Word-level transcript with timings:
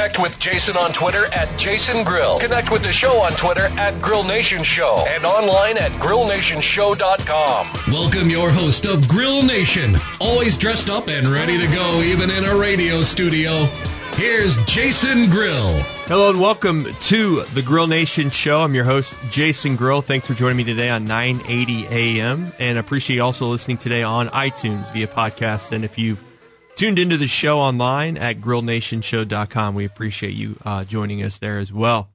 Connect 0.00 0.18
with 0.18 0.38
Jason 0.38 0.78
on 0.78 0.94
Twitter 0.94 1.26
at 1.26 1.58
Jason 1.58 2.02
Grill. 2.04 2.38
Connect 2.38 2.70
with 2.70 2.82
the 2.82 2.90
show 2.90 3.20
on 3.20 3.32
Twitter 3.32 3.66
at 3.78 4.00
Grill 4.00 4.24
Nation 4.24 4.62
Show 4.62 5.04
and 5.06 5.26
online 5.26 5.76
at 5.76 5.90
grillnationshow.com. 6.00 7.92
Welcome 7.92 8.30
your 8.30 8.48
host 8.48 8.86
of 8.86 9.06
Grill 9.06 9.42
Nation, 9.42 9.96
always 10.18 10.56
dressed 10.56 10.88
up 10.88 11.08
and 11.08 11.28
ready 11.28 11.58
to 11.58 11.66
go, 11.74 12.00
even 12.00 12.30
in 12.30 12.46
a 12.46 12.56
radio 12.56 13.02
studio. 13.02 13.50
Here's 14.14 14.56
Jason 14.64 15.28
Grill. 15.28 15.74
Hello 16.06 16.30
and 16.30 16.40
welcome 16.40 16.86
to 17.02 17.42
the 17.52 17.60
Grill 17.60 17.86
Nation 17.86 18.30
show. 18.30 18.62
I'm 18.62 18.74
your 18.74 18.84
host, 18.84 19.14
Jason 19.30 19.76
Grill. 19.76 20.00
Thanks 20.00 20.26
for 20.26 20.32
joining 20.32 20.56
me 20.56 20.64
today 20.64 20.88
on 20.88 21.04
980 21.04 21.88
AM 21.88 22.50
and 22.58 22.78
appreciate 22.78 23.16
you 23.16 23.22
also 23.22 23.48
listening 23.48 23.76
today 23.76 24.02
on 24.02 24.28
iTunes 24.28 24.90
via 24.94 25.08
podcast. 25.08 25.72
And 25.72 25.84
if 25.84 25.98
you've 25.98 26.24
tuned 26.80 26.98
into 26.98 27.18
the 27.18 27.26
show 27.26 27.58
online 27.58 28.16
at 28.16 28.40
grillnationshow.com. 28.40 29.74
We 29.74 29.84
appreciate 29.84 30.32
you 30.32 30.56
uh, 30.64 30.82
joining 30.82 31.22
us 31.22 31.36
there 31.36 31.58
as 31.58 31.70
well. 31.70 32.08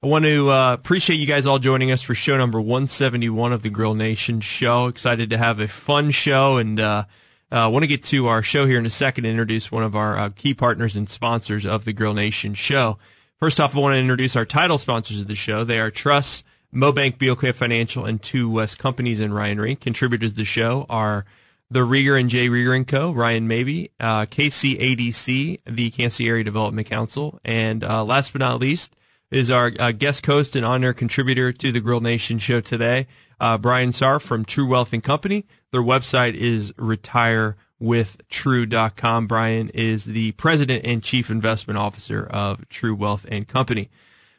I 0.00 0.06
want 0.06 0.24
to 0.26 0.48
uh, 0.48 0.74
appreciate 0.74 1.16
you 1.16 1.26
guys 1.26 1.44
all 1.44 1.58
joining 1.58 1.90
us 1.90 2.02
for 2.02 2.14
show 2.14 2.36
number 2.36 2.60
171 2.60 3.52
of 3.52 3.62
the 3.62 3.68
Grill 3.68 3.96
Nation 3.96 4.40
show. 4.40 4.86
Excited 4.86 5.30
to 5.30 5.38
have 5.38 5.58
a 5.58 5.66
fun 5.66 6.12
show 6.12 6.56
and 6.56 6.78
uh, 6.78 7.06
uh, 7.50 7.68
want 7.72 7.82
to 7.82 7.88
get 7.88 8.04
to 8.04 8.28
our 8.28 8.44
show 8.44 8.64
here 8.64 8.78
in 8.78 8.86
a 8.86 8.90
second 8.90 9.24
to 9.24 9.30
introduce 9.30 9.72
one 9.72 9.82
of 9.82 9.96
our 9.96 10.16
uh, 10.16 10.28
key 10.28 10.54
partners 10.54 10.94
and 10.94 11.08
sponsors 11.08 11.66
of 11.66 11.84
the 11.84 11.92
Grill 11.92 12.14
Nation 12.14 12.54
show. 12.54 12.98
First 13.40 13.58
off, 13.58 13.74
I 13.74 13.80
want 13.80 13.94
to 13.94 13.98
introduce 13.98 14.36
our 14.36 14.44
title 14.44 14.78
sponsors 14.78 15.20
of 15.20 15.26
the 15.26 15.34
show. 15.34 15.64
They 15.64 15.80
are 15.80 15.90
Trust, 15.90 16.44
Mobank, 16.72 17.18
BOK 17.18 17.52
Financial, 17.56 18.04
and 18.04 18.22
Two 18.22 18.48
West 18.48 18.78
Companies 18.78 19.18
in 19.18 19.34
Ryan 19.34 19.60
Rink. 19.60 19.80
Contributors 19.80 20.30
to 20.30 20.36
the 20.36 20.44
show 20.44 20.86
are 20.88 21.24
the 21.70 21.80
Rieger 21.80 22.18
and 22.18 22.30
J. 22.30 22.48
Rieger 22.48 22.74
and 22.76 22.86
Co., 22.86 23.12
Ryan 23.12 23.48
Maybe, 23.48 23.90
uh, 23.98 24.26
KCADC, 24.26 25.58
the 25.66 25.90
Kansas 25.90 26.16
City 26.16 26.28
Area 26.28 26.44
Development 26.44 26.88
Council, 26.88 27.40
and 27.44 27.82
uh, 27.82 28.04
last 28.04 28.32
but 28.32 28.38
not 28.40 28.60
least 28.60 28.94
is 29.30 29.50
our 29.50 29.72
uh, 29.78 29.92
guest 29.92 30.26
host 30.26 30.54
and 30.54 30.62
on-air 30.64 30.92
contributor 30.92 31.52
to 31.52 31.72
the 31.72 31.80
Grill 31.80 32.00
Nation 32.00 32.38
show 32.38 32.60
today, 32.60 33.08
uh, 33.40 33.58
Brian 33.58 33.90
Sarr 33.90 34.22
from 34.22 34.44
True 34.44 34.66
Wealth 34.66 34.92
and 34.92 35.02
Company. 35.02 35.46
Their 35.72 35.82
website 35.82 36.34
is 36.34 36.70
retirewithtrue.com. 36.72 39.26
Brian 39.26 39.68
is 39.70 40.04
the 40.04 40.30
president 40.32 40.86
and 40.86 41.02
chief 41.02 41.30
investment 41.30 41.78
officer 41.78 42.24
of 42.24 42.68
True 42.68 42.94
Wealth 42.94 43.26
and 43.28 43.48
Company 43.48 43.90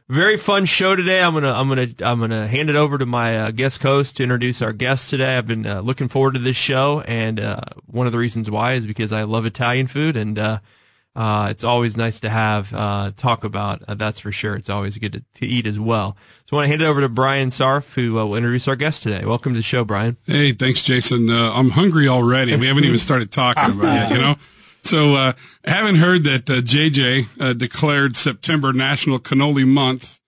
very 0.10 0.38
fun 0.38 0.66
show 0.66 0.96
today. 0.96 1.22
I'm 1.22 1.34
gonna 1.34 1.54
I'm 1.54 1.68
gonna 1.68 1.88
I'm 2.02 2.20
gonna 2.20 2.48
hand 2.48 2.70
it 2.70 2.76
over 2.76 2.98
to 2.98 3.06
my 3.06 3.38
uh, 3.40 3.52
guest 3.52 3.82
host 3.82 4.18
to 4.18 4.24
introduce 4.24 4.62
our 4.62 4.74
guest 4.74 5.10
today. 5.10 5.38
I've 5.38 5.48
been 5.48 5.66
uh, 5.66 5.82
looking 5.82 6.08
forward 6.08 6.36
to 6.36 6.40
this 6.40 6.58
show, 6.58 7.02
and 7.02 7.40
uh, 7.40 7.62
one 7.86 8.06
of 8.06 8.14
the 8.14 8.18
reasons 8.18 8.50
why 8.50 8.74
is 8.74 8.86
because 8.86 9.12
I 9.12 9.24
love 9.24 9.46
Italian 9.46 9.88
food, 9.88 10.16
and 10.16 10.40
uh, 10.40 10.60
uh, 11.16 11.48
it's 11.50 11.64
always 11.64 11.98
nice 11.98 12.20
to 12.22 12.30
have 12.30 12.74
uh, 12.74 13.12
talk 13.16 13.44
about. 13.44 13.84
that's 13.98 14.20
for 14.20 14.32
sure. 14.32 14.56
It's 14.56 14.70
always 14.70 14.98
good 14.98 15.14
to, 15.14 15.24
to 15.42 15.46
eat 15.46 15.66
as 15.66 15.80
well. 15.80 16.16
So 16.46 16.56
I 16.56 16.60
want 16.60 16.66
to 16.66 16.70
hand 16.70 16.82
it 16.82 16.86
over 16.86 17.02
to 17.02 17.10
Brian 17.10 17.50
Sarf, 17.50 17.96
who 17.96 18.14
will 18.14 18.36
introduce 18.36 18.68
our 18.68 18.76
guest 18.76 19.04
today. 19.04 19.26
Welcome 19.26 19.54
to 19.54 19.60
the 19.60 19.64
show, 19.64 19.84
Brian. 19.84 20.18
Hey, 20.26 20.54
thanks, 20.54 20.84
Jason. 20.84 21.30
I'm 21.30 21.72
hungry 21.72 22.08
already. 22.08 22.56
We 22.56 22.68
haven't 22.68 22.86
even 22.86 23.00
started 23.00 23.32
talking 23.32 23.78
about 23.78 24.12
it. 24.12 24.16
You 24.16 24.22
know. 24.22 24.36
So, 24.82 25.16
uh, 25.16 25.34
haven't 25.66 25.96
heard 25.96 26.24
that 26.24 26.50
uh, 26.50 26.62
JJ 26.62 27.42
uh, 27.42 27.54
declared 27.54 28.16
September 28.16 28.74
National 28.74 29.20
Cannoli 29.20 29.68
Month. 29.68 30.20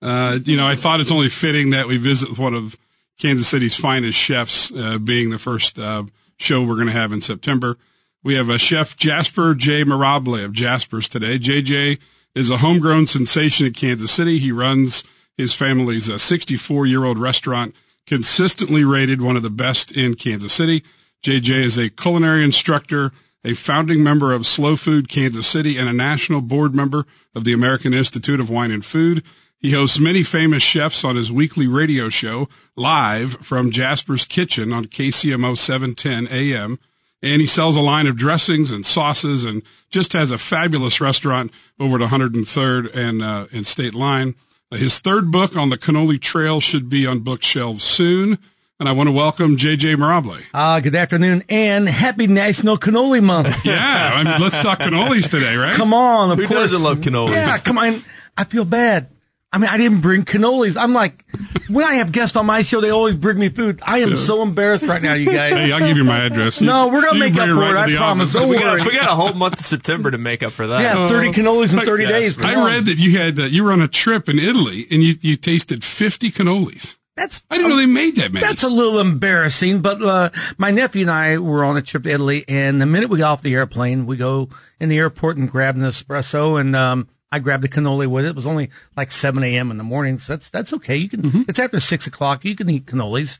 Uh, 0.00 0.38
you 0.44 0.56
know, 0.56 0.66
I 0.66 0.76
thought 0.76 1.00
it's 1.00 1.10
only 1.10 1.28
fitting 1.28 1.70
that 1.70 1.86
we 1.86 1.96
visit 1.96 2.28
with 2.28 2.38
one 2.38 2.54
of 2.54 2.76
Kansas 3.18 3.48
City's 3.48 3.76
finest 3.76 4.18
chefs, 4.18 4.72
uh, 4.72 4.98
being 4.98 5.30
the 5.30 5.38
first 5.38 5.78
uh, 5.78 6.04
show 6.36 6.62
we're 6.62 6.74
going 6.74 6.86
to 6.86 6.92
have 6.92 7.12
in 7.12 7.20
September. 7.20 7.78
We 8.22 8.34
have 8.34 8.48
a 8.48 8.58
chef 8.58 8.96
Jasper 8.96 9.54
J. 9.54 9.84
Mirabile 9.84 10.44
of 10.44 10.52
Jasper's 10.52 11.08
today. 11.08 11.38
JJ 11.38 11.98
is 12.34 12.50
a 12.50 12.58
homegrown 12.58 13.06
sensation 13.06 13.66
in 13.66 13.72
Kansas 13.72 14.10
City. 14.10 14.38
He 14.38 14.52
runs 14.52 15.04
his 15.36 15.54
family's 15.54 16.10
64 16.22 16.86
year 16.86 17.04
old 17.04 17.18
restaurant, 17.18 17.74
consistently 18.06 18.84
rated 18.84 19.22
one 19.22 19.36
of 19.36 19.42
the 19.42 19.50
best 19.50 19.92
in 19.92 20.14
Kansas 20.14 20.52
City. 20.52 20.82
JJ 21.24 21.50
is 21.50 21.78
a 21.78 21.90
culinary 21.90 22.44
instructor 22.44 23.12
a 23.44 23.54
founding 23.54 24.02
member 24.02 24.32
of 24.32 24.46
Slow 24.46 24.76
Food 24.76 25.08
Kansas 25.08 25.46
City, 25.46 25.76
and 25.76 25.88
a 25.88 25.92
national 25.92 26.40
board 26.40 26.74
member 26.74 27.06
of 27.34 27.44
the 27.44 27.52
American 27.52 27.92
Institute 27.92 28.40
of 28.40 28.50
Wine 28.50 28.70
and 28.70 28.84
Food. 28.84 29.22
He 29.58 29.72
hosts 29.72 29.98
many 29.98 30.22
famous 30.22 30.62
chefs 30.62 31.04
on 31.04 31.16
his 31.16 31.32
weekly 31.32 31.66
radio 31.66 32.08
show, 32.08 32.48
live 32.76 33.34
from 33.34 33.70
Jasper's 33.70 34.24
Kitchen 34.24 34.72
on 34.72 34.86
KCMO 34.86 35.56
710 35.56 36.28
AM. 36.28 36.78
And 37.22 37.40
he 37.40 37.46
sells 37.46 37.74
a 37.74 37.80
line 37.80 38.06
of 38.06 38.16
dressings 38.18 38.70
and 38.70 38.84
sauces 38.84 39.46
and 39.46 39.62
just 39.88 40.12
has 40.12 40.30
a 40.30 40.36
fabulous 40.36 41.00
restaurant 41.00 41.50
over 41.80 41.96
at 41.96 42.10
103rd 42.10 42.94
and, 42.94 43.22
uh, 43.22 43.46
and 43.52 43.66
State 43.66 43.94
Line. 43.94 44.34
His 44.70 44.98
third 44.98 45.30
book 45.30 45.56
on 45.56 45.70
the 45.70 45.78
cannoli 45.78 46.20
trail 46.20 46.60
should 46.60 46.90
be 46.90 47.06
on 47.06 47.20
bookshelves 47.20 47.84
soon 47.84 48.38
and 48.80 48.88
I 48.88 48.92
want 48.92 49.08
to 49.08 49.12
welcome 49.12 49.56
JJ 49.56 49.96
Mirabile. 49.96 50.42
Uh, 50.52 50.80
good 50.80 50.96
afternoon 50.96 51.44
and 51.48 51.88
happy 51.88 52.26
National 52.26 52.76
Cannoli 52.76 53.22
Month. 53.22 53.64
yeah, 53.64 54.12
I 54.14 54.24
mean, 54.24 54.40
let's 54.40 54.60
talk 54.60 54.80
cannolis 54.80 55.30
today, 55.30 55.54
right? 55.56 55.74
Come 55.74 55.94
on, 55.94 56.32
of 56.32 56.38
Who 56.38 56.46
course. 56.48 56.72
doesn't 56.72 56.82
love 56.82 56.98
cannolis? 56.98 57.34
Yeah, 57.34 57.58
come 57.58 57.78
on. 57.78 58.02
I 58.36 58.44
feel 58.44 58.64
bad. 58.64 59.10
I 59.52 59.58
mean, 59.58 59.70
I 59.70 59.76
didn't 59.78 60.00
bring 60.00 60.24
cannolis. 60.24 60.76
I'm 60.76 60.92
like, 60.92 61.24
when 61.68 61.84
I 61.84 61.94
have 61.94 62.10
guests 62.10 62.36
on 62.36 62.46
my 62.46 62.62
show, 62.62 62.80
they 62.80 62.90
always 62.90 63.14
bring 63.14 63.38
me 63.38 63.48
food. 63.48 63.80
I 63.86 63.98
am 63.98 64.16
so 64.16 64.42
embarrassed 64.42 64.84
right 64.84 65.00
now, 65.00 65.14
you 65.14 65.26
guys. 65.26 65.52
Hey, 65.52 65.70
I'll 65.70 65.78
give 65.78 65.96
you 65.96 66.02
my 66.02 66.24
address. 66.24 66.60
No, 66.60 66.88
we're 66.88 67.02
gonna 67.02 67.20
make 67.20 67.36
up 67.36 67.46
for 67.48 67.54
right 67.54 67.70
it, 67.70 67.74
to 67.74 67.80
I 67.82 67.90
the 67.90 67.96
promise. 67.96 68.28
office. 68.30 68.40
Don't 68.40 68.50
we 68.50 68.56
worry. 68.56 68.78
got, 68.80 68.86
we 68.88 68.92
got 68.96 69.10
a 69.12 69.14
whole 69.14 69.32
month 69.34 69.60
of 69.60 69.64
September 69.66 70.10
to 70.10 70.18
make 70.18 70.42
up 70.42 70.50
for 70.50 70.66
that. 70.66 70.80
Yeah, 70.80 71.06
30 71.06 71.30
cannolis 71.30 71.72
in 71.72 71.86
30 71.86 72.06
days. 72.06 72.36
Come 72.36 72.46
I 72.50 72.54
on. 72.56 72.66
read 72.66 72.86
that 72.86 72.98
you 72.98 73.16
had 73.16 73.38
uh, 73.38 73.44
you 73.44 73.62
were 73.62 73.70
on 73.70 73.80
a 73.80 73.86
trip 73.86 74.28
in 74.28 74.40
Italy 74.40 74.86
and 74.90 75.04
you 75.04 75.14
you 75.20 75.36
tasted 75.36 75.84
50 75.84 76.32
cannolis. 76.32 76.96
That's 77.16 77.44
I 77.48 77.56
didn't 77.56 77.70
know 77.70 77.76
they 77.76 77.86
made 77.86 78.16
that 78.16 78.32
many. 78.32 78.44
That's 78.44 78.64
a 78.64 78.68
little 78.68 78.98
embarrassing, 78.98 79.82
but 79.82 80.02
uh, 80.02 80.30
my 80.58 80.72
nephew 80.72 81.02
and 81.02 81.10
I 81.10 81.38
were 81.38 81.64
on 81.64 81.76
a 81.76 81.82
trip 81.82 82.02
to 82.04 82.10
Italy, 82.10 82.44
and 82.48 82.82
the 82.82 82.86
minute 82.86 83.08
we 83.08 83.18
got 83.18 83.32
off 83.32 83.42
the 83.42 83.54
airplane, 83.54 84.06
we 84.06 84.16
go 84.16 84.48
in 84.80 84.88
the 84.88 84.98
airport 84.98 85.36
and 85.36 85.48
grab 85.48 85.76
an 85.76 85.82
espresso, 85.82 86.60
and 86.60 86.74
um, 86.74 87.08
I 87.30 87.38
grabbed 87.38 87.64
a 87.64 87.68
cannoli 87.68 88.08
with 88.08 88.24
it. 88.24 88.30
It 88.30 88.36
was 88.36 88.46
only 88.46 88.70
like 88.96 89.12
seven 89.12 89.44
a.m. 89.44 89.70
in 89.70 89.78
the 89.78 89.84
morning, 89.84 90.18
so 90.18 90.32
that's 90.32 90.50
that's 90.50 90.72
okay. 90.72 90.96
You 90.96 91.08
can. 91.08 91.22
Mm-hmm. 91.22 91.42
It's 91.48 91.60
after 91.60 91.78
six 91.78 92.06
o'clock. 92.08 92.44
You 92.44 92.56
can 92.56 92.68
eat 92.68 92.86
cannolis, 92.86 93.38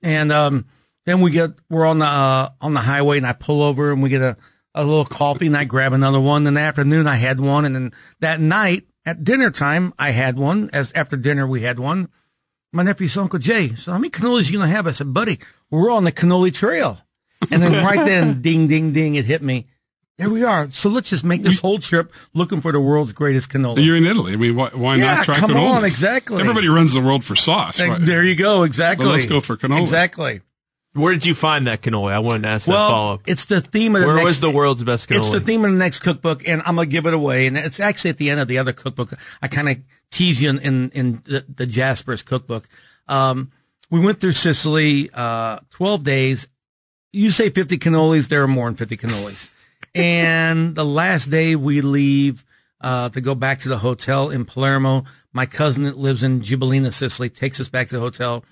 and 0.00 0.30
um, 0.30 0.66
then 1.04 1.20
we 1.20 1.32
get 1.32 1.50
we're 1.68 1.86
on 1.86 1.98
the 1.98 2.06
uh, 2.06 2.50
on 2.60 2.74
the 2.74 2.80
highway, 2.80 3.16
and 3.16 3.26
I 3.26 3.32
pull 3.32 3.62
over, 3.62 3.90
and 3.90 4.00
we 4.00 4.10
get 4.10 4.22
a 4.22 4.36
a 4.74 4.84
little 4.84 5.04
coffee, 5.04 5.48
and 5.48 5.56
I 5.56 5.64
grab 5.64 5.92
another 5.92 6.20
one. 6.20 6.46
In 6.46 6.54
the 6.54 6.60
afternoon, 6.60 7.08
I 7.08 7.16
had 7.16 7.40
one, 7.40 7.64
and 7.64 7.74
then 7.74 7.92
that 8.20 8.40
night 8.40 8.86
at 9.04 9.24
dinner 9.24 9.50
time, 9.50 9.92
I 9.98 10.10
had 10.10 10.38
one. 10.38 10.70
As 10.72 10.92
after 10.92 11.16
dinner, 11.16 11.48
we 11.48 11.62
had 11.62 11.80
one 11.80 12.10
my 12.72 12.82
nephew's 12.82 13.16
Uncle 13.16 13.38
Jay. 13.38 13.74
So 13.76 13.92
how 13.92 13.98
many 13.98 14.10
cannolis 14.10 14.50
you 14.50 14.58
gonna 14.58 14.70
have? 14.70 14.86
I 14.86 14.92
said, 14.92 15.12
buddy, 15.14 15.38
we're 15.70 15.90
on 15.90 16.04
the 16.04 16.12
cannoli 16.12 16.52
trail. 16.52 17.00
And 17.50 17.62
then 17.62 17.84
right 17.84 18.04
then, 18.04 18.40
ding, 18.42 18.66
ding, 18.68 18.92
ding, 18.92 19.14
it 19.14 19.24
hit 19.24 19.42
me. 19.42 19.66
There 20.18 20.28
we 20.28 20.42
are. 20.42 20.68
So 20.72 20.88
let's 20.90 21.08
just 21.08 21.22
make 21.22 21.42
this 21.44 21.60
whole 21.60 21.78
trip 21.78 22.12
looking 22.34 22.60
for 22.60 22.72
the 22.72 22.80
world's 22.80 23.12
greatest 23.12 23.50
cannoli. 23.50 23.84
You're 23.84 23.96
in 23.96 24.04
Italy. 24.04 24.32
I 24.32 24.36
mean, 24.36 24.56
why, 24.56 24.70
why 24.70 24.96
Yeah, 24.96 25.14
not 25.14 25.24
try 25.24 25.36
come 25.38 25.50
cannolis? 25.52 25.76
on, 25.76 25.84
exactly. 25.84 26.40
Everybody 26.40 26.66
runs 26.68 26.92
the 26.92 27.00
world 27.00 27.22
for 27.22 27.36
sauce. 27.36 27.80
Right? 27.80 28.00
There 28.00 28.24
you 28.24 28.34
go. 28.34 28.64
Exactly. 28.64 29.06
Well, 29.06 29.14
let's 29.14 29.26
go 29.26 29.40
for 29.40 29.56
cannolis. 29.56 29.82
Exactly. 29.82 30.40
Where 30.94 31.12
did 31.12 31.24
you 31.24 31.34
find 31.34 31.68
that 31.68 31.82
cannoli? 31.82 32.10
I 32.10 32.18
wanted 32.18 32.42
to 32.42 32.48
ask 32.48 32.66
that 32.66 32.72
follow 32.72 33.14
up. 33.14 33.20
it's 33.26 33.44
the 33.44 33.60
theme 33.60 33.94
of 33.94 34.00
the 34.00 34.08
Where 34.08 34.16
next. 34.16 34.26
was 34.26 34.40
the 34.40 34.50
world's 34.50 34.82
best 34.82 35.08
cannoli? 35.08 35.18
It's 35.18 35.30
the 35.30 35.40
theme 35.40 35.64
of 35.64 35.70
the 35.70 35.78
next 35.78 36.00
cookbook, 36.00 36.48
and 36.48 36.62
I'm 36.66 36.74
gonna 36.74 36.86
give 36.86 37.06
it 37.06 37.14
away. 37.14 37.46
And 37.46 37.56
it's 37.56 37.78
actually 37.78 38.10
at 38.10 38.16
the 38.16 38.30
end 38.30 38.40
of 38.40 38.48
the 38.48 38.58
other 38.58 38.72
cookbook. 38.72 39.12
I 39.40 39.46
kind 39.46 39.68
of 39.68 39.76
tease 40.10 40.40
you 40.40 40.50
in 40.50 40.58
in, 40.58 40.90
in 40.90 41.22
the, 41.24 41.44
the 41.48 41.66
Jasper's 41.66 42.22
cookbook. 42.22 42.68
Um, 43.06 43.52
we 43.90 44.00
went 44.00 44.20
through 44.20 44.32
Sicily, 44.32 45.08
uh, 45.14 45.60
12 45.70 46.04
days. 46.04 46.48
You 47.12 47.30
say 47.30 47.48
50 47.48 47.78
cannolis, 47.78 48.28
there 48.28 48.42
are 48.42 48.48
more 48.48 48.66
than 48.66 48.76
50 48.76 48.96
cannolis. 48.98 49.52
and 49.94 50.74
the 50.74 50.84
last 50.84 51.30
day 51.30 51.56
we 51.56 51.80
leave, 51.80 52.44
uh, 52.80 53.08
to 53.10 53.20
go 53.20 53.34
back 53.34 53.58
to 53.60 53.68
the 53.68 53.78
hotel 53.78 54.30
in 54.30 54.44
Palermo. 54.44 55.04
My 55.32 55.46
cousin 55.46 55.84
that 55.84 55.98
lives 55.98 56.22
in 56.22 56.40
Gibellina, 56.40 56.92
Sicily, 56.92 57.28
takes 57.28 57.60
us 57.60 57.68
back 57.68 57.88
to 57.88 57.96
the 57.96 58.00
hotel. 58.00 58.44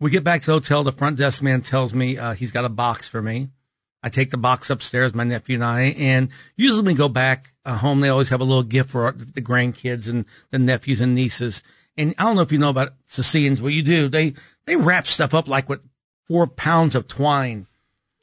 We 0.00 0.10
get 0.10 0.24
back 0.24 0.42
to 0.42 0.46
the 0.46 0.52
hotel. 0.52 0.84
The 0.84 0.92
front 0.92 1.16
desk 1.16 1.42
man 1.42 1.62
tells 1.62 1.92
me, 1.92 2.18
uh, 2.18 2.34
he's 2.34 2.52
got 2.52 2.64
a 2.64 2.70
box 2.70 3.08
for 3.08 3.20
me. 3.20 3.48
I 4.08 4.10
take 4.10 4.30
the 4.30 4.38
box 4.38 4.70
upstairs, 4.70 5.14
my 5.14 5.24
nephew 5.24 5.56
and 5.56 5.64
I, 5.64 5.82
and 5.98 6.30
usually 6.56 6.80
we 6.80 6.94
go 6.94 7.10
back 7.10 7.50
uh, 7.66 7.76
home, 7.76 8.00
they 8.00 8.08
always 8.08 8.30
have 8.30 8.40
a 8.40 8.44
little 8.44 8.62
gift 8.62 8.88
for 8.88 9.12
the 9.12 9.42
grandkids 9.42 10.08
and 10.08 10.24
the 10.50 10.58
nephews 10.58 11.02
and 11.02 11.14
nieces. 11.14 11.62
And 11.94 12.14
I 12.16 12.22
don't 12.22 12.36
know 12.36 12.40
if 12.40 12.50
you 12.50 12.56
know 12.56 12.70
about 12.70 12.94
Sicilians, 13.04 13.60
what 13.60 13.74
you 13.74 13.82
do, 13.82 14.08
they, 14.08 14.32
they 14.64 14.76
wrap 14.76 15.06
stuff 15.06 15.34
up 15.34 15.46
like 15.46 15.68
with 15.68 15.82
four 16.26 16.46
pounds 16.46 16.94
of 16.94 17.06
twine. 17.06 17.66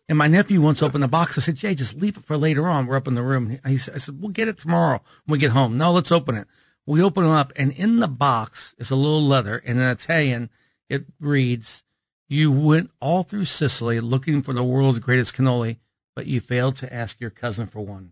And 0.10 0.18
my 0.18 0.28
nephew 0.28 0.60
once 0.60 0.82
opened 0.82 1.04
the 1.04 1.08
box. 1.08 1.38
I 1.38 1.42
said, 1.42 1.56
Jay, 1.56 1.76
just 1.76 2.02
leave 2.02 2.18
it 2.18 2.24
for 2.24 2.36
later 2.36 2.68
on. 2.68 2.88
We're 2.88 2.96
up 2.96 3.08
in 3.08 3.14
the 3.14 3.22
room. 3.22 3.60
He 3.68 3.78
said, 3.78 3.94
I 3.94 4.00
said, 4.00 4.20
we'll 4.20 4.32
get 4.32 4.48
it 4.48 4.58
tomorrow 4.58 5.04
when 5.26 5.34
we 5.34 5.38
get 5.38 5.52
home. 5.52 5.78
No, 5.78 5.92
let's 5.92 6.12
open 6.12 6.34
it. 6.34 6.48
We 6.88 7.04
open 7.04 7.26
it 7.26 7.32
up 7.32 7.54
and 7.56 7.72
in 7.74 8.00
the 8.00 8.08
box 8.08 8.74
is 8.80 8.90
a 8.90 8.96
little 8.96 9.22
letter 9.22 9.62
and 9.64 9.78
in 9.78 9.86
Italian, 9.86 10.50
it 10.90 11.06
reads, 11.20 11.84
you 12.28 12.52
went 12.52 12.90
all 13.00 13.24
through 13.24 13.46
Sicily 13.46 14.00
looking 14.00 14.42
for 14.42 14.54
the 14.54 14.64
world's 14.64 15.00
greatest 15.00 15.36
cannoli, 15.36 15.78
but 16.16 16.26
you 16.28 16.40
failed 16.40 16.76
to 16.78 16.94
ask 16.94 17.20
your 17.20 17.30
cousin 17.30 17.68
for 17.68 17.82
one. 17.82 18.12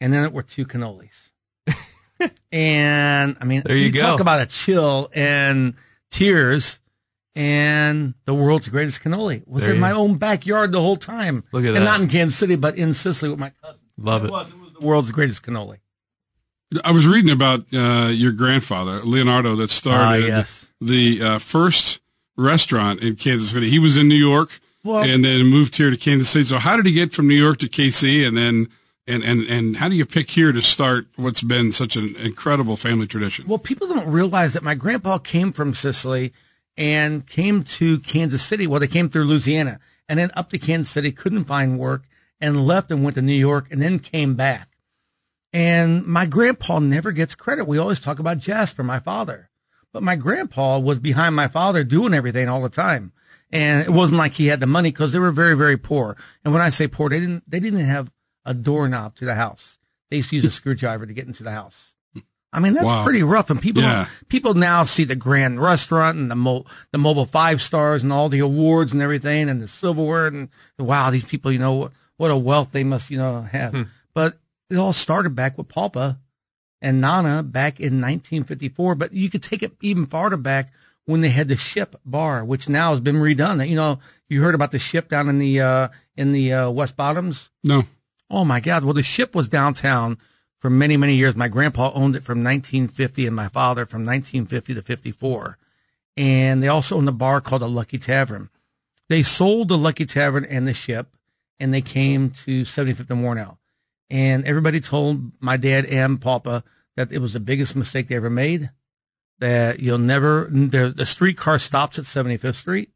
And 0.00 0.12
then 0.12 0.24
it 0.24 0.32
were 0.32 0.42
two 0.42 0.64
cannolis. 0.66 1.30
and 2.52 3.36
I 3.40 3.44
mean, 3.44 3.62
There 3.64 3.76
you 3.76 3.90
go. 3.90 4.00
talk 4.02 4.20
about 4.20 4.40
a 4.40 4.46
chill 4.46 5.10
and 5.14 5.74
tears 6.10 6.78
and 7.34 8.12
the 8.26 8.34
world's 8.34 8.68
greatest 8.68 9.02
cannoli 9.02 9.46
was 9.46 9.62
There 9.64 9.70
in 9.72 9.76
you- 9.76 9.80
my 9.80 9.92
own 9.92 10.16
backyard 10.18 10.72
the 10.72 10.80
whole 10.80 10.96
time. 10.96 11.44
Look 11.52 11.62
at 11.64 11.68
and 11.68 11.78
that. 11.78 11.84
not 11.84 12.00
in 12.00 12.08
Kansas 12.08 12.38
City, 12.38 12.56
but 12.56 12.76
in 12.76 12.92
Sicily 12.94 13.30
with 13.30 13.40
my 13.40 13.50
cousin. 13.62 13.80
Love 13.96 14.24
it. 14.24 14.30
was. 14.30 14.50
It 14.50 14.58
was 14.58 14.72
the 14.78 14.84
world's 14.86 15.10
greatest 15.12 15.42
cannoli. 15.42 15.78
I 16.84 16.90
was 16.90 17.06
reading 17.06 17.30
about 17.30 17.64
uh, 17.72 18.08
your 18.12 18.32
grandfather, 18.32 19.00
Leonardo, 19.00 19.56
that 19.56 19.70
started 19.70 20.24
Ah, 20.24 20.26
yes. 20.26 20.66
the 20.80 21.22
uh, 21.22 21.38
first 21.38 22.00
restaurant 22.36 23.00
in 23.00 23.16
Kansas 23.16 23.50
City. 23.50 23.70
He 23.70 23.78
was 23.78 23.96
in 23.96 24.08
New 24.08 24.14
York 24.14 24.60
Well- 24.84 25.02
and 25.02 25.24
then 25.24 25.46
moved 25.46 25.76
here 25.76 25.90
to 25.90 25.96
Kansas 25.96 26.30
City. 26.30 26.44
So 26.44 26.58
how 26.58 26.76
did 26.76 26.86
he 26.86 26.92
get 26.92 27.12
from 27.12 27.28
New 27.28 27.34
York 27.34 27.58
to 27.58 27.68
KC 27.68 28.26
and 28.26 28.36
then 28.36 28.68
and, 29.06 29.24
and, 29.24 29.42
and 29.48 29.76
how 29.78 29.88
do 29.88 29.96
you 29.96 30.06
pick 30.06 30.30
here 30.30 30.52
to 30.52 30.62
start 30.62 31.06
what's 31.16 31.40
been 31.40 31.72
such 31.72 31.96
an 31.96 32.14
incredible 32.16 32.76
family 32.76 33.06
tradition? 33.08 33.48
Well, 33.48 33.58
people 33.58 33.88
don't 33.88 34.08
realize 34.08 34.52
that 34.52 34.62
my 34.62 34.76
grandpa 34.76 35.18
came 35.18 35.50
from 35.52 35.74
Sicily 35.74 36.32
and 36.76 37.26
came 37.26 37.64
to 37.64 37.98
Kansas 37.98 38.44
City. 38.44 38.68
Well, 38.68 38.78
they 38.78 38.86
came 38.86 39.08
through 39.08 39.24
Louisiana 39.24 39.80
and 40.08 40.20
then 40.20 40.30
up 40.34 40.50
to 40.50 40.58
Kansas 40.58 40.92
City, 40.92 41.10
couldn't 41.10 41.44
find 41.44 41.80
work 41.80 42.04
and 42.40 42.64
left 42.64 42.90
and 42.90 43.02
went 43.02 43.14
to 43.16 43.22
New 43.22 43.32
York 43.32 43.66
and 43.70 43.82
then 43.82 43.98
came 43.98 44.34
back. 44.34 44.68
And 45.52 46.06
my 46.06 46.26
grandpa 46.26 46.78
never 46.78 47.12
gets 47.12 47.34
credit. 47.34 47.66
We 47.66 47.78
always 47.78 48.00
talk 48.00 48.18
about 48.18 48.38
Jasper, 48.38 48.82
my 48.82 49.00
father, 49.00 49.50
but 49.92 50.02
my 50.02 50.16
grandpa 50.16 50.78
was 50.78 50.98
behind 50.98 51.34
my 51.36 51.48
father 51.48 51.84
doing 51.84 52.14
everything 52.14 52.48
all 52.48 52.62
the 52.62 52.68
time. 52.68 53.12
And 53.50 53.82
it 53.86 53.90
wasn't 53.90 54.18
like 54.18 54.32
he 54.32 54.46
had 54.46 54.60
the 54.60 54.66
money 54.66 54.90
because 54.90 55.12
they 55.12 55.18
were 55.18 55.30
very, 55.32 55.54
very 55.54 55.76
poor. 55.76 56.16
And 56.44 56.54
when 56.54 56.62
I 56.62 56.70
say 56.70 56.88
poor, 56.88 57.10
they 57.10 57.20
didn't, 57.20 57.42
they 57.48 57.60
didn't 57.60 57.80
have 57.84 58.10
a 58.46 58.54
doorknob 58.54 59.14
to 59.16 59.26
the 59.26 59.34
house. 59.34 59.78
They 60.10 60.16
used 60.18 60.30
to 60.30 60.36
use 60.36 60.44
a 60.46 60.50
screwdriver 60.50 61.04
to 61.06 61.12
get 61.12 61.26
into 61.26 61.42
the 61.42 61.50
house. 61.52 61.94
I 62.54 62.60
mean, 62.60 62.72
that's 62.74 62.86
Wow. 62.86 63.04
pretty 63.04 63.22
rough. 63.22 63.50
And 63.50 63.60
people, 63.60 63.82
Yeah. 63.82 64.06
people 64.28 64.54
now 64.54 64.84
see 64.84 65.04
the 65.04 65.16
grand 65.16 65.60
restaurant 65.60 66.16
and 66.18 66.30
the 66.30 66.34
mo- 66.36 66.64
the 66.92 66.98
mobile 66.98 67.24
five 67.26 67.60
stars 67.62 68.02
and 68.02 68.12
all 68.12 68.28
the 68.30 68.38
awards 68.40 68.92
and 68.92 69.00
everything 69.02 69.48
and 69.50 69.60
the 69.60 69.68
silverware 69.68 70.26
and 70.26 70.48
wow, 70.78 71.10
these 71.10 71.24
people, 71.24 71.50
you 71.52 71.58
know, 71.58 71.72
what, 71.74 71.92
what 72.16 72.30
a 72.30 72.36
wealth 72.36 72.72
they 72.72 72.84
must, 72.84 73.10
you 73.10 73.18
know, 73.18 73.42
have. 73.42 73.72
Hmm. 73.74 73.82
But 74.14 74.38
it 74.70 74.76
all 74.76 74.92
started 74.92 75.34
back 75.34 75.56
with 75.58 75.68
Pulpa 75.68 76.18
and 76.82 77.00
Nana 77.00 77.42
back 77.42 77.80
in 77.80 78.00
1954. 78.00 78.96
But 78.96 79.14
you 79.14 79.30
could 79.30 79.42
take 79.42 79.62
it 79.62 79.72
even 79.80 80.04
farther 80.04 80.36
back 80.36 80.70
when 81.06 81.20
they 81.20 81.30
had 81.30 81.48
the 81.48 81.56
Ship 81.56 81.96
Bar, 82.04 82.44
which 82.44 82.68
now 82.68 82.90
has 82.90 83.00
been 83.00 83.16
redone. 83.16 83.66
You 83.66 83.76
know, 83.76 84.00
you 84.28 84.42
heard 84.42 84.54
about 84.54 84.72
the 84.72 84.78
Ship 84.78 85.08
down 85.08 85.28
in 85.28 85.38
the 85.38 85.60
uh, 85.60 85.88
in 86.16 86.32
the 86.32 86.52
uh, 86.52 86.70
West 86.70 86.96
Bottoms. 86.96 87.50
No. 87.64 87.84
Oh 88.28 88.44
my 88.44 88.60
God! 88.60 88.84
Well, 88.84 88.94
the 88.94 89.02
Ship 89.02 89.34
was 89.34 89.48
downtown 89.48 90.18
for 90.58 90.68
many 90.68 90.96
many 90.96 91.14
years. 91.14 91.36
My 91.36 91.48
grandpa 91.48 91.92
owned 91.94 92.16
it 92.16 92.24
from 92.24 92.44
1950, 92.44 93.26
and 93.26 93.36
my 93.36 93.48
father 93.48 93.86
from 93.86 94.04
1950 94.04 94.74
to 94.74 94.82
54. 94.82 95.58
And 96.14 96.62
they 96.62 96.68
also 96.68 96.96
owned 96.96 97.08
a 97.08 97.12
bar 97.12 97.40
called 97.40 97.62
the 97.62 97.68
Lucky 97.68 97.98
Tavern. 97.98 98.50
They 99.08 99.22
sold 99.22 99.68
the 99.68 99.78
Lucky 99.78 100.04
Tavern 100.04 100.44
and 100.44 100.68
the 100.68 100.74
Ship, 100.74 101.06
and 101.58 101.72
they 101.72 101.80
came 101.80 102.30
to 102.44 102.62
75th 102.62 103.10
and 103.10 103.24
Wornall. 103.24 103.58
And 104.12 104.44
everybody 104.44 104.78
told 104.78 105.32
my 105.40 105.56
dad 105.56 105.86
and 105.86 106.20
Papa 106.20 106.64
that 106.96 107.10
it 107.10 107.18
was 107.20 107.32
the 107.32 107.40
biggest 107.40 107.74
mistake 107.74 108.08
they 108.08 108.14
ever 108.16 108.28
made. 108.28 108.70
That 109.38 109.80
you'll 109.80 109.96
never, 109.96 110.50
the, 110.52 110.92
the 110.94 111.06
streetcar 111.06 111.58
stops 111.58 111.98
at 111.98 112.04
75th 112.04 112.56
Street. 112.56 112.90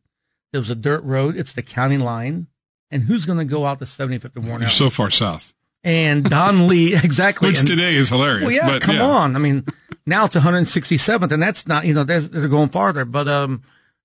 There 0.52 0.60
was 0.60 0.70
a 0.70 0.74
dirt 0.74 1.02
road. 1.02 1.34
It's 1.36 1.54
the 1.54 1.62
county 1.62 1.96
line. 1.96 2.48
And 2.90 3.04
who's 3.04 3.24
going 3.24 3.38
to 3.38 3.46
go 3.46 3.64
out 3.64 3.78
to 3.78 3.86
75th 3.86 4.36
and 4.36 4.44
Wornall? 4.44 4.60
You're 4.60 4.68
so 4.68 4.90
far 4.90 5.10
south. 5.10 5.54
and 5.82 6.22
Don 6.28 6.68
Lee, 6.68 6.94
exactly. 7.02 7.48
Which 7.48 7.60
and- 7.60 7.68
today 7.68 7.94
is 7.94 8.10
hilarious. 8.10 8.44
well, 8.44 8.54
yeah, 8.54 8.66
but 8.68 8.82
come 8.82 8.96
yeah. 8.96 9.06
on. 9.06 9.34
I 9.34 9.38
mean, 9.38 9.64
now 10.04 10.26
it's 10.26 10.36
167th, 10.36 11.32
and 11.32 11.42
that's 11.42 11.66
not, 11.66 11.86
you 11.86 11.94
know, 11.94 12.04
they're, 12.04 12.20
they're 12.20 12.46
going 12.48 12.68
farther. 12.68 13.06
But 13.06 13.26
um, 13.26 13.62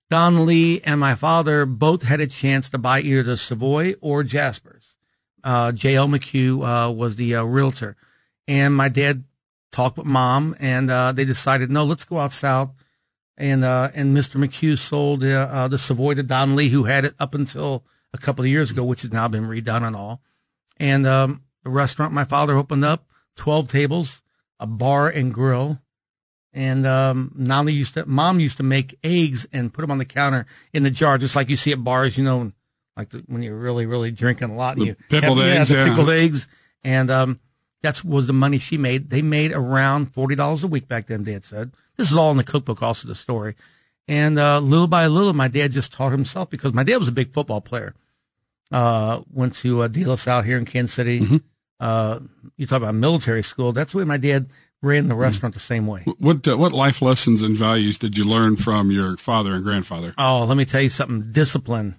Don 0.10 0.46
Lee 0.46 0.80
and 0.86 0.98
my 1.00 1.16
father 1.16 1.66
both 1.66 2.04
had 2.04 2.22
a 2.22 2.28
chance 2.28 2.70
to 2.70 2.78
buy 2.78 3.02
either 3.02 3.22
the 3.24 3.38
Savoy 3.38 3.96
or 4.00 4.24
Jasper's. 4.24 4.81
Uh, 5.44 5.72
J.L. 5.72 6.08
McHugh 6.08 6.88
uh, 6.88 6.92
was 6.92 7.16
the 7.16 7.36
uh, 7.36 7.44
realtor. 7.44 7.96
And 8.48 8.76
my 8.76 8.90
dad 8.90 9.24
talked 9.72 9.98
with 9.98 10.08
mom, 10.08 10.56
and 10.60 10.92
uh, 10.92 11.12
they 11.12 11.26
decided, 11.26 11.70
no, 11.72 11.84
let's 11.84 12.06
go 12.06 12.20
out 12.20 12.34
south. 12.34 12.72
And 13.38 13.64
uh, 13.64 13.90
and 13.96 14.16
Mr. 14.16 14.36
McHugh 14.36 14.78
sold 14.78 15.24
uh, 15.24 15.68
the 15.68 15.80
Savoy 15.80 16.14
to 16.16 16.24
Don 16.24 16.56
Lee, 16.56 16.70
who 16.70 16.84
had 16.84 17.06
it 17.06 17.16
up 17.18 17.34
until 17.34 17.84
a 18.14 18.18
couple 18.18 18.44
of 18.44 18.52
years 18.52 18.70
ago, 18.70 18.84
which 18.84 19.02
has 19.02 19.12
now 19.12 19.28
been 19.28 19.46
redone 19.46 19.84
and 19.84 19.96
all 19.96 20.22
and 20.82 21.06
um, 21.06 21.44
the 21.64 21.70
restaurant 21.70 22.12
my 22.12 22.24
father 22.24 22.58
opened 22.58 22.84
up, 22.84 23.06
twelve 23.36 23.68
tables, 23.68 24.22
a 24.60 24.66
bar 24.66 25.08
and 25.08 25.32
grill, 25.32 25.80
and 26.54 26.88
um, 26.88 27.32
used 27.70 27.94
to, 27.94 28.06
mom 28.08 28.40
used 28.40 28.58
to 28.58 28.64
make 28.64 28.98
eggs 29.04 29.46
and 29.54 29.72
put 29.72 29.82
them 29.82 29.92
on 29.92 30.00
the 30.00 30.06
counter 30.06 30.48
in 30.74 30.82
the 30.82 30.90
jar, 30.90 31.20
just 31.20 31.36
like 31.36 31.50
you 31.50 31.56
see 31.56 31.72
at 31.72 31.84
bars, 31.84 32.18
you 32.18 32.24
know, 32.24 32.52
like 32.98 33.10
the, 33.10 33.20
when 33.28 33.42
you're 33.44 33.58
really 33.58 33.86
really 33.86 34.12
drinking 34.12 34.50
a 34.50 34.56
lot. 34.56 34.74
And 34.78 34.82
The 34.82 34.86
you 34.88 34.96
pickled 35.10 35.38
have- 35.40 35.48
eggs, 35.48 35.70
the 35.70 35.76
yeah. 35.76 35.88
pickled 35.90 36.10
eggs, 36.10 36.48
and 36.84 37.10
um, 37.10 37.40
that's 37.82 38.04
was 38.04 38.28
the 38.28 38.34
money 38.34 38.60
she 38.60 38.78
made. 38.78 39.10
They 39.10 39.22
made 39.22 39.52
around 39.52 40.14
forty 40.14 40.36
dollars 40.36 40.64
a 40.64 40.68
week 40.68 40.88
back 40.88 41.08
then. 41.08 41.24
Dad 41.24 41.44
said 41.46 41.72
this 41.98 42.12
is 42.12 42.18
all 42.18 42.32
in 42.32 42.38
the 42.38 42.44
cookbook, 42.44 42.82
also 42.82 43.08
the 43.08 43.16
story. 43.16 43.56
And 44.08 44.38
uh, 44.40 44.60
little 44.60 44.88
by 44.88 45.08
little, 45.08 45.34
my 45.34 45.48
dad 45.48 45.72
just 45.72 45.94
taught 45.94 46.12
himself 46.12 46.50
because 46.50 46.74
my 46.74 46.84
dad 46.84 46.98
was 46.98 47.08
a 47.08 47.12
big 47.14 47.32
football 47.32 47.62
player 47.62 47.94
uh, 48.72 49.22
went 49.32 49.56
to 49.56 49.82
uh, 49.82 49.88
De 49.88 50.04
La 50.04 50.16
Salle 50.16 50.42
here 50.42 50.58
in 50.58 50.66
Kansas 50.66 50.94
City. 50.94 51.20
Mm-hmm. 51.22 51.38
Uh, 51.80 52.20
you 52.58 52.68
talk 52.68 52.78
about 52.78 52.96
military 52.96 53.44
school. 53.44 53.72
That's 53.72 53.92
the 53.94 54.00
way 54.00 54.04
my 54.04 54.18
dad 54.18 54.50
ran 54.82 55.08
the 55.08 55.16
restaurant 55.16 55.54
the 55.54 55.60
same 55.60 55.88
way. 55.88 56.04
What 56.20 56.48
uh, 56.48 56.58
what 56.58 56.72
life 56.72 57.02
lessons 57.02 57.42
and 57.42 57.56
values 57.56 57.98
did 57.98 58.18
you 58.18 58.24
learn 58.26 58.56
from 58.56 58.92
your 58.92 59.18
father 59.18 59.54
and 59.54 59.64
grandfather? 59.64 60.14
Oh, 60.18 60.46
let 60.46 60.58
me 60.58 60.66
tell 60.66 60.82
you 60.82 60.90
something. 60.90 61.32
Discipline, 61.32 61.96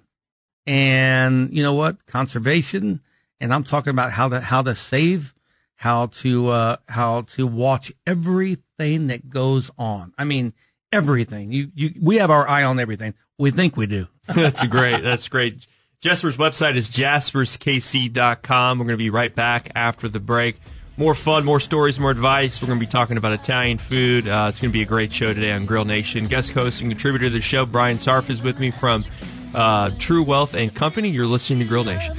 and 0.65 1.51
you 1.51 1.63
know 1.63 1.73
what? 1.73 2.05
Conservation. 2.05 3.01
And 3.39 3.53
I'm 3.53 3.63
talking 3.63 3.91
about 3.91 4.11
how 4.11 4.29
to 4.29 4.39
how 4.39 4.61
to 4.61 4.75
save, 4.75 5.33
how 5.75 6.07
to 6.07 6.49
uh, 6.49 6.77
how 6.87 7.21
to 7.21 7.45
watch 7.45 7.91
everything 8.07 9.07
that 9.07 9.29
goes 9.29 9.69
on. 9.77 10.13
I 10.17 10.23
mean, 10.23 10.53
everything. 10.91 11.51
You 11.51 11.71
you 11.75 11.93
we 12.01 12.17
have 12.17 12.31
our 12.31 12.47
eye 12.47 12.63
on 12.63 12.79
everything. 12.79 13.13
We 13.37 13.51
think 13.51 13.75
we 13.75 13.87
do. 13.87 14.07
That's 14.27 14.65
great. 14.67 15.01
That's 15.01 15.27
great. 15.27 15.67
Jasper's 15.99 16.37
website 16.37 16.75
is 16.75 16.89
jasperskc.com. 16.89 18.77
We're 18.77 18.85
going 18.85 18.93
to 18.93 18.97
be 18.97 19.09
right 19.09 19.33
back 19.33 19.71
after 19.73 20.09
the 20.09 20.19
break. 20.19 20.59
More 20.95 21.15
fun, 21.15 21.43
more 21.43 21.59
stories, 21.59 21.99
more 21.99 22.11
advice. 22.11 22.61
We're 22.61 22.67
going 22.67 22.79
to 22.79 22.85
be 22.85 22.91
talking 22.91 23.17
about 23.17 23.31
Italian 23.31 23.77
food. 23.77 24.27
Uh, 24.27 24.47
it's 24.49 24.59
going 24.59 24.69
to 24.69 24.77
be 24.77 24.83
a 24.83 24.85
great 24.85 25.11
show 25.11 25.33
today 25.33 25.51
on 25.53 25.65
Grill 25.65 25.85
Nation. 25.85 26.27
Guest 26.27 26.51
host 26.51 26.81
and 26.81 26.91
contributor 26.91 27.25
to 27.25 27.29
the 27.31 27.41
show, 27.41 27.65
Brian 27.65 27.97
Sarf, 27.97 28.29
is 28.29 28.43
with 28.43 28.59
me 28.59 28.69
from 28.69 29.03
uh, 29.53 29.91
True 29.99 30.23
Wealth 30.23 30.53
and 30.53 30.73
Company. 30.73 31.09
You're 31.09 31.25
listening 31.27 31.59
to 31.59 31.65
Grill 31.65 31.83
Nation. 31.83 32.15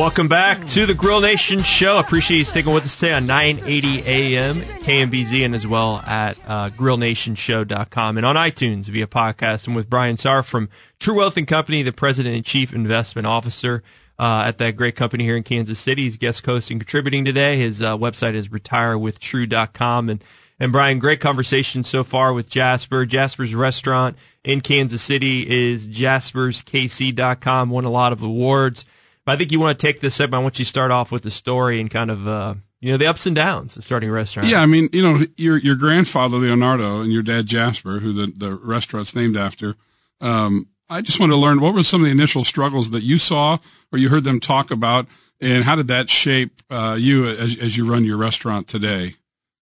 Welcome 0.00 0.28
back 0.28 0.66
to 0.68 0.86
the 0.86 0.94
Grill 0.94 1.20
Nation 1.20 1.60
show. 1.60 1.98
Appreciate 1.98 2.38
you 2.38 2.44
sticking 2.46 2.72
with 2.72 2.84
us 2.84 2.98
today 2.98 3.12
on 3.12 3.26
980 3.26 4.02
AM, 4.06 4.56
KMBZ, 4.56 5.44
and 5.44 5.54
as 5.54 5.66
well 5.66 5.98
at 6.06 6.38
uh, 6.46 6.70
grillnationshow.com 6.70 8.16
and 8.16 8.24
on 8.24 8.34
iTunes 8.34 8.86
via 8.86 9.06
podcast. 9.06 9.66
And 9.66 9.76
with 9.76 9.90
Brian 9.90 10.16
Sarr 10.16 10.42
from 10.42 10.70
True 11.00 11.16
Wealth 11.16 11.36
and 11.36 11.46
Company, 11.46 11.82
the 11.82 11.92
president 11.92 12.34
and 12.34 12.46
chief 12.46 12.72
investment 12.72 13.26
officer. 13.26 13.82
uh, 14.18 14.44
at 14.46 14.56
that 14.56 14.74
great 14.74 14.96
company 14.96 15.24
here 15.24 15.36
in 15.36 15.42
Kansas 15.42 15.78
City. 15.78 16.04
He's 16.04 16.16
guest 16.16 16.46
host 16.46 16.70
and 16.70 16.80
contributing 16.80 17.26
today. 17.26 17.58
His 17.58 17.82
uh, 17.82 17.98
website 17.98 18.32
is 18.32 18.48
retirewithtrue.com. 18.48 20.08
And, 20.08 20.24
and 20.58 20.72
Brian, 20.72 20.98
great 20.98 21.20
conversation 21.20 21.84
so 21.84 22.04
far 22.04 22.32
with 22.32 22.48
Jasper. 22.48 23.04
Jasper's 23.04 23.54
restaurant 23.54 24.16
in 24.44 24.62
Kansas 24.62 25.02
City 25.02 25.46
is 25.46 25.86
jasperskc.com, 25.86 27.68
won 27.68 27.84
a 27.84 27.90
lot 27.90 28.14
of 28.14 28.22
awards. 28.22 28.86
I 29.30 29.36
think 29.36 29.52
you 29.52 29.60
want 29.60 29.78
to 29.78 29.86
take 29.86 30.00
this 30.00 30.14
segment. 30.16 30.40
I 30.40 30.42
want 30.42 30.58
you 30.58 30.64
to 30.64 30.68
start 30.68 30.90
off 30.90 31.12
with 31.12 31.22
the 31.22 31.30
story 31.30 31.80
and 31.80 31.90
kind 31.90 32.10
of, 32.10 32.26
uh, 32.26 32.54
you 32.80 32.92
know, 32.92 32.96
the 32.96 33.06
ups 33.06 33.26
and 33.26 33.36
downs 33.36 33.76
of 33.76 33.84
starting 33.84 34.10
a 34.10 34.12
restaurant. 34.12 34.48
Yeah, 34.48 34.60
I 34.60 34.66
mean, 34.66 34.88
you 34.92 35.02
know, 35.02 35.26
your 35.36 35.58
your 35.58 35.76
grandfather 35.76 36.38
Leonardo 36.38 37.00
and 37.00 37.12
your 37.12 37.22
dad 37.22 37.46
Jasper, 37.46 38.00
who 38.00 38.12
the 38.12 38.32
the 38.36 38.54
restaurant's 38.54 39.14
named 39.14 39.36
after. 39.36 39.76
Um, 40.20 40.68
I 40.88 41.00
just 41.00 41.20
want 41.20 41.30
to 41.30 41.36
learn 41.36 41.60
what 41.60 41.72
were 41.72 41.84
some 41.84 42.02
of 42.02 42.06
the 42.06 42.12
initial 42.12 42.42
struggles 42.42 42.90
that 42.90 43.02
you 43.02 43.18
saw 43.18 43.58
or 43.92 43.98
you 43.98 44.08
heard 44.08 44.24
them 44.24 44.40
talk 44.40 44.70
about, 44.70 45.06
and 45.40 45.64
how 45.64 45.76
did 45.76 45.88
that 45.88 46.10
shape 46.10 46.62
uh, 46.70 46.96
you 46.98 47.26
as 47.26 47.56
as 47.58 47.76
you 47.76 47.90
run 47.90 48.04
your 48.04 48.16
restaurant 48.16 48.66
today? 48.66 49.14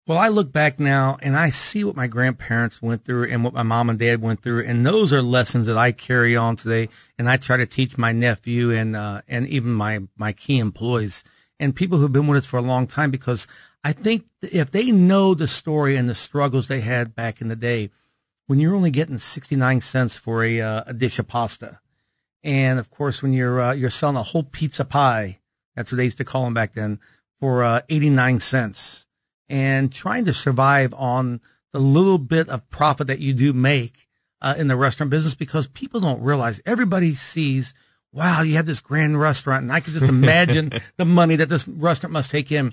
Well, 0.04 0.18
I 0.18 0.28
look 0.28 0.52
back 0.52 0.80
now 0.80 1.16
and 1.23 1.37
I 1.37 1.50
see 1.50 1.85
what 1.85 1.94
my 1.94 2.09
grandparents 2.09 2.82
went 2.82 3.04
through 3.04 3.30
and 3.30 3.44
what 3.44 3.54
my 3.54 3.62
mom 3.62 3.88
and 3.88 3.99
dad 4.00 4.21
went 4.21 4.42
through, 4.42 4.64
and 4.64 4.85
those 4.85 5.12
are 5.12 5.23
lessons 5.23 5.68
that 5.68 5.78
I 5.78 5.92
carry 5.92 6.35
on 6.35 6.56
today, 6.56 6.88
and 7.16 7.30
I 7.30 7.37
try 7.37 7.56
to 7.56 7.66
teach 7.66 7.97
my 7.97 8.11
nephew 8.11 8.73
and 8.73 8.97
uh, 8.97 9.23
and 9.28 9.47
even 9.47 9.73
my 9.73 10.00
my 10.16 10.32
key 10.32 10.59
employees 10.59 11.23
and 11.61 11.76
people 11.76 11.99
who've 11.99 12.12
been 12.12 12.26
with 12.26 12.38
us 12.38 12.47
for 12.47 12.56
a 12.56 12.62
long 12.62 12.88
time 12.88 13.12
because 13.12 13.47
I 13.85 13.92
think 13.92 14.26
if 14.42 14.73
they 14.73 14.90
know 14.90 15.35
the 15.35 15.47
story 15.47 15.94
and 15.97 16.09
the 16.09 16.16
struggles 16.16 16.66
they 16.66 16.80
had 16.80 17.14
back 17.14 17.40
in 17.40 17.47
the 17.47 17.54
day, 17.54 17.90
when 18.49 18.59
you're 18.59 18.75
only 18.75 18.90
getting 18.90 19.18
sixty 19.18 19.54
nine 19.54 19.80
cents 19.80 20.16
for 20.16 20.42
a 20.42 20.61
uh, 20.61 20.82
a 20.88 20.94
dish 20.94 21.21
of 21.21 21.28
pasta, 21.28 21.78
and 22.42 22.80
of 22.80 22.90
course 22.90 23.23
when 23.23 23.32
you're 23.32 23.61
uh, 23.61 23.73
you're 23.73 23.88
selling 23.88 24.16
a 24.16 24.25
whole 24.25 24.42
pizza 24.42 24.85
pie, 24.85 25.38
that's 25.76 25.92
what 25.92 25.99
they 25.99 26.04
used 26.06 26.18
to 26.18 26.25
call 26.25 26.42
them 26.42 26.54
back 26.54 26.75
then, 26.75 26.99
for 27.38 27.62
uh, 27.62 27.82
eighty 27.88 28.11
nine 28.11 28.40
cents 28.40 29.06
and 29.52 29.92
trying 29.92 30.25
to 30.25 30.32
survive 30.35 30.94
on 30.94 31.40
the 31.73 31.78
little 31.78 32.18
bit 32.18 32.49
of 32.49 32.68
profit 32.71 33.06
that 33.06 33.21
you 33.21 33.35
do 33.35 33.52
make 33.52 34.09
uh, 34.40 34.54
in 34.56 34.66
the 34.68 34.76
restaurant 34.76 35.11
business 35.11 35.35
because 35.35 35.66
people 35.68 36.00
don't 36.00 36.23
realize 36.23 36.61
everybody 36.66 37.14
sees, 37.14 37.75
wow, 38.12 38.42
you 38.42 38.54
have 38.56 38.66
this 38.66 38.80
grand 38.80 39.21
restaurant. 39.21 39.62
And 39.64 39.73
I 39.73 39.80
can 39.80 39.92
just 39.92 40.06
imagine 40.09 40.73
the 40.97 41.04
money 41.04 41.37
that 41.37 41.49
this 41.50 41.68
restaurant 41.68 42.12
must 42.12 42.30
take 42.30 42.50
in. 42.50 42.73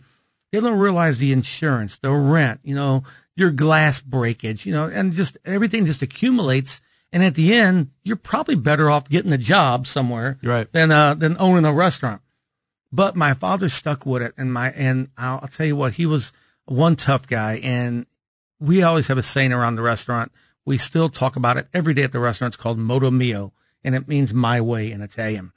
They 0.52 0.60
don't 0.60 0.80
realize 0.80 1.20
the 1.20 1.32
insurance, 1.34 1.98
the 1.98 2.12
rent, 2.12 2.62
you 2.64 2.74
know, 2.74 3.04
your 3.36 3.52
glass 3.52 4.00
breakage, 4.02 4.66
you 4.66 4.72
know, 4.74 4.86
and 4.88 5.14
just 5.14 5.38
everything 5.46 5.86
just 5.86 6.02
accumulates. 6.02 6.82
And 7.12 7.24
at 7.24 7.36
the 7.36 7.54
end, 7.54 7.90
you're 8.04 8.16
probably 8.16 8.56
better 8.56 8.90
off 8.90 9.10
getting 9.10 9.32
a 9.34 9.38
job 9.38 9.86
somewhere 9.86 10.38
Right. 10.44 10.72
than, 10.72 10.92
uh, 10.92 11.14
than 11.14 11.36
owning 11.40 11.66
a 11.66 11.74
restaurant. 11.74 12.22
But 12.92 13.16
my 13.16 13.34
father 13.36 13.70
stuck 13.70 14.06
with 14.06 14.24
it, 14.24 14.34
and 14.36 14.52
my 14.52 14.72
and 14.72 15.10
I'll, 15.16 15.40
I'll 15.44 15.48
tell 15.48 15.68
you 15.68 15.76
what, 15.76 15.94
he 15.94 16.08
was 16.08 16.32
one 16.70 16.96
tough 16.96 17.28
guy, 17.28 17.60
and 17.64 18.06
we 18.60 18.84
always 18.84 19.08
have 19.08 19.18
a 19.18 19.24
saying 19.24 19.54
around 19.54 19.76
the 19.76 19.82
restaurant. 19.82 20.32
We 20.66 20.78
still 20.78 21.10
talk 21.10 21.36
about 21.36 21.58
it 21.58 21.68
every 21.74 21.94
day 21.94 22.04
at 22.04 22.12
the 22.12 22.20
restaurant. 22.20 22.54
It's 22.54 22.62
called 22.62 22.78
Modo 22.78 23.10
Mio, 23.10 23.54
and 23.84 23.96
it 23.96 24.08
means 24.08 24.34
my 24.34 24.62
way 24.62 24.92
in 24.92 25.02
Italian. 25.02 25.52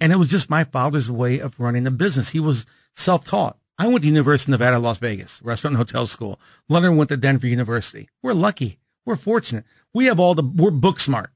And 0.00 0.12
it 0.12 0.16
was 0.16 0.30
just 0.30 0.50
my 0.50 0.64
father's 0.64 1.10
way 1.10 1.38
of 1.38 1.58
running 1.60 1.84
the 1.84 1.90
business. 1.90 2.30
He 2.30 2.40
was 2.40 2.66
self-taught. 2.94 3.56
I 3.78 3.86
went 3.86 4.02
to 4.02 4.08
University 4.08 4.50
of 4.50 4.58
Nevada, 4.58 4.78
Las 4.78 4.98
Vegas, 4.98 5.40
restaurant 5.42 5.76
and 5.76 5.78
hotel 5.78 6.06
school. 6.06 6.40
Leonard 6.68 6.96
went 6.96 7.10
to 7.10 7.16
Denver 7.16 7.46
University. 7.46 8.08
We're 8.22 8.32
lucky. 8.32 8.78
We're 9.04 9.16
fortunate. 9.16 9.64
We 9.94 10.06
have 10.06 10.18
all 10.18 10.34
the, 10.34 10.42
we're 10.42 10.70
book 10.70 10.98
smart. 10.98 11.30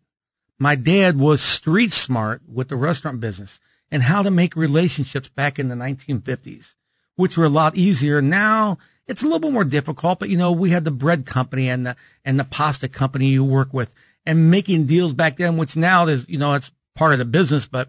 My 0.59 0.75
dad 0.75 1.19
was 1.19 1.41
street 1.41 1.93
smart 1.93 2.43
with 2.49 2.69
the 2.69 2.77
restaurant 2.77 3.21
business 3.21 3.61
and 3.91 4.05
how 4.05 4.23
to 4.23 4.31
make 4.31 4.57
relationships 4.57 5.29
back 5.29 5.59
in 5.59 5.69
the 5.69 5.75
1950s, 5.75 6.75
which 7.15 7.37
were 7.37 7.45
a 7.45 7.49
lot 7.49 7.77
easier. 7.77 8.21
Now 8.21 8.79
it's 9.13 9.23
a 9.23 9.27
little 9.27 9.41
bit 9.41 9.53
more 9.53 9.65
difficult, 9.65 10.19
but 10.19 10.31
you 10.31 10.39
know, 10.39 10.51
we 10.51 10.71
had 10.71 10.85
the 10.85 10.91
bread 10.91 11.27
company 11.27 11.69
and 11.69 11.87
the, 11.87 11.97
and 12.25 12.41
the 12.41 12.45
pasta 12.45 12.89
company 12.89 13.29
you 13.29 13.45
work 13.45 13.73
with 13.73 13.95
and 14.25 14.51
making 14.51 14.87
deals 14.87 15.13
back 15.13 15.37
then, 15.37 15.59
which 15.59 15.77
now 15.77 16.07
is, 16.07 16.27
you 16.29 16.39
know, 16.39 16.55
it's 16.55 16.71
part 16.95 17.13
of 17.13 17.19
the 17.19 17.27
business, 17.27 17.67
but 17.67 17.89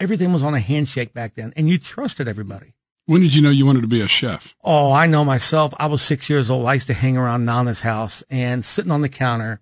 everything 0.00 0.32
was 0.32 0.42
on 0.42 0.54
a 0.54 0.60
handshake 0.60 1.12
back 1.12 1.34
then 1.34 1.52
and 1.54 1.68
you 1.68 1.78
trusted 1.78 2.26
everybody. 2.26 2.72
When 3.04 3.20
did 3.20 3.34
you 3.34 3.42
know 3.42 3.50
you 3.50 3.66
wanted 3.66 3.82
to 3.82 3.88
be 3.88 4.00
a 4.00 4.08
chef? 4.08 4.54
Oh, 4.64 4.90
I 4.90 5.06
know 5.06 5.22
myself. 5.22 5.74
I 5.78 5.86
was 5.86 6.00
six 6.00 6.30
years 6.30 6.50
old. 6.50 6.66
I 6.66 6.74
used 6.74 6.86
to 6.86 6.94
hang 6.94 7.18
around 7.18 7.44
Nana's 7.44 7.82
house 7.82 8.22
and 8.30 8.64
sitting 8.64 8.90
on 8.90 9.02
the 9.02 9.10
counter, 9.10 9.60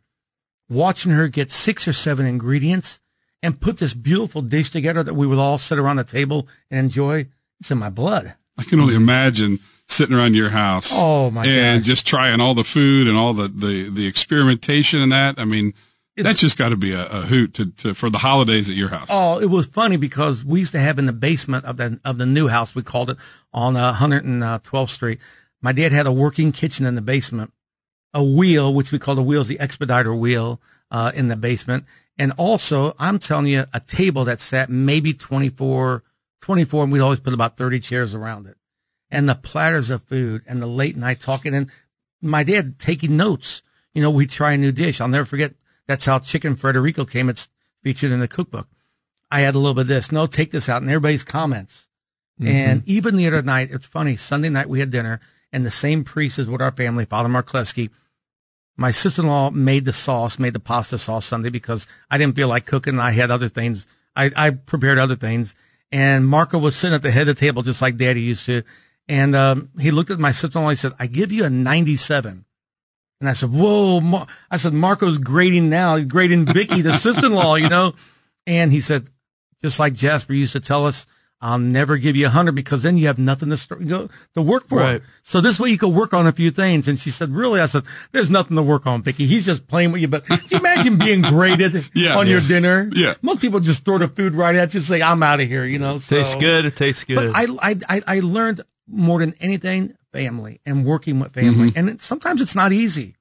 watching 0.69 1.11
her 1.11 1.27
get 1.27 1.51
six 1.51 1.89
or 1.89 1.93
seven 1.93 2.27
ingredients 2.27 3.01
and 3.43 3.61
put 3.61 3.79
this 3.79 3.95
beautiful 3.95 4.43
dish 4.43 4.71
together 4.71 5.03
that 5.03 5.15
we 5.15 5.27
would 5.27 5.41
all 5.41 5.59
sit 5.59 5.81
around 5.81 5.97
the 5.97 6.05
table 6.05 6.47
and 6.71 6.79
enjoy. 6.79 7.27
It's 7.59 7.73
in 7.73 7.79
my 7.79 7.91
blood. 7.91 8.35
I 8.57 8.63
can 8.63 8.79
only 8.79 8.95
imagine 8.95 9.59
sitting 9.93 10.17
around 10.17 10.35
your 10.35 10.51
house. 10.51 10.91
Oh, 10.95 11.31
my 11.31 11.45
god. 11.45 11.51
And 11.51 11.81
gosh. 11.81 11.87
just 11.87 12.07
trying 12.07 12.41
all 12.41 12.55
the 12.55 12.65
food 12.65 13.07
and 13.07 13.17
all 13.17 13.33
the 13.33 13.49
the, 13.49 13.89
the 13.89 14.07
experimentation 14.07 15.01
and 15.01 15.13
that. 15.13 15.39
I 15.39 15.45
mean, 15.45 15.75
that's 16.17 16.41
just 16.41 16.59
got 16.59 16.71
to 16.71 16.77
be 16.77 16.93
a, 16.93 17.07
a 17.07 17.21
hoot 17.23 17.55
to, 17.55 17.67
to 17.67 17.95
for 17.95 18.11
the 18.11 18.19
holidays 18.19 18.69
at 18.69 18.77
your 18.77 18.89
house. 18.89 19.09
Oh, 19.11 19.41
it 19.41 19.47
was 19.47 19.67
funny 19.67 19.97
because 19.97 20.45
we 20.45 20.61
used 20.61 20.73
to 20.73 20.79
have 20.79 20.99
in 20.99 21.07
the 21.07 21.13
basement 21.13 21.65
of 21.65 21.79
the 21.79 22.01
of 22.05 22.19
the 22.19 22.27
new 22.27 22.49
house 22.49 22.75
we 22.75 22.83
called 22.83 23.11
it 23.11 23.17
on 23.53 23.77
uh, 23.77 23.95
112th 23.95 24.91
Street. 24.91 25.21
My 25.63 25.73
dad 25.73 25.93
had 25.93 26.07
a 26.07 26.13
working 26.13 26.53
kitchen 26.53 26.85
in 26.85 26.97
the 26.97 27.03
basement, 27.03 27.53
a 28.13 28.23
wheel 28.23 28.75
which 28.75 28.93
we 28.93 28.99
called 28.99 29.19
the 29.19 29.23
wheel 29.23 29.41
is 29.41 29.49
the 29.49 29.61
expediter 29.61 30.15
wheel 30.15 30.61
uh, 30.91 31.13
in 31.15 31.29
the 31.29 31.37
basement, 31.37 31.85
and 32.19 32.33
also 32.37 32.95
I'm 32.99 33.19
telling 33.19 33.47
you 33.47 33.65
a 33.73 33.81
table 33.81 34.25
that 34.25 34.41
sat 34.41 34.69
maybe 34.69 35.15
24, 35.15 36.03
24, 36.43 36.85
and 36.85 36.93
we'd 36.93 37.01
always 37.01 37.21
put 37.21 37.33
about 37.33 37.57
30 37.57 37.81
chairs 37.81 38.15
around 38.15 38.47
it, 38.47 38.57
and 39.13 39.29
the 39.29 39.35
platters 39.37 39.91
of 39.91 40.03
food 40.03 40.43
and 40.49 40.61
the 40.61 40.67
late 40.67 40.97
night 40.97 41.21
talking 41.21 41.55
and 41.55 41.71
my 42.23 42.43
dad 42.43 42.79
taking 42.79 43.17
notes. 43.17 43.63
You 43.95 44.03
know, 44.03 44.11
we 44.11 44.27
try 44.27 44.53
a 44.53 44.59
new 44.59 44.73
dish. 44.73 45.01
I'll 45.01 45.09
never 45.09 45.27
forget. 45.27 45.53
That's 45.87 46.07
how 46.07 46.19
chicken 46.19 46.57
Frederico 46.57 47.09
came. 47.09 47.29
It's 47.29 47.49
featured 47.83 48.11
in 48.11 48.21
the 48.21 48.29
cookbook. 48.29 48.69
I 49.31 49.41
had 49.41 49.55
a 49.55 49.59
little 49.59 49.75
bit 49.75 49.83
of 49.83 49.87
this. 49.89 50.11
No, 50.11 50.27
take 50.27 50.51
this 50.51 50.69
out. 50.69 50.81
And 50.81 50.91
everybody's 50.91 51.25
comments. 51.25 51.89
Mm-hmm. 52.41 52.51
And 52.51 52.83
even 52.89 53.17
the 53.17 53.27
other 53.27 53.43
night, 53.43 53.71
it's 53.71 53.87
funny. 53.87 54.17
Sunday 54.17 54.49
night 54.49 54.69
we 54.69 54.81
had 54.81 54.91
dinner 54.91 55.21
and 55.53 55.67
the 55.67 55.71
same 55.71 56.05
priest 56.05 56.39
as 56.39 56.47
with 56.47 56.63
our 56.63 56.73
family, 56.73 57.05
Father 57.05 57.29
Markleski. 57.29 57.91
My 58.77 58.91
sister-in-law 58.91 59.51
made 59.51 59.85
the 59.85 59.93
sauce, 59.93 60.39
made 60.39 60.55
the 60.55 60.61
pasta 60.61 60.97
sauce 60.97 61.27
Sunday 61.27 61.51
because 61.51 61.87
I 62.11 62.17
didn't 62.17 62.37
feel 62.37 62.49
like 62.49 62.65
cooking. 62.65 62.99
I 62.99 63.11
had 63.11 63.31
other 63.31 63.51
things. 63.51 63.87
I, 64.17 64.31
I 64.35 64.51
prepared 64.51 64.99
other 64.99 65.17
things. 65.17 65.55
And 65.91 66.27
Marco 66.27 66.59
was 66.59 66.75
sitting 66.75 66.95
at 66.95 67.03
the 67.03 67.11
head 67.11 67.29
of 67.29 67.37
the 67.37 67.41
table 67.41 67.63
just 67.63 67.83
like 67.83 67.99
daddy 67.99 68.23
used 68.23 68.47
to. 68.47 68.63
And, 69.13 69.37
um, 69.37 69.69
he 69.79 69.91
looked 69.91 70.11
at 70.11 70.19
my 70.19 70.33
sister-in-law. 70.33 70.71
And 70.71 70.79
he 70.79 70.81
said, 70.81 70.93
I 70.99 71.07
give 71.07 71.33
you 71.33 71.45
a 71.45 71.51
97. 71.51 72.45
And 73.21 73.29
I 73.29 73.35
said, 73.35 73.53
whoa, 73.53 74.01
Mar-. 74.01 74.27
I 74.51 74.57
said, 74.57 74.73
Marco's 74.73 75.19
grading 75.19 75.69
now. 75.69 75.97
He's 75.97 76.07
grading 76.07 76.47
Vicky, 76.47 76.81
the 76.81 76.97
sister-in-law, 76.97 77.57
you 77.57 77.69
know? 77.69 77.95
And 78.47 78.73
he 78.73 78.81
said, 78.81 79.09
just 79.63 79.79
like 79.79 79.93
Jasper 79.95 80.33
used 80.33 80.55
to 80.55 80.61
tell 80.61 80.87
us, 80.87 81.07
I'll 81.41 81.59
never 81.59 81.99
give 81.99 82.15
you 82.17 82.27
a 82.27 82.31
hundred 82.31 82.55
because 82.55 82.85
then 82.85 82.97
you 82.97 83.09
have 83.09 83.19
nothing 83.19 83.51
to 83.51 83.57
start, 83.59 83.85
go, 83.87 84.09
to 84.35 84.43
work 84.43 84.65
for. 84.67 84.79
Right. 84.79 85.03
So 85.25 85.41
this 85.41 85.59
way 85.61 85.71
you 85.71 85.79
can 85.79 85.93
work 85.93 86.15
on 86.15 86.27
a 86.29 86.33
few 86.33 86.51
things. 86.53 86.87
And 86.89 86.99
she 86.99 87.11
said, 87.11 87.31
really? 87.31 87.61
I 87.61 87.67
said, 87.67 87.83
there's 88.13 88.31
nothing 88.31 88.57
to 88.57 88.63
work 88.63 88.87
on, 88.87 89.03
Vicky. 89.03 89.27
He's 89.27 89.45
just 89.45 89.67
playing 89.67 89.91
with 89.93 90.01
you. 90.01 90.09
But 90.09 90.25
can 90.25 90.41
you 90.49 90.59
imagine 90.59 90.99
being 90.99 91.21
graded 91.21 91.85
Yeah. 91.95 92.17
on 92.17 92.29
your 92.29 92.41
dinner? 92.41 92.89
Yeah. 92.95 93.15
Most 93.23 93.41
people 93.41 93.59
just 93.61 93.85
throw 93.85 93.99
the 93.99 94.07
food 94.09 94.35
right 94.37 94.55
at 94.55 94.73
you 94.73 94.79
and 94.79 94.87
say, 94.87 95.03
I'm 95.03 95.23
out 95.23 95.41
of 95.41 95.49
here, 95.49 95.65
you 95.65 95.79
know? 95.81 95.99
So, 95.99 96.17
Tastes 96.17 96.37
good. 96.37 96.65
It 96.65 96.77
tastes 96.77 97.03
good. 97.05 97.17
But 97.17 97.33
I, 97.35 97.47
I, 97.61 97.77
I, 97.89 98.03
I 98.07 98.21
learned 98.21 98.61
more 98.89 99.19
than 99.21 99.35
anything, 99.41 99.95
family 100.13 100.61
and 100.67 100.85
working 100.85 101.19
with 101.21 101.33
family. 101.33 101.69
Mm-hmm. 101.71 101.79
And 101.79 101.89
it, 101.89 102.03
sometimes 102.03 102.41
it's 102.41 102.55
not 102.55 102.73
easy. 102.73 103.17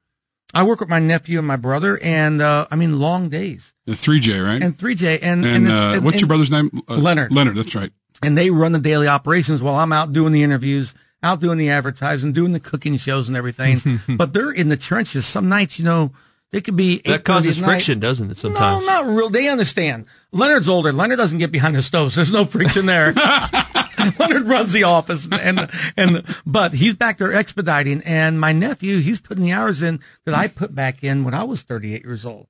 I 0.53 0.63
work 0.63 0.81
with 0.81 0.89
my 0.89 0.99
nephew 0.99 1.37
and 1.39 1.47
my 1.47 1.55
brother 1.55 1.97
and, 2.03 2.41
uh, 2.41 2.65
I 2.69 2.75
mean, 2.75 2.99
long 2.99 3.29
days 3.29 3.73
The 3.85 3.95
three 3.95 4.19
J, 4.19 4.39
right? 4.39 4.61
and 4.61 4.77
3J 4.77 5.19
and, 5.21 5.45
And, 5.45 5.65
it's- 5.65 5.79
uh, 5.79 5.93
and- 5.95 6.03
what's 6.05 6.19
your 6.19 6.27
brother's 6.27 6.51
name? 6.51 6.69
Uh, 6.89 6.95
Leonard. 6.95 7.31
Leonard. 7.31 7.55
That's 7.55 7.73
right. 7.73 7.91
and 8.21 8.37
they 8.37 8.49
run 8.49 8.73
the 8.73 8.79
daily 8.79 9.07
operations 9.07 9.61
while 9.61 9.75
I'm 9.75 9.93
out 9.93 10.11
doing 10.11 10.33
the 10.33 10.43
interviews, 10.43 10.93
out 11.23 11.39
doing 11.39 11.57
the 11.57 11.69
advertising, 11.69 12.33
doing 12.33 12.51
the 12.51 12.59
cooking 12.59 12.97
shows 12.97 13.29
and 13.29 13.37
everything. 13.37 13.79
but 14.17 14.33
they're 14.33 14.51
in 14.51 14.67
the 14.67 14.75
trenches. 14.77 15.25
Some 15.25 15.47
nights, 15.47 15.79
you 15.79 15.85
know, 15.85 16.11
it 16.51 16.65
could 16.65 16.75
be 16.75 17.01
that 17.05 17.23
causes 17.23 17.57
at 17.59 17.61
night. 17.61 17.73
friction, 17.75 17.99
doesn't 18.01 18.29
it? 18.31 18.37
Sometimes. 18.37 18.85
No, 18.85 18.91
not 19.05 19.05
real. 19.07 19.29
They 19.29 19.47
understand. 19.47 20.05
Leonard's 20.33 20.67
older. 20.67 20.91
Leonard 20.91 21.17
doesn't 21.17 21.37
get 21.37 21.53
behind 21.53 21.77
the 21.77 21.81
stove. 21.81 22.11
So 22.11 22.17
there's 22.19 22.33
no 22.33 22.43
friction 22.43 22.87
there. 22.87 23.13
Leonard 24.19 24.47
runs 24.47 24.71
the 24.71 24.83
office 24.83 25.27
and, 25.31 25.69
and, 25.97 26.23
but 26.45 26.73
he's 26.73 26.95
back 26.95 27.17
there 27.17 27.33
expediting. 27.33 28.01
And 28.05 28.39
my 28.39 28.51
nephew, 28.51 28.99
he's 28.99 29.19
putting 29.19 29.43
the 29.43 29.51
hours 29.51 29.81
in 29.81 29.99
that 30.25 30.35
I 30.35 30.47
put 30.47 30.73
back 30.75 31.03
in 31.03 31.23
when 31.23 31.33
I 31.33 31.43
was 31.43 31.63
38 31.63 32.03
years 32.03 32.25
old. 32.25 32.47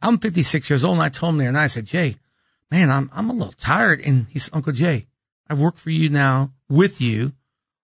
I'm 0.00 0.18
56 0.18 0.68
years 0.68 0.84
old. 0.84 0.94
And 0.94 1.02
I 1.02 1.08
told 1.08 1.34
him 1.34 1.38
there 1.38 1.48
and 1.48 1.58
I 1.58 1.66
said, 1.66 1.86
Jay, 1.86 2.16
man, 2.70 2.90
I'm, 2.90 3.10
I'm 3.12 3.30
a 3.30 3.34
little 3.34 3.54
tired. 3.54 4.00
And 4.00 4.26
he's 4.30 4.50
Uncle 4.52 4.72
Jay, 4.72 5.06
I've 5.48 5.60
worked 5.60 5.78
for 5.78 5.90
you 5.90 6.08
now 6.08 6.52
with 6.68 7.00
you 7.00 7.32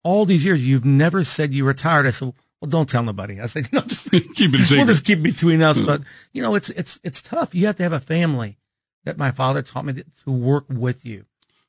all 0.02 0.24
these 0.24 0.44
years. 0.44 0.66
You've 0.66 0.84
never 0.84 1.24
said 1.24 1.52
you 1.52 1.64
retired. 1.64 2.06
I 2.06 2.10
said, 2.10 2.32
well, 2.60 2.70
don't 2.70 2.88
tell 2.88 3.02
nobody. 3.02 3.40
I 3.40 3.46
said, 3.46 3.68
you 3.70 3.78
know, 3.78 3.84
just, 3.84 4.10
Keep 4.34 4.54
it 4.54 4.70
we'll 4.70 4.86
just 4.86 5.04
keep 5.04 5.22
between 5.22 5.62
us. 5.62 5.78
Mm. 5.78 5.86
But 5.86 6.02
you 6.32 6.40
know, 6.40 6.54
it's 6.54 6.70
it's 6.70 6.98
it's 7.02 7.20
tough. 7.20 7.54
You 7.54 7.66
have 7.66 7.76
to 7.76 7.82
have 7.82 7.92
a 7.92 8.00
family 8.00 8.56
that 9.04 9.18
my 9.18 9.30
father 9.30 9.60
taught 9.60 9.84
me 9.84 9.92
to 9.92 10.30
work 10.30 10.64
with 10.70 11.04
you. 11.04 11.26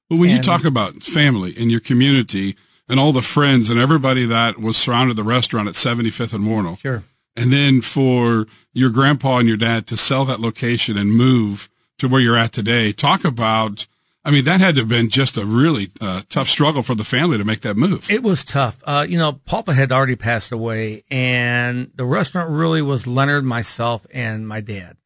Well, 0.10 0.20
when 0.20 0.30
you 0.30 0.42
talk 0.42 0.64
about 0.64 1.02
family 1.04 1.54
and 1.58 1.72
your 1.72 1.80
community 1.80 2.56
and 2.88 3.00
all 3.00 3.12
the 3.12 3.22
friends 3.24 3.70
and 3.70 3.80
everybody 3.80 4.26
that 4.26 4.60
was 4.60 4.78
surrounded 4.78 5.16
the 5.16 5.24
restaurant 5.24 5.68
at 5.68 5.74
75th 5.76 6.34
and 6.34 6.46
Wornall, 6.48 6.78
Sure. 6.80 7.04
and 7.36 7.52
then 7.52 7.82
for 7.82 8.46
your 8.74 8.92
grandpa 8.92 9.38
and 9.38 9.48
your 9.48 9.58
dad 9.58 9.88
to 9.88 9.98
sell 9.98 10.26
that 10.26 10.40
location 10.40 10.96
and 10.98 11.12
move 11.14 11.70
to 11.98 12.08
where 12.08 12.22
you're 12.22 12.38
at 12.38 12.52
today, 12.52 12.92
talk 12.92 13.24
about. 13.26 13.88
I 14.28 14.32
mean, 14.32 14.44
that 14.46 14.60
had 14.60 14.74
to 14.76 14.82
have 14.82 14.90
been 14.90 15.10
just 15.10 15.38
a 15.38 15.46
really 15.46 15.92
uh, 16.02 16.24
tough 16.30 16.50
struggle 16.50 16.82
for 16.82 16.96
the 16.96 17.04
family 17.04 17.38
to 17.38 17.46
make 17.46 17.62
that 17.62 17.78
move. 17.78 18.10
It 18.10 18.24
was 18.24 18.44
tough. 18.44 18.82
Uh, 18.84 19.06
you 19.08 19.20
know, 19.20 19.34
Papa 19.46 19.72
had 19.74 19.92
already 19.92 20.16
passed 20.16 20.52
away, 20.52 21.04
and 21.12 21.92
the 21.96 22.06
restaurant 22.06 22.50
really 22.50 22.82
was 22.82 23.06
Leonard, 23.06 23.46
myself, 23.46 24.08
and 24.12 24.48
my 24.48 24.62
dad. 24.62 24.98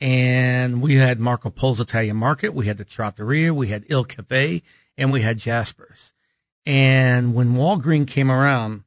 And 0.00 0.82
we 0.82 0.96
had 0.96 1.18
Marco 1.18 1.50
Polo's 1.50 1.80
Italian 1.80 2.16
Market, 2.16 2.54
we 2.54 2.66
had 2.66 2.76
the 2.76 2.84
Trattoria, 2.84 3.54
we 3.54 3.68
had 3.68 3.84
Il 3.88 4.04
Cafe, 4.04 4.62
and 4.98 5.10
we 5.10 5.22
had 5.22 5.38
Jasper's. 5.38 6.12
And 6.66 7.34
when 7.34 7.54
Walgreen 7.54 8.06
came 8.06 8.30
around, 8.30 8.84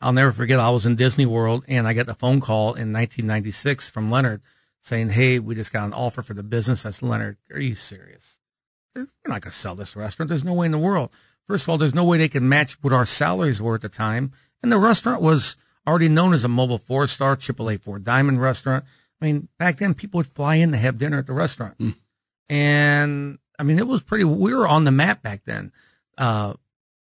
I'll 0.00 0.12
never 0.12 0.32
forget, 0.32 0.58
I 0.58 0.70
was 0.70 0.84
in 0.84 0.96
Disney 0.96 1.26
World, 1.26 1.64
and 1.68 1.86
I 1.86 1.94
got 1.94 2.06
the 2.06 2.14
phone 2.14 2.40
call 2.40 2.74
in 2.74 2.92
1996 2.92 3.88
from 3.88 4.10
Leonard 4.10 4.42
saying, 4.80 5.10
Hey, 5.10 5.38
we 5.38 5.54
just 5.54 5.72
got 5.72 5.86
an 5.86 5.92
offer 5.92 6.22
for 6.22 6.34
the 6.34 6.42
business. 6.42 6.82
That's 6.82 7.02
Leonard. 7.02 7.38
Are 7.52 7.60
you 7.60 7.76
serious? 7.76 8.36
Mm. 8.96 9.08
We're 9.24 9.32
not 9.32 9.42
going 9.42 9.52
to 9.52 9.56
sell 9.56 9.76
this 9.76 9.96
restaurant. 9.96 10.28
There's 10.28 10.44
no 10.44 10.54
way 10.54 10.66
in 10.66 10.72
the 10.72 10.78
world. 10.78 11.10
First 11.46 11.64
of 11.64 11.68
all, 11.70 11.78
there's 11.78 11.94
no 11.94 12.04
way 12.04 12.18
they 12.18 12.28
can 12.28 12.48
match 12.48 12.82
what 12.82 12.92
our 12.92 13.06
salaries 13.06 13.62
were 13.62 13.76
at 13.76 13.82
the 13.82 13.88
time. 13.88 14.32
And 14.62 14.70
the 14.70 14.78
restaurant 14.78 15.22
was 15.22 15.56
already 15.86 16.08
known 16.08 16.34
as 16.34 16.44
a 16.44 16.48
mobile 16.48 16.78
four 16.78 17.06
star, 17.06 17.36
AAA 17.36 17.80
four 17.80 17.98
diamond 17.98 18.40
restaurant. 18.40 18.84
I 19.22 19.26
mean, 19.26 19.48
back 19.56 19.78
then 19.78 19.94
people 19.94 20.18
would 20.18 20.26
fly 20.26 20.56
in 20.56 20.72
to 20.72 20.76
have 20.76 20.98
dinner 20.98 21.18
at 21.18 21.26
the 21.26 21.32
restaurant. 21.32 21.76
And 22.48 23.38
I 23.56 23.62
mean, 23.62 23.78
it 23.78 23.86
was 23.86 24.02
pretty, 24.02 24.24
we 24.24 24.52
were 24.52 24.66
on 24.66 24.82
the 24.82 24.90
map 24.90 25.22
back 25.22 25.44
then. 25.44 25.70
Uh, 26.18 26.54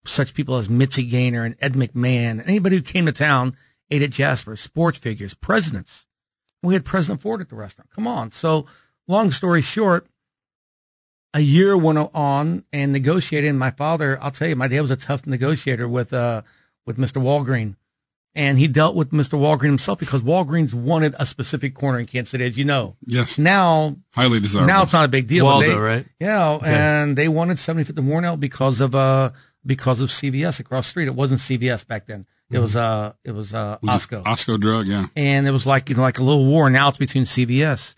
such 0.07 0.33
people 0.33 0.57
as 0.57 0.71
Mitzi 0.71 1.05
Gaynor 1.05 1.45
and 1.45 1.57
Ed 1.61 1.75
McMahon, 1.75 2.43
anybody 2.47 2.77
who 2.77 2.83
came 2.83 3.05
to 3.07 3.13
town 3.13 3.55
ate 3.91 4.03
at 4.03 4.11
Jasper, 4.11 4.57
sports 4.57 4.97
figures, 4.97 5.35
presidents. 5.35 6.07
We 6.63 6.73
had 6.73 6.87
President 6.87 7.21
Ford 7.21 7.43
at 7.43 7.51
the 7.51 7.57
restaurant. 7.57 7.91
Come 7.91 8.07
on. 8.07 8.33
So 8.33 8.67
long 9.07 9.31
story 9.31 9.61
short, 9.61 10.07
a 11.35 11.41
year 11.41 11.77
went 11.77 11.99
on 12.15 12.65
and 12.73 12.93
negotiating. 12.93 13.59
My 13.59 13.71
father, 13.71 14.19
I'll 14.23 14.31
tell 14.31 14.49
you, 14.49 14.57
my 14.57 14.69
dad 14.69 14.81
was 14.81 14.91
a 14.91 14.97
tough 14.97 15.27
negotiator 15.27 15.87
with, 15.87 16.15
uh, 16.15 16.43
with 16.87 16.97
Mr. 16.97 17.21
Walgreen. 17.21 17.77
And 18.37 18.59
he 18.59 18.69
dealt 18.69 18.95
with 18.95 19.13
Mr. 19.13 19.39
Walgreen 19.39 19.65
himself 19.69 19.99
because 19.99 20.21
Walgreens 20.21 20.75
wanted 20.75 21.15
a 21.19 21.25
specific 21.25 21.75
corner 21.75 21.99
in 21.99 22.05
Kansas 22.05 22.31
City, 22.33 22.45
as 22.45 22.59
you 22.59 22.67
know. 22.67 22.95
Yes, 23.01 23.39
Now, 23.39 23.97
highly 24.11 24.41
desirable. 24.41 24.67
now 24.67 24.83
it's 24.83 24.93
not 24.93 25.07
a 25.07 25.09
big 25.09 25.27
deal. 25.27 25.47
Waldo, 25.47 25.67
they- 25.69 25.75
right? 25.75 26.07
Yeah, 26.21 26.59
and 26.63 27.17
they 27.17 27.29
wanted 27.29 27.57
75th 27.57 27.97
and 27.97 28.09
Wornall 28.11 28.37
because 28.39 28.83
of 28.83 28.95
uh 28.95 29.31
because 29.65 30.01
of 30.03 30.11
CVS 30.11 30.61
across 30.61 30.85
the 30.87 30.91
street. 30.91 31.09
It 31.09 31.15
wasn't 31.15 31.41
CVS 31.41 31.87
back 31.87 32.05
then. 32.07 32.27
It 32.51 32.59
was 32.59 32.77
uh 32.77 33.15
it 33.25 33.33
was 33.33 33.55
uh 33.55 33.79
Was 33.83 34.05
it 34.05 34.11
Osco, 34.11 34.23
Osco 34.25 34.61
drug, 34.61 34.87
yeah. 34.87 35.07
and 35.17 35.49
it 35.49 35.51
was 35.51 35.65
like 35.67 35.89
you 35.89 35.97
know 35.97 36.03
like 36.03 36.19
a 36.19 36.23
little 36.23 36.45
war. 36.45 36.69
Now 36.69 36.89
it's 36.91 36.99
between 36.99 37.25
CVS 37.25 37.95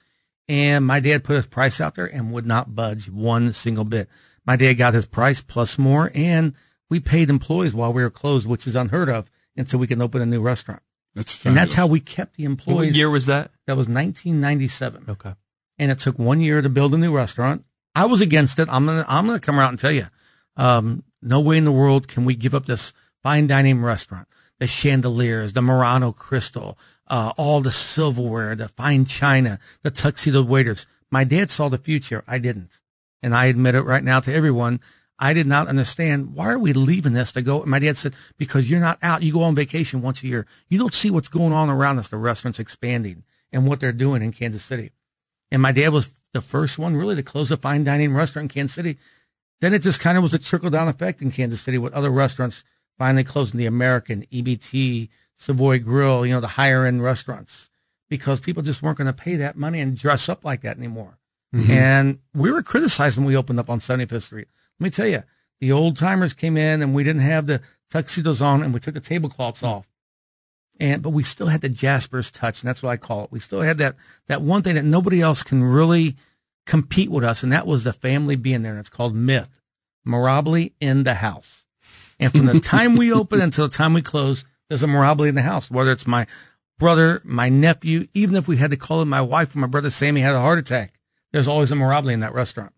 and 0.49 0.87
my 0.87 1.01
dad 1.01 1.25
put 1.25 1.35
his 1.37 1.47
price 1.47 1.81
out 1.81 1.97
there 1.97 2.07
and 2.07 2.33
would 2.33 2.47
not 2.47 2.75
budge 2.77 3.11
one 3.11 3.53
single 3.53 3.85
bit. 3.85 4.09
My 4.47 4.57
dad 4.57 4.75
got 4.75 4.95
his 4.95 5.05
price 5.05 5.41
plus 5.43 5.79
more, 5.79 6.11
and 6.15 6.55
we 6.89 7.01
paid 7.01 7.29
employees 7.29 7.75
while 7.75 7.93
we 7.93 8.03
were 8.03 8.09
closed, 8.11 8.47
which 8.47 8.67
is 8.67 8.75
unheard 8.77 9.09
of 9.11 9.29
until 9.59 9.79
we 9.79 9.87
can 9.87 10.01
open 10.01 10.23
a 10.23 10.27
new 10.27 10.41
restaurant. 10.41 10.83
That's 11.15 11.35
fair. 11.35 11.51
And 11.51 11.57
that's 11.59 11.75
how 11.75 11.87
we 11.87 12.01
kept 12.01 12.37
the 12.37 12.45
employees. 12.45 12.93
What 12.93 12.97
year 12.97 13.11
was 13.11 13.27
that? 13.27 13.51
That 13.67 13.77
was 13.77 13.89
1997 13.89 15.05
Okay. 15.09 15.35
and 15.79 15.91
it 15.91 15.99
took 15.99 16.19
one 16.19 16.41
year 16.41 16.63
to 16.63 16.69
build 16.69 16.95
a 16.95 16.99
new 16.99 17.15
restaurant. 17.15 17.65
I 17.95 18.07
was 18.07 18.21
against 18.21 18.59
it. 18.59 18.69
I'm 18.71 18.87
gonna 18.87 19.05
I'm 19.09 19.27
gonna 19.27 19.41
come 19.41 19.59
out 19.59 19.71
and 19.71 19.79
tell 19.79 19.91
you, 19.91 20.07
um, 20.57 21.03
no 21.21 21.41
way 21.41 21.57
in 21.57 21.65
the 21.65 21.73
world 21.73 22.07
can 22.09 22.25
we 22.25 22.35
give 22.35 22.55
up 22.55 22.67
this 22.67 22.93
fine 23.23 23.47
dining 23.49 23.83
restaurant, 23.83 24.29
the 24.61 24.67
chandeliers, 24.67 25.53
the 25.55 25.63
Murano 25.63 26.13
crystal, 26.13 26.79
uh, 27.09 27.33
all 27.37 27.61
the 27.61 27.73
silverware, 27.73 28.55
the 28.55 28.69
fine 28.69 29.05
china, 29.05 29.59
the 29.83 29.91
tuxedo 29.91 30.43
waiters. 30.43 30.87
My 31.11 31.25
dad 31.25 31.51
saw 31.51 31.69
the 31.69 31.79
future. 31.79 32.23
I 32.29 32.39
didn't, 32.39 32.79
and 33.23 33.35
I 33.35 33.47
admit 33.47 33.75
it 33.75 33.83
right 33.83 34.05
now 34.05 34.21
to 34.21 34.33
everyone. 34.33 34.81
I 35.19 35.35
did 35.35 35.47
not 35.47 35.67
understand 35.67 36.35
why 36.35 36.51
are 36.51 36.59
we 36.59 36.73
leaving 36.73 37.13
this 37.13 37.33
to 37.33 37.43
go. 37.43 37.65
My 37.67 37.79
dad 37.79 37.97
said 37.97 38.15
because 38.37 38.71
you're 38.71 38.81
not 38.81 38.99
out. 39.03 39.23
You 39.23 39.33
go 39.33 39.43
on 39.43 39.55
vacation 39.55 40.01
once 40.01 40.23
a 40.23 40.29
year. 40.29 40.47
You 40.69 40.79
don't 40.79 40.95
see 40.95 41.11
what's 41.11 41.29
going 41.29 41.53
on 41.53 41.69
around 41.69 41.99
us. 41.99 42.09
The 42.09 42.17
restaurants 42.17 42.59
expanding 42.59 43.25
and 43.53 43.67
what 43.67 43.81
they're 43.81 43.93
doing 43.93 44.23
in 44.23 44.33
Kansas 44.33 44.65
City. 44.65 44.93
And 45.51 45.63
my 45.63 45.73
dad 45.73 45.89
was 45.89 46.21
the 46.33 46.41
first 46.41 46.79
one 46.79 46.97
really 46.97 47.17
to 47.17 47.23
close 47.23 47.51
a 47.51 47.57
fine 47.57 47.85
dining 47.85 48.15
restaurant 48.15 48.45
in 48.45 48.55
Kansas 48.55 48.75
City. 48.75 48.99
Then 49.61 49.75
it 49.75 49.83
just 49.83 50.01
kind 50.01 50.17
of 50.17 50.23
was 50.23 50.35
a 50.35 50.39
trickle 50.39 50.71
down 50.71 50.89
effect 50.89 51.21
in 51.21 51.33
Kansas 51.33 51.63
City 51.63 51.79
with 51.79 51.95
other 51.95 52.11
restaurants 52.11 52.63
finally 52.97 53.25
closing 53.25 53.59
the 53.59 53.67
American, 53.67 54.25
EBT, 54.33 55.09
Savoy 55.37 55.79
Grill, 55.79 56.27
you 56.27 56.35
know, 56.35 56.41
the 56.41 56.49
higher 56.49 56.85
end 56.85 57.03
restaurants 57.03 57.71
because 58.09 58.41
people 58.41 58.63
just 58.63 58.83
weren't 58.83 58.99
going 58.99 59.07
to 59.07 59.13
pay 59.13 59.37
that 59.37 59.57
money 59.57 59.81
and 59.81 59.97
dress 59.97 60.29
up 60.29 60.45
like 60.45 60.63
that 60.63 60.77
anymore. 60.77 61.19
Mm-hmm. 61.55 61.71
And 61.71 62.19
we 62.35 62.51
were 62.51 62.63
criticized 62.63 63.17
when 63.17 63.27
we 63.27 63.37
opened 63.37 63.61
up 63.61 63.71
on 63.71 63.81
75th 63.81 64.23
Street. 64.23 64.49
Let 64.79 64.85
me 64.85 64.91
tell 64.91 65.07
you, 65.07 65.23
the 65.61 65.73
old 65.73 65.97
timers 65.97 66.35
came 66.35 66.57
in 66.57 66.83
and 66.83 66.95
we 66.95 67.05
didn't 67.05 67.23
have 67.23 67.47
the 67.47 67.61
tuxedos 67.91 68.41
on 68.41 68.63
and 68.63 68.73
we 68.73 68.81
took 68.81 68.95
the 68.95 69.01
tablecloths 69.01 69.63
off. 69.63 69.87
And, 70.81 71.03
but 71.03 71.11
we 71.11 71.25
still 71.25 71.49
had 71.49 71.61
the 71.61 71.69
Jasper's 71.69 72.31
touch, 72.31 72.63
and 72.63 72.69
that's 72.69 72.85
what 72.85 72.91
I 72.91 72.97
call 72.97 73.25
it. 73.25 73.33
We 73.33 73.41
still 73.41 73.63
had 73.63 73.79
that, 73.79 73.97
that 74.29 74.43
one 74.43 74.63
thing 74.63 74.77
that 74.77 74.85
nobody 74.85 75.21
else 75.21 75.43
can 75.43 75.65
really 75.65 76.15
compete 76.67 77.11
with 77.11 77.25
us, 77.25 77.43
and 77.43 77.53
that 77.53 77.67
was 77.67 77.83
the 77.83 77.93
family 77.93 78.37
being 78.37 78.63
there. 78.63 78.73
And 78.73 78.81
it's 78.81 78.89
called 78.89 79.13
Myth. 79.13 79.61
Mirabile 80.07 80.73
in 80.81 81.03
the 81.03 81.15
house. 81.15 81.67
And 82.21 82.33
from 82.33 82.47
the 82.47 82.61
time 82.61 82.97
we 82.97 83.13
open 83.13 83.41
until 83.41 83.69
the 83.69 83.77
time 83.77 83.93
we 83.93 84.03
close, 84.03 84.45
there's 84.69 84.83
a 84.83 84.87
Mirabile 84.87 85.29
in 85.29 85.35
the 85.35 85.43
house, 85.43 85.71
whether 85.71 85.91
it's 85.91 86.07
my 86.07 86.27
brother, 86.79 87.21
my 87.25 87.49
nephew, 87.49 88.07
even 88.15 88.37
if 88.37 88.49
we 88.49 88.57
had 88.57 88.71
to 88.71 88.77
call 88.77 89.03
in 89.03 89.09
my 89.09 89.21
wife 89.21 89.55
or 89.55 89.59
my 89.59 89.67
brother 89.67 89.91
Sammy 89.91 90.21
had 90.21 90.35
a 90.35 90.41
heart 90.41 90.59
attack, 90.59 90.95
there's 91.33 91.49
always 91.49 91.73
a 91.73 91.75
Mirabile 91.75 92.13
in 92.13 92.21
that 92.21 92.35
restaurant. 92.35 92.73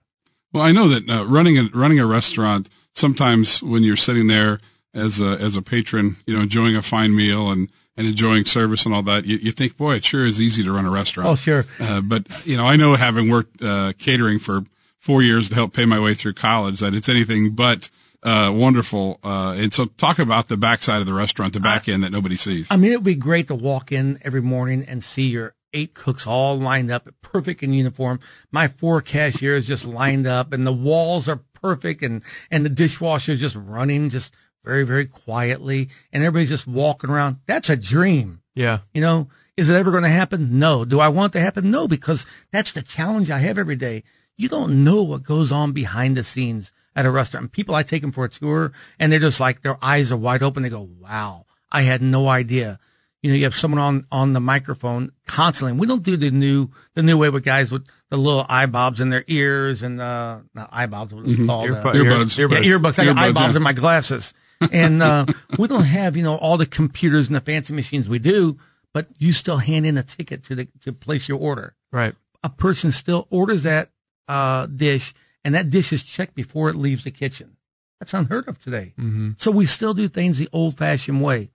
Well, 0.53 0.63
I 0.63 0.73
know 0.73 0.89
that 0.89 1.09
uh, 1.09 1.25
running 1.27 1.59
a 1.59 1.65
running 1.73 2.01
a 2.01 2.07
restaurant 2.07 2.69
sometimes 2.95 3.63
when 3.63 3.83
you're 3.83 3.97
sitting 3.97 4.27
there 4.27 4.61
as 4.95 5.21
a 5.21 5.39
as 5.41 5.57
a 5.57 5.63
patron, 5.63 6.17
you 6.27 6.35
know, 6.35 6.43
enjoying 6.43 6.77
a 6.77 6.83
fine 6.83 7.15
meal 7.15 7.51
and 7.51 7.71
and 7.97 8.07
enjoying 8.07 8.45
service 8.45 8.87
and 8.87 8.95
all 8.95 9.03
that, 9.03 9.27
you, 9.27 9.37
you 9.37 9.53
think, 9.53 9.77
boy, 9.77 9.97
it 9.97 10.05
sure 10.05 10.25
is 10.25 10.41
easy 10.41 10.63
to 10.63 10.73
run 10.73 10.87
a 10.87 10.91
restaurant. 10.91 11.29
Oh, 11.29 11.35
sure. 11.35 11.67
Uh, 11.79 12.01
but 12.01 12.47
you 12.47 12.57
know, 12.57 12.67
I 12.67 12.77
know 12.77 12.95
having 12.95 13.29
worked 13.29 13.63
uh, 13.63 13.93
catering 13.99 14.39
for 14.39 14.63
four 14.99 15.23
years 15.23 15.49
to 15.49 15.55
help 15.55 15.73
pay 15.73 15.85
my 15.85 16.01
way 16.01 16.15
through 16.15 16.35
college, 16.35 16.81
that 16.81 16.95
it's 16.95 17.09
anything 17.09 17.51
but 17.51 17.91
uh, 18.23 18.53
wonderful. 18.55 19.19
Uh, 19.23 19.55
and 19.57 19.73
so, 19.73 19.87
talk 19.87 20.19
about 20.19 20.49
the 20.49 20.57
backside 20.57 21.01
of 21.01 21.07
the 21.07 21.15
restaurant, 21.15 21.53
the 21.53 21.61
back 21.61 21.89
end 21.89 22.05
that 22.05 22.13
nobody 22.13 22.37
sees. 22.37 22.69
I 22.71 22.77
mean, 22.77 22.93
it 22.93 22.97
would 22.97 23.05
be 23.05 23.15
great 23.15 23.49
to 23.49 23.55
walk 23.55 23.93
in 23.93 24.19
every 24.23 24.43
morning 24.43 24.85
and 24.87 25.03
see 25.03 25.29
your 25.29 25.55
eight 25.73 25.95
cooks 25.95 26.27
all 26.27 26.57
lined 26.57 26.91
up, 26.91 27.09
perfect 27.23 27.63
in 27.63 27.73
uniform. 27.73 28.21
My 28.51 28.69
four 28.69 29.01
cashiers 29.01 29.67
just 29.67 29.85
lined 29.85 30.27
up, 30.27 30.53
and 30.53 30.67
the 30.67 30.73
walls 30.73 31.29
are 31.29 31.43
perfect, 31.55 32.03
and 32.03 32.23
and 32.51 32.65
the 32.65 32.71
dishwasher 32.71 33.33
is 33.33 33.41
just 33.41 33.57
running 33.57 34.11
just 34.11 34.35
very 34.65 34.85
very 34.85 35.07
quietly, 35.07 35.89
and 36.13 36.23
everybody's 36.23 36.51
just 36.51 36.67
walking 36.67 37.11
around. 37.11 37.39
That's 37.47 37.71
a 37.71 37.77
dream. 37.77 38.43
Yeah. 38.55 38.81
You 38.93 39.01
know, 39.01 39.29
is 39.57 39.71
it 39.71 39.75
ever 39.75 39.91
going 39.91 40.03
to 40.03 40.09
happen? 40.09 40.59
No. 40.59 40.85
Do 40.85 41.01
I 41.01 41.09
want 41.09 41.35
it 41.35 41.39
to 41.39 41.45
happen? 41.45 41.71
No, 41.71 41.87
because 41.87 42.27
that's 42.51 42.73
the 42.73 42.83
challenge 42.83 43.31
I 43.31 43.39
have 43.39 43.59
every 43.59 43.77
day. 43.77 44.05
You 44.37 44.49
don't 44.49 44.85
know 44.85 45.03
what 45.03 45.23
goes 45.23 45.53
on 45.53 45.73
behind 45.73 46.17
the 46.17 46.25
scenes 46.25 46.73
at 46.97 47.07
a 47.07 47.11
restaurant. 47.11 47.53
People, 47.53 47.75
I 47.75 47.83
take 47.83 48.03
them 48.03 48.13
for 48.13 48.25
a 48.25 48.29
tour 48.29 48.73
and 48.99 49.13
they're 49.13 49.21
just 49.21 49.41
like, 49.41 49.61
their 49.61 49.77
eyes 49.83 50.11
are 50.11 50.17
wide 50.17 50.43
open. 50.43 50.63
They 50.63 50.71
go, 50.71 50.89
wow, 50.99 51.47
I 51.71 51.83
had 51.83 52.03
no 52.03 52.29
idea. 52.29 52.79
You 53.23 53.31
know, 53.31 53.37
you 53.37 53.45
have 53.45 53.55
someone 53.55 53.79
on, 53.81 54.07
on 54.11 54.33
the 54.33 54.41
microphone 54.41 55.13
constantly. 55.27 55.73
And 55.73 55.81
we 55.81 55.87
don't 55.87 56.03
do 56.03 56.17
the 56.17 56.31
new, 56.31 56.69
the 56.95 57.03
new 57.03 57.19
way 57.19 57.29
with 57.29 57.45
guys 57.45 57.71
with 57.71 57.87
the 58.09 58.17
little 58.17 58.47
eye 58.49 58.67
bobs 58.67 59.01
in 59.01 59.11
their 59.11 59.25
ears 59.27 59.83
and, 59.83 60.01
uh, 60.01 60.39
not 60.55 60.71
eye 60.73 60.87
bobs, 60.87 61.13
what 61.13 61.27
it's 61.27 61.45
called. 61.45 61.71
uh, 61.71 61.83
Earbuds. 61.93 62.39
ear- 62.39 62.49
yeah, 62.51 62.79
earbuds. 62.79 62.99
I 62.99 63.05
got 63.05 63.17
Earbuds, 63.17 63.19
eyeballs 63.19 63.51
yeah. 63.51 63.57
in 63.57 63.63
my 63.63 63.73
glasses. 63.75 64.33
And 64.73 65.03
uh, 65.03 65.27
we 65.59 65.69
don't 65.69 65.85
have, 65.85 66.17
you 66.17 66.23
know, 66.23 66.37
all 66.37 66.57
the 66.57 66.67
computers 66.67 67.27
and 67.29 67.37
the 67.37 67.41
fancy 67.41 67.73
machines 67.75 68.09
we 68.09 68.19
do, 68.19 68.59
but 68.93 69.07
you 69.19 69.33
still 69.33 69.59
hand 69.59 69.87
in 69.87 69.97
a 69.99 70.03
ticket 70.03 70.43
to 70.45 70.55
the 70.55 70.69
to 70.85 70.93
place 70.93 71.29
your 71.29 71.39
order. 71.39 71.75
Right. 71.93 72.15
A 72.43 72.49
person 72.49 72.91
still 72.93 73.27
orders 73.31 73.63
that 73.65 73.91
uh, 74.29 74.67
dish, 74.67 75.13
and 75.45 75.55
that 75.55 75.71
dish 75.71 75.93
is 75.93 76.03
checked 76.03 76.35
before 76.35 76.71
it 76.71 76.75
leaves 76.77 77.05
the 77.05 77.11
kitchen. 77.11 77.57
That's 78.01 78.15
unheard 78.15 78.49
of 78.49 78.59
today. 78.59 78.95
Mm-hmm. 78.99 79.33
So 79.37 79.51
we 79.51 79.67
still 79.67 79.93
do 79.95 80.09
things 80.09 80.39
the 80.39 80.49
old 80.53 80.77
fashioned 80.77 81.23
way. 81.23 81.51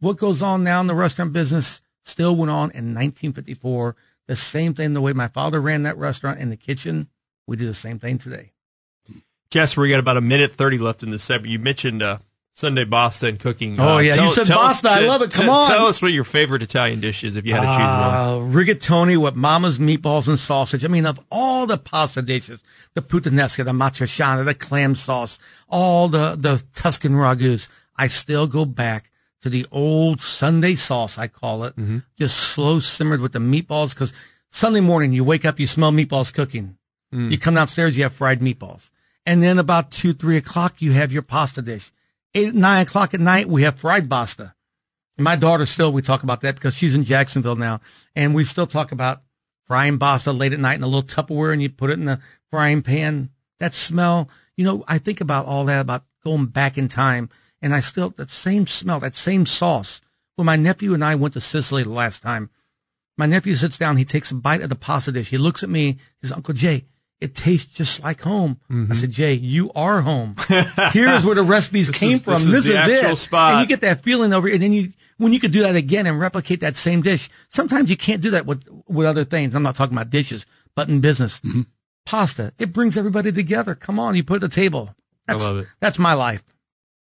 What 0.00 0.16
goes 0.16 0.42
on 0.42 0.64
now 0.64 0.80
in 0.80 0.86
the 0.86 0.94
restaurant 0.94 1.32
business 1.32 1.80
still 2.04 2.34
went 2.34 2.50
on 2.50 2.70
in 2.70 2.94
1954. 2.94 3.96
The 4.26 4.36
same 4.36 4.74
thing, 4.74 4.94
the 4.94 5.00
way 5.00 5.12
my 5.12 5.28
father 5.28 5.60
ran 5.60 5.82
that 5.82 5.98
restaurant 5.98 6.40
in 6.40 6.50
the 6.50 6.56
kitchen, 6.56 7.08
we 7.46 7.56
do 7.56 7.66
the 7.66 7.74
same 7.74 7.98
thing 7.98 8.18
today. 8.18 8.52
Jasper, 9.50 9.80
we 9.82 9.90
got 9.90 9.98
about 9.98 10.16
a 10.16 10.20
minute 10.20 10.52
30 10.52 10.78
left 10.78 11.02
in 11.02 11.10
the 11.10 11.18
segment. 11.18 11.50
You 11.50 11.58
mentioned 11.58 12.02
uh, 12.02 12.18
Sunday 12.54 12.84
pasta 12.84 13.26
and 13.26 13.40
cooking. 13.40 13.78
Oh, 13.80 13.98
yeah, 13.98 14.22
you 14.22 14.30
said 14.30 14.42
us- 14.42 14.50
pasta. 14.50 14.88
I 14.88 15.00
love 15.00 15.22
it. 15.22 15.32
Come 15.32 15.48
on. 15.48 15.66
Tell 15.66 15.86
us 15.86 16.00
what 16.00 16.12
your 16.12 16.24
favorite 16.24 16.62
Italian 16.62 17.00
dish 17.00 17.24
is 17.24 17.34
if 17.34 17.44
you 17.44 17.54
had 17.54 17.62
to 17.62 17.66
choose 17.66 17.78
one. 17.78 18.64
Uh, 18.64 18.74
rigatoni 18.74 19.20
with 19.20 19.34
mama's 19.34 19.78
meatballs 19.78 20.28
and 20.28 20.38
sausage. 20.38 20.84
I 20.84 20.88
mean, 20.88 21.06
of 21.06 21.18
all 21.30 21.66
the 21.66 21.78
pasta 21.78 22.22
dishes, 22.22 22.62
the 22.94 23.02
puttanesca, 23.02 23.64
the 23.64 23.72
matriciana, 23.72 24.44
the 24.44 24.54
clam 24.54 24.94
sauce, 24.94 25.38
all 25.68 26.08
the, 26.08 26.36
the 26.38 26.62
Tuscan 26.74 27.12
ragus, 27.12 27.68
I 27.96 28.06
still 28.06 28.46
go 28.46 28.64
back 28.64 29.10
to 29.42 29.48
the 29.50 29.66
old 29.70 30.20
Sunday 30.20 30.74
sauce, 30.74 31.18
I 31.18 31.26
call 31.28 31.64
it, 31.64 31.76
Mm-hmm. 31.76 31.98
just 32.18 32.36
slow 32.36 32.80
simmered 32.80 33.20
with 33.20 33.32
the 33.32 33.38
meatballs. 33.38 33.94
Cause 33.96 34.12
Sunday 34.50 34.80
morning, 34.80 35.12
you 35.12 35.24
wake 35.24 35.44
up, 35.44 35.58
you 35.60 35.66
smell 35.66 35.92
meatballs 35.92 36.32
cooking. 36.32 36.76
Mm. 37.14 37.30
You 37.30 37.38
come 37.38 37.54
downstairs, 37.54 37.96
you 37.96 38.02
have 38.02 38.12
fried 38.12 38.40
meatballs. 38.40 38.90
And 39.26 39.42
then 39.42 39.58
about 39.58 39.90
two, 39.90 40.12
three 40.12 40.36
o'clock, 40.36 40.76
you 40.80 40.92
have 40.92 41.12
your 41.12 41.22
pasta 41.22 41.62
dish. 41.62 41.92
Eight, 42.34 42.54
nine 42.54 42.82
o'clock 42.86 43.14
at 43.14 43.20
night, 43.20 43.48
we 43.48 43.62
have 43.62 43.78
fried 43.78 44.08
pasta. 44.08 44.54
And 45.16 45.24
my 45.24 45.36
daughter 45.36 45.66
still, 45.66 45.92
we 45.92 46.02
talk 46.02 46.22
about 46.22 46.40
that 46.42 46.54
because 46.54 46.74
she's 46.74 46.94
in 46.94 47.04
Jacksonville 47.04 47.56
now. 47.56 47.80
And 48.16 48.34
we 48.34 48.44
still 48.44 48.66
talk 48.66 48.92
about 48.92 49.22
frying 49.66 49.98
pasta 49.98 50.32
late 50.32 50.52
at 50.52 50.60
night 50.60 50.74
in 50.76 50.82
a 50.82 50.86
little 50.86 51.02
Tupperware 51.02 51.52
and 51.52 51.62
you 51.62 51.68
put 51.68 51.90
it 51.90 51.98
in 51.98 52.06
the 52.06 52.20
frying 52.50 52.82
pan. 52.82 53.30
That 53.58 53.74
smell, 53.74 54.28
you 54.56 54.64
know, 54.64 54.84
I 54.88 54.98
think 54.98 55.20
about 55.20 55.46
all 55.46 55.64
that, 55.66 55.80
about 55.80 56.04
going 56.24 56.46
back 56.46 56.78
in 56.78 56.88
time. 56.88 57.28
And 57.62 57.74
I 57.74 57.80
still, 57.80 58.10
that 58.16 58.30
same 58.30 58.66
smell, 58.66 59.00
that 59.00 59.14
same 59.14 59.44
sauce. 59.46 60.00
When 60.36 60.46
my 60.46 60.56
nephew 60.56 60.94
and 60.94 61.04
I 61.04 61.14
went 61.14 61.34
to 61.34 61.40
Sicily 61.40 61.82
the 61.82 61.90
last 61.90 62.22
time, 62.22 62.50
my 63.18 63.26
nephew 63.26 63.54
sits 63.54 63.76
down, 63.76 63.98
he 63.98 64.04
takes 64.06 64.30
a 64.30 64.34
bite 64.34 64.62
of 64.62 64.70
the 64.70 64.76
pasta 64.76 65.12
dish. 65.12 65.28
He 65.30 65.36
looks 65.38 65.62
at 65.62 65.68
me, 65.68 65.92
he 65.92 65.98
says, 66.22 66.32
Uncle 66.32 66.54
Jay, 66.54 66.86
it 67.20 67.34
tastes 67.34 67.70
just 67.74 68.02
like 68.02 68.22
home. 68.22 68.58
I 68.90 68.94
said, 68.94 69.10
Jay, 69.10 69.34
you 69.34 69.70
are 69.74 70.00
home. 70.00 70.36
Here's 70.92 71.22
where 71.22 71.34
the 71.34 71.42
recipes 71.42 71.90
came 71.90 72.12
is- 72.12 72.22
from. 72.22 72.34
this 72.34 72.46
is 72.46 72.52
This 72.52 72.66
the 72.68 72.72
is 72.72 72.78
actual 72.98 73.12
it. 73.12 73.16
spot. 73.16 73.52
And 73.52 73.60
you 73.60 73.66
get 73.66 73.82
that 73.82 74.02
feeling 74.02 74.32
over, 74.32 74.48
and 74.48 74.62
then 74.62 74.72
you, 74.72 74.94
when 75.18 75.34
you 75.34 75.40
could 75.40 75.52
do 75.52 75.60
that 75.64 75.76
again 75.76 76.06
and 76.06 76.18
replicate 76.18 76.60
that 76.60 76.76
same 76.76 77.02
dish, 77.02 77.28
sometimes 77.50 77.90
you 77.90 77.96
can't 77.98 78.22
do 78.22 78.30
that 78.30 78.46
with, 78.46 78.66
with 78.88 79.06
other 79.06 79.24
things. 79.24 79.54
I'm 79.54 79.62
not 79.62 79.76
talking 79.76 79.94
about 79.94 80.08
dishes, 80.08 80.46
but 80.74 80.88
in 80.88 81.02
business, 81.02 81.40
Mm-hmm. 81.40 81.62
pasta, 82.06 82.54
it 82.58 82.72
brings 82.72 82.96
everybody 82.96 83.30
together. 83.32 83.74
Come 83.74 83.98
on, 83.98 84.14
you 84.14 84.24
put 84.24 84.36
it 84.42 84.44
at 84.44 84.50
the 84.50 84.54
table. 84.56 84.94
That's, 85.26 85.42
love 85.42 85.58
it. 85.58 85.66
That's 85.80 85.98
my 85.98 86.14
life. 86.14 86.42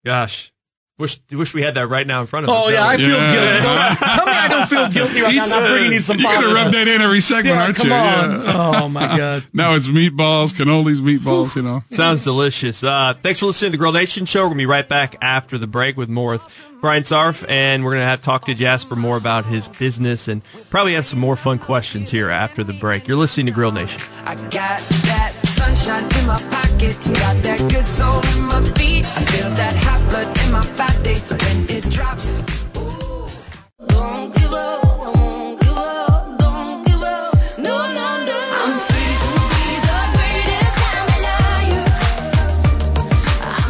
Gosh, 0.09 0.51
wish 0.99 1.21
wish 1.31 1.53
we 1.53 1.61
had 1.61 1.75
that 1.75 1.87
right 1.89 2.07
now 2.07 2.23
in 2.23 2.27
front 2.27 2.45
of 2.45 2.51
us. 2.51 2.65
Oh 2.65 2.71
yeah, 2.71 2.87
I 2.87 2.97
feel 2.97 3.09
Yeah. 3.11 3.35
guilty. 3.35 3.63
Don't- 3.63 3.99
Tell 4.17 4.27
me 4.27 4.33
I 4.33 4.49
don't 4.49 4.69
feel 4.71 4.89
guilty 4.89 5.21
right 5.21 5.35
now. 5.35 5.43
I'm 5.43 5.49
not 5.51 5.69
bringing 5.69 5.93
you 5.93 6.01
some 6.01 6.17
You're 6.19 6.33
gonna 6.33 6.41
pasta. 6.47 6.55
rub 6.55 6.73
that 6.73 6.89
in 6.89 7.03
every 7.03 7.21
segment, 7.21 7.57
Yeah, 7.57 7.63
aren't 7.63 7.77
come 7.77 7.87
you? 7.89 7.93
on. 7.93 8.31
Yeah. 8.47 8.53
Oh 8.83 8.89
my 8.89 9.07
god. 9.19 9.45
Now 9.53 9.75
it's 9.75 9.89
meatballs, 9.89 10.55
cannolis, 10.55 11.01
meatballs. 11.01 11.55
You 11.57 11.63
know. 11.63 11.83
Sounds 11.91 12.25
delicious. 12.25 12.83
Uh, 12.83 13.13
thanks 13.21 13.39
for 13.41 13.47
listening 13.47 13.73
to 13.73 13.77
the 13.77 13.79
Grill 13.79 13.93
Nation 13.93 14.25
show. 14.25 14.45
We're 14.45 14.49
gonna 14.49 14.59
be 14.59 14.67
right 14.67 14.89
back 14.89 15.17
after 15.21 15.59
the 15.59 15.67
break 15.67 15.99
with 15.99 16.09
more 16.09 16.33
with 16.33 16.43
Brian 16.81 17.03
Sarf, 17.03 17.45
and 17.51 17.85
we're 17.85 17.93
gonna 17.93 18.05
have 18.07 18.23
talk 18.23 18.47
to 18.47 18.55
Jasper 18.55 18.97
more 18.97 19.17
about 19.19 19.45
his 19.45 19.69
business 19.69 20.27
and 20.29 20.43
probably 20.71 20.95
have 20.95 21.05
some 21.05 21.19
more 21.19 21.37
fun 21.37 21.59
questions 21.59 22.11
here 22.11 22.31
after 22.31 22.63
the 22.65 22.73
break. 22.73 23.07
You're 23.09 23.17
listening 23.19 23.47
to 23.47 23.53
Grill 23.53 23.73
Nation. 23.73 24.01
I 24.25 24.37
got 24.37 24.81
that 24.81 25.33
sunshine 25.45 26.05
in 26.05 26.27
my 26.27 26.39
pocket, 26.51 26.97
got 27.15 27.43
that 27.43 27.59
good 27.71 27.85
soul 27.87 28.21
in 28.37 28.43
my 28.45 28.63
feet. 28.79 29.05
I 29.05 29.21
feel 29.27 29.51
that 29.51 29.75
hot 29.77 29.98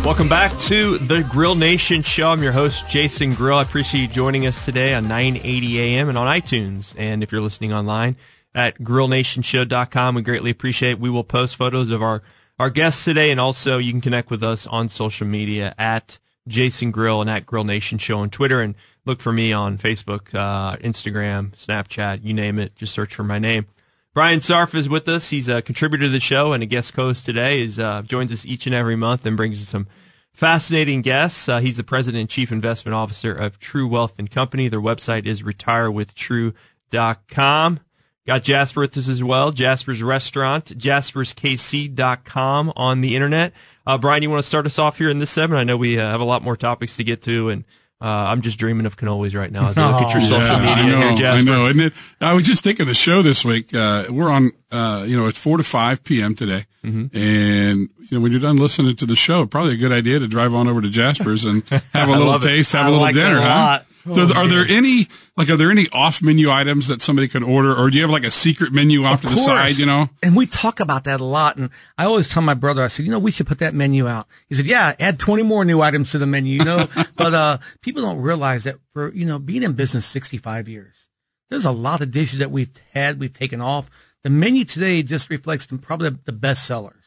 Welcome 0.09 0.31
back 0.31 0.59
to 0.63 0.99
the 0.99 1.23
Grill 1.23 1.55
Nation 1.55 2.03
show. 2.03 2.31
I'm 2.31 2.43
your 2.43 2.51
host, 2.53 2.89
Jason 2.89 3.35
Grill. 3.35 3.59
I 3.59 3.63
appreciate 3.63 4.01
you 4.01 4.09
joining 4.09 4.47
us 4.47 4.65
today 4.65 4.95
on 4.95 5.07
980 5.07 5.81
AM 5.81 6.09
and 6.09 6.19
on 6.19 6.27
iTunes. 6.27 6.95
And 6.99 7.23
if 7.23 7.31
you're 7.31 7.41
listening 7.41 7.73
online 7.73 8.17
at 8.55 8.79
grillnationshow.com, 8.79 10.15
we 10.15 10.23
greatly 10.23 10.51
appreciate. 10.51 10.99
We 10.99 11.09
will 11.09 11.25
post 11.25 11.57
photos 11.57 11.91
of 11.91 12.03
our, 12.03 12.23
our 12.59 12.69
guests 12.69 13.05
today. 13.05 13.31
And 13.31 13.39
also 13.39 13.79
you 13.79 13.93
can 13.93 14.01
connect 14.01 14.29
with 14.29 14.43
us 14.43 14.67
on 14.67 14.89
social 14.89 15.27
media 15.27 15.75
at 15.79 16.19
Jason 16.49 16.91
Grill 16.91 17.21
and 17.21 17.31
at 17.31 17.47
Grill 17.47 17.65
Nation 17.65 17.99
Show 17.99 18.19
on 18.19 18.31
Twitter. 18.31 18.61
And 18.61 18.75
look 19.05 19.21
for 19.21 19.33
me 19.33 19.53
on 19.53 19.79
Facebook, 19.79 20.35
uh, 20.35 20.77
Instagram, 20.79 21.55
Snapchat, 21.55 22.25
you 22.25 22.35
name 22.35 22.59
it. 22.59 22.75
Just 22.75 22.93
search 22.93 23.15
for 23.15 23.25
my 23.25 23.39
name. 23.39 23.67
Brian 24.15 24.41
Sarf 24.41 24.75
is 24.75 24.89
with 24.89 25.09
us. 25.09 25.31
He's 25.31 25.49
a 25.49 25.63
contributor 25.63 26.07
to 26.07 26.11
the 26.11 26.19
show 26.19 26.53
and 26.53 26.61
a 26.63 26.67
guest 26.67 26.97
host 26.97 27.25
today. 27.25 27.61
Is 27.61 27.79
uh, 27.79 28.03
joins 28.03 28.33
us 28.33 28.45
each 28.45 28.67
and 28.67 28.75
every 28.75 28.97
month 28.97 29.25
and 29.25 29.37
brings 29.37 29.63
us 29.63 29.69
some 29.69 29.87
fascinating 30.33 31.03
guests. 31.03 31.49
Uh, 31.49 31.61
he's 31.61 31.77
the 31.77 31.85
president 31.85 32.23
and 32.23 32.31
chief 32.31 32.51
investment 32.51 32.97
officer 32.97 33.33
of 33.33 33.61
True 33.61 33.87
Wealth 33.87 34.19
and 34.19 34.29
Company. 34.31 34.67
Their 34.69 34.81
website 34.81 35.27
is 35.27 35.43
retirewithtrue.com. 35.43 37.81
Got 38.27 38.43
Jasper 38.43 38.81
with 38.81 38.99
us 38.99 39.09
as 39.09 39.23
well. 39.25 39.53
Jasper's 39.53 40.03
Restaurant, 40.03 40.67
jasperskc.com 40.67 42.73
on 42.77 43.01
the 43.01 43.17
internet. 43.17 43.55
Uh, 43.89 43.97
Brian, 43.97 44.23
you 44.23 44.29
want 44.29 44.43
to 44.43 44.47
start 44.47 44.67
us 44.67 44.79
off 44.79 44.99
here 44.99 45.09
in 45.09 45.17
this 45.17 45.31
segment? 45.31 45.59
I 45.59 45.65
know 45.65 45.79
we 45.79 45.99
uh, 45.99 46.03
have 46.03 46.21
a 46.21 46.25
lot 46.25 46.43
more 46.43 46.57
topics 46.59 46.99
to 46.99 47.05
get 47.05 47.23
to, 47.23 47.49
and 47.49 47.65
uh, 48.03 48.05
I'm 48.07 48.43
just 48.43 48.59
dreaming 48.59 48.85
of 48.85 48.99
cannolis 48.99 49.35
right 49.35 49.51
now 49.51 49.69
as 49.69 49.79
I 49.79 49.91
look 49.91 50.03
at 50.03 50.11
your 50.13 50.19
Oh, 50.23 50.41
social 50.41 50.57
Yeah, 50.61 50.77
media 50.77 50.85
I 50.97 51.01
know, 51.01 51.09
here, 51.09 51.17
Jasper. 51.17 51.51
I 51.51 51.53
know, 51.55 51.67
isn't 51.69 51.81
it? 51.81 51.93
I 52.21 52.35
was 52.35 52.45
just 52.47 52.63
thinking 52.63 52.85
the 52.85 52.93
show 52.93 53.23
this 53.23 53.47
week. 53.47 53.73
Uh, 53.75 54.05
we're 54.11 54.29
on, 54.31 54.53
uh, 54.71 55.05
you 55.09 55.17
know, 55.17 55.27
it's 55.27 55.39
four 55.39 55.57
to 55.57 55.63
five 55.63 56.05
p.m. 56.05 56.35
today, 56.35 56.67
Mm-hmm. 56.85 57.17
and 57.17 57.81
you 57.99 58.09
know, 58.13 58.21
when 58.21 58.31
you're 58.31 58.41
done 58.41 58.57
listening 58.57 58.95
to 58.97 59.07
the 59.07 59.17
show, 59.17 59.47
probably 59.47 59.73
a 59.75 59.77
good 59.79 59.91
idea 59.93 60.19
to 60.19 60.29
drive 60.29 60.55
on 60.55 60.69
over 60.69 60.81
to 60.83 60.89
Jasper's 60.91 61.45
and 61.45 61.69
have 61.93 62.09
a 62.09 62.13
little 62.13 62.35
it. 62.37 62.43
taste, 62.43 62.73
have 62.73 62.85
I 62.85 62.89
a 62.89 62.91
little 62.91 63.03
like 63.05 63.15
dinner, 63.15 63.39
a 63.39 63.43
huh? 63.43 63.81
Lot. 64.13 64.29
So, 64.29 64.35
Oh, 64.35 64.41
are 64.41 64.49
there 64.49 64.65
any 64.69 65.09
like 65.37 65.49
are 65.51 65.57
there 65.57 65.71
any 65.71 65.89
off 65.93 66.23
menu 66.23 66.51
items 66.51 66.89
that 66.89 67.01
somebody 67.03 67.29
can 67.29 67.43
order, 67.43 67.75
or 67.75 67.91
do 67.91 67.97
you 67.97 68.03
have 68.03 68.11
like 68.11 68.25
a 68.25 68.31
secret 68.31 68.73
menu 68.73 69.05
off 69.05 69.23
to 69.23 69.29
the 69.29 69.37
side? 69.37 69.79
You 69.79 69.87
know, 69.87 70.09
And 70.23 70.37
we 70.37 70.47
talk 70.47 70.81
about 70.81 71.05
that 71.05 71.21
a 71.21 71.25
lot. 71.25 71.57
And 71.57 71.71
I 71.97 72.05
always 72.05 72.29
tell 72.29 72.43
my 72.43 72.55
brother, 72.55 72.83
I 72.83 72.89
said, 72.89 73.05
you 73.05 73.11
know, 73.11 73.19
we 73.19 73.31
should 73.31 73.47
put 73.47 73.59
that 73.59 73.75
menu 73.75 74.07
out. 74.09 74.27
He 74.49 74.55
said, 74.55 74.67
yeah, 74.67 74.95
add 74.99 75.19
20 75.19 75.43
more 75.43 75.65
new 75.65 75.81
items 75.81 76.11
to 76.13 76.19
the 76.19 76.27
menu, 76.27 76.59
you 76.59 76.65
know, 76.65 76.89
but, 77.17 77.35
uh, 77.35 77.59
people 77.83 78.03
don't 78.03 78.21
realize 78.21 78.65
that 78.65 78.77
for, 78.93 79.13
you 79.15 79.25
know, 79.25 79.39
being 79.39 79.63
in 79.63 79.73
business 79.75 80.05
65 80.07 80.69
years, 80.69 81.09
there's 81.51 81.65
a 81.65 81.73
lot 81.73 82.01
of 82.01 82.11
dishes 82.11 82.41
that 82.41 82.51
we've 82.51 82.71
had, 82.93 83.19
we've 83.21 83.33
taken 83.33 83.61
off. 83.61 83.89
The 84.25 84.31
menu 84.31 84.65
today 84.65 85.03
just 85.03 85.31
reflects 85.31 85.67
the, 85.67 85.79
probably 85.79 86.11
the, 86.11 86.19
the 86.27 86.33
best 86.33 86.65
sellers. 86.67 86.98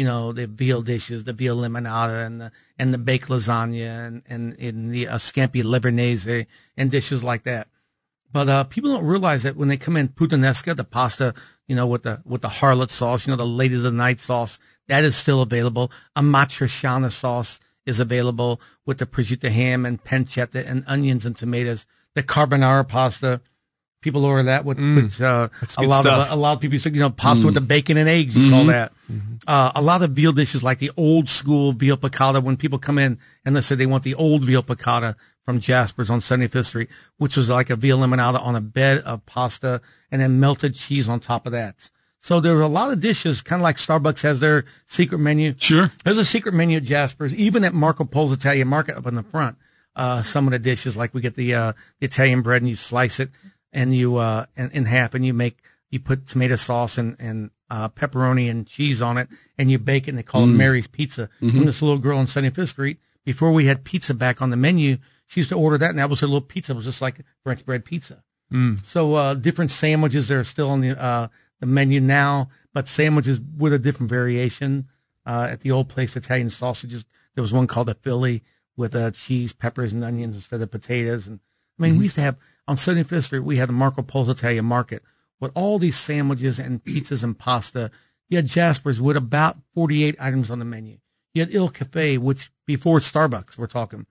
You 0.00 0.06
know, 0.06 0.32
the 0.32 0.46
veal 0.46 0.80
dishes, 0.80 1.24
the 1.24 1.34
veal 1.34 1.58
limonata 1.58 2.24
and 2.26 2.40
the, 2.40 2.52
and 2.78 2.88
the 2.94 2.96
baked 2.96 3.28
lasagna 3.28 4.06
and, 4.06 4.22
and, 4.26 4.58
and 4.58 4.90
the 4.94 5.08
uh, 5.08 5.18
scampi 5.18 5.62
livornese 5.62 6.46
and 6.74 6.90
dishes 6.90 7.22
like 7.22 7.42
that. 7.42 7.68
But 8.32 8.48
uh, 8.48 8.64
people 8.64 8.92
don't 8.92 9.04
realize 9.04 9.42
that 9.42 9.56
when 9.56 9.68
they 9.68 9.76
come 9.76 9.98
in 9.98 10.08
puttanesca, 10.08 10.74
the 10.74 10.84
pasta, 10.84 11.34
you 11.66 11.76
know, 11.76 11.86
with 11.86 12.04
the 12.04 12.22
with 12.24 12.40
the 12.40 12.48
harlot 12.48 12.90
sauce, 12.90 13.26
you 13.26 13.30
know, 13.30 13.36
the 13.36 13.46
lady 13.46 13.74
of 13.74 13.82
the 13.82 13.92
night 13.92 14.20
sauce, 14.20 14.58
that 14.88 15.04
is 15.04 15.16
still 15.16 15.42
available. 15.42 15.92
A 16.16 16.22
matriciana 16.22 17.12
sauce 17.12 17.60
is 17.84 18.00
available 18.00 18.58
with 18.86 18.98
the 18.98 19.06
prosciutto 19.06 19.50
ham 19.50 19.84
and 19.84 20.02
pancetta 20.02 20.66
and 20.66 20.82
onions 20.86 21.26
and 21.26 21.36
tomatoes. 21.36 21.86
The 22.14 22.22
carbonara 22.22 22.88
pasta, 22.88 23.42
people 24.00 24.24
order 24.24 24.44
that 24.44 24.64
with, 24.64 24.78
with 24.78 25.20
uh, 25.20 25.48
a 25.78 25.82
lot 25.82 26.02
stuff. 26.02 26.26
of 26.26 26.32
a 26.32 26.40
lot 26.40 26.54
of 26.54 26.60
people 26.60 26.78
say, 26.78 26.90
you 26.90 27.00
know, 27.00 27.10
pasta 27.10 27.44
with 27.44 27.54
the 27.54 27.60
bacon 27.60 27.96
and 27.96 28.08
eggs. 28.08 28.36
You 28.36 28.50
call 28.50 28.64
that. 28.66 28.92
Uh, 29.46 29.72
a 29.74 29.82
lot 29.82 30.02
of 30.02 30.10
veal 30.10 30.32
dishes 30.32 30.62
like 30.62 30.78
the 30.78 30.90
old 30.96 31.28
school 31.28 31.72
veal 31.72 31.96
piccata. 31.96 32.42
When 32.42 32.56
people 32.56 32.78
come 32.78 32.98
in 32.98 33.18
and 33.44 33.56
they 33.56 33.60
say 33.60 33.74
they 33.74 33.86
want 33.86 34.04
the 34.04 34.14
old 34.14 34.44
veal 34.44 34.62
piccata 34.62 35.16
from 35.42 35.60
Jasper's 35.60 36.10
on 36.10 36.20
75th 36.20 36.66
Street, 36.66 36.88
which 37.18 37.36
was 37.36 37.48
like 37.50 37.70
a 37.70 37.76
veal 37.76 37.98
limonada 37.98 38.40
on 38.40 38.54
a 38.54 38.60
bed 38.60 38.98
of 39.02 39.24
pasta 39.26 39.80
and 40.10 40.20
then 40.20 40.40
melted 40.40 40.74
cheese 40.74 41.08
on 41.08 41.20
top 41.20 41.46
of 41.46 41.52
that. 41.52 41.90
So 42.22 42.38
there 42.38 42.60
a 42.60 42.68
lot 42.68 42.92
of 42.92 43.00
dishes, 43.00 43.40
kind 43.40 43.60
of 43.60 43.64
like 43.64 43.76
Starbucks 43.76 44.22
has 44.22 44.40
their 44.40 44.66
secret 44.86 45.18
menu. 45.18 45.54
sure. 45.56 45.90
There's 46.04 46.18
a 46.18 46.24
secret 46.24 46.54
menu 46.54 46.76
at 46.76 46.82
Jasper's, 46.82 47.34
even 47.34 47.64
at 47.64 47.72
Marco 47.72 48.04
Polo's 48.04 48.36
Italian 48.36 48.68
Market 48.68 48.96
up 48.96 49.06
in 49.06 49.14
the 49.14 49.22
front. 49.22 49.56
Uh, 49.96 50.22
some 50.22 50.46
of 50.46 50.52
the 50.52 50.58
dishes, 50.58 50.96
like 50.96 51.14
we 51.14 51.20
get 51.20 51.34
the, 51.34 51.54
uh, 51.54 51.72
the 51.98 52.06
Italian 52.06 52.42
bread 52.42 52.62
and 52.62 52.68
you 52.68 52.76
slice 52.76 53.18
it 53.20 53.30
and 53.72 53.94
you, 53.94 54.16
uh, 54.16 54.46
in, 54.56 54.70
in 54.70 54.84
half 54.86 55.14
and 55.14 55.24
you 55.24 55.34
make, 55.34 55.58
you 55.90 56.00
put 56.00 56.26
tomato 56.26 56.56
sauce 56.56 56.98
and, 56.98 57.16
and, 57.18 57.50
uh, 57.68 57.88
pepperoni 57.88 58.50
and 58.50 58.66
cheese 58.66 59.00
on 59.00 59.16
it 59.16 59.28
and 59.56 59.70
you 59.70 59.78
bake 59.78 60.08
it 60.08 60.10
and 60.10 60.18
they 60.18 60.22
call 60.24 60.42
it 60.42 60.48
Mary's 60.48 60.86
Pizza. 60.86 61.28
From 61.50 61.64
this 61.66 61.82
little 61.82 61.98
girl 61.98 62.18
on 62.18 62.26
75th 62.26 62.68
Street, 62.68 62.98
before 63.24 63.52
we 63.52 63.66
had 63.66 63.84
pizza 63.84 64.12
back 64.14 64.42
on 64.42 64.50
the 64.50 64.56
menu, 64.56 64.98
she 65.26 65.40
used 65.40 65.50
to 65.50 65.56
order 65.56 65.78
that 65.78 65.90
and 65.90 65.98
that 65.98 66.10
was 66.10 66.20
her 66.20 66.26
little 66.26 66.40
pizza. 66.40 66.72
It 66.72 66.76
was 66.76 66.86
just 66.86 67.00
like 67.00 67.20
French 67.44 67.64
bread 67.64 67.84
pizza. 67.84 68.24
So 68.82 69.14
uh, 69.14 69.34
different 69.34 69.70
sandwiches 69.70 70.28
that 70.28 70.34
are 70.34 70.44
still 70.44 70.70
on 70.70 70.80
the 70.80 71.00
uh, 71.00 71.28
the 71.60 71.66
menu 71.66 72.00
now, 72.00 72.50
but 72.72 72.88
sandwiches 72.88 73.40
with 73.56 73.72
a 73.72 73.78
different 73.78 74.10
variation. 74.10 74.88
Uh, 75.24 75.48
at 75.50 75.60
the 75.60 75.70
old 75.70 75.88
place, 75.88 76.16
Italian 76.16 76.50
sausages, 76.50 77.04
there 77.34 77.42
was 77.42 77.52
one 77.52 77.66
called 77.66 77.88
a 77.88 77.94
Philly 77.94 78.42
with 78.76 78.96
uh, 78.96 79.10
cheese, 79.12 79.52
peppers, 79.52 79.92
and 79.92 80.02
onions 80.02 80.34
instead 80.34 80.62
of 80.62 80.70
potatoes. 80.70 81.26
And 81.28 81.38
I 81.78 81.82
mean, 81.82 81.98
we 81.98 82.04
used 82.04 82.16
to 82.16 82.22
have 82.22 82.36
on 82.68 82.76
75th 82.76 83.24
Street, 83.24 83.40
we 83.40 83.56
had 83.56 83.68
the 83.68 83.72
Marco 83.72 84.02
Polo 84.02 84.30
Italian 84.30 84.64
Market 84.64 85.02
with 85.40 85.50
all 85.54 85.78
these 85.78 85.98
sandwiches 85.98 86.58
and 86.58 86.84
pizzas 86.84 87.24
and 87.24 87.38
pasta. 87.38 87.90
You 88.28 88.36
had 88.36 88.46
Jasper's 88.46 89.00
with 89.00 89.16
about 89.16 89.56
48 89.74 90.16
items 90.20 90.50
on 90.50 90.58
the 90.58 90.64
menu. 90.64 90.98
You 91.34 91.42
had 91.42 91.54
Il 91.54 91.68
Cafe, 91.68 92.18
which 92.18 92.50
before 92.66 92.98
Starbucks, 92.98 93.56
we're 93.56 93.66
talking, 93.66 94.06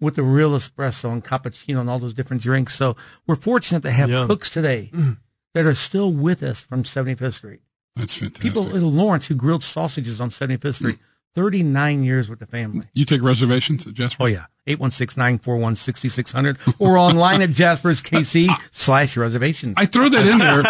with 0.00 0.16
the 0.16 0.22
real 0.22 0.50
espresso 0.50 1.12
and 1.12 1.24
cappuccino 1.24 1.80
and 1.80 1.88
all 1.88 1.98
those 1.98 2.14
different 2.14 2.42
drinks. 2.42 2.74
So 2.74 2.96
we're 3.26 3.36
fortunate 3.36 3.82
to 3.82 3.90
have 3.90 4.10
Yum. 4.10 4.26
cooks 4.26 4.50
today 4.50 4.90
mm. 4.92 5.18
that 5.54 5.64
are 5.64 5.74
still 5.74 6.12
with 6.12 6.42
us 6.42 6.60
from 6.60 6.82
75th 6.82 7.34
Street. 7.34 7.60
That's 7.94 8.14
fantastic. 8.14 8.42
People, 8.42 8.62
little 8.64 8.90
Lawrence, 8.90 9.26
who 9.26 9.34
grilled 9.34 9.62
sausages 9.62 10.20
on 10.20 10.30
75th 10.30 10.74
Street, 10.76 10.96
mm. 10.96 11.34
39 11.34 12.04
years 12.04 12.28
with 12.28 12.40
the 12.40 12.46
family. 12.46 12.86
you 12.94 13.04
take 13.04 13.22
reservations 13.22 13.86
at 13.86 13.94
Jasper? 13.94 14.24
Oh 14.24 14.26
yeah. 14.26 14.46
816-941-6600 14.66 16.74
or 16.78 16.96
online 16.96 17.42
at 17.42 17.50
Jasper's 17.50 18.00
KC 18.00 18.48
slash 18.70 19.16
reservations. 19.16 19.74
I 19.76 19.86
throw 19.86 20.08
that 20.08 20.26
in 20.26 20.38
there. 20.38 20.62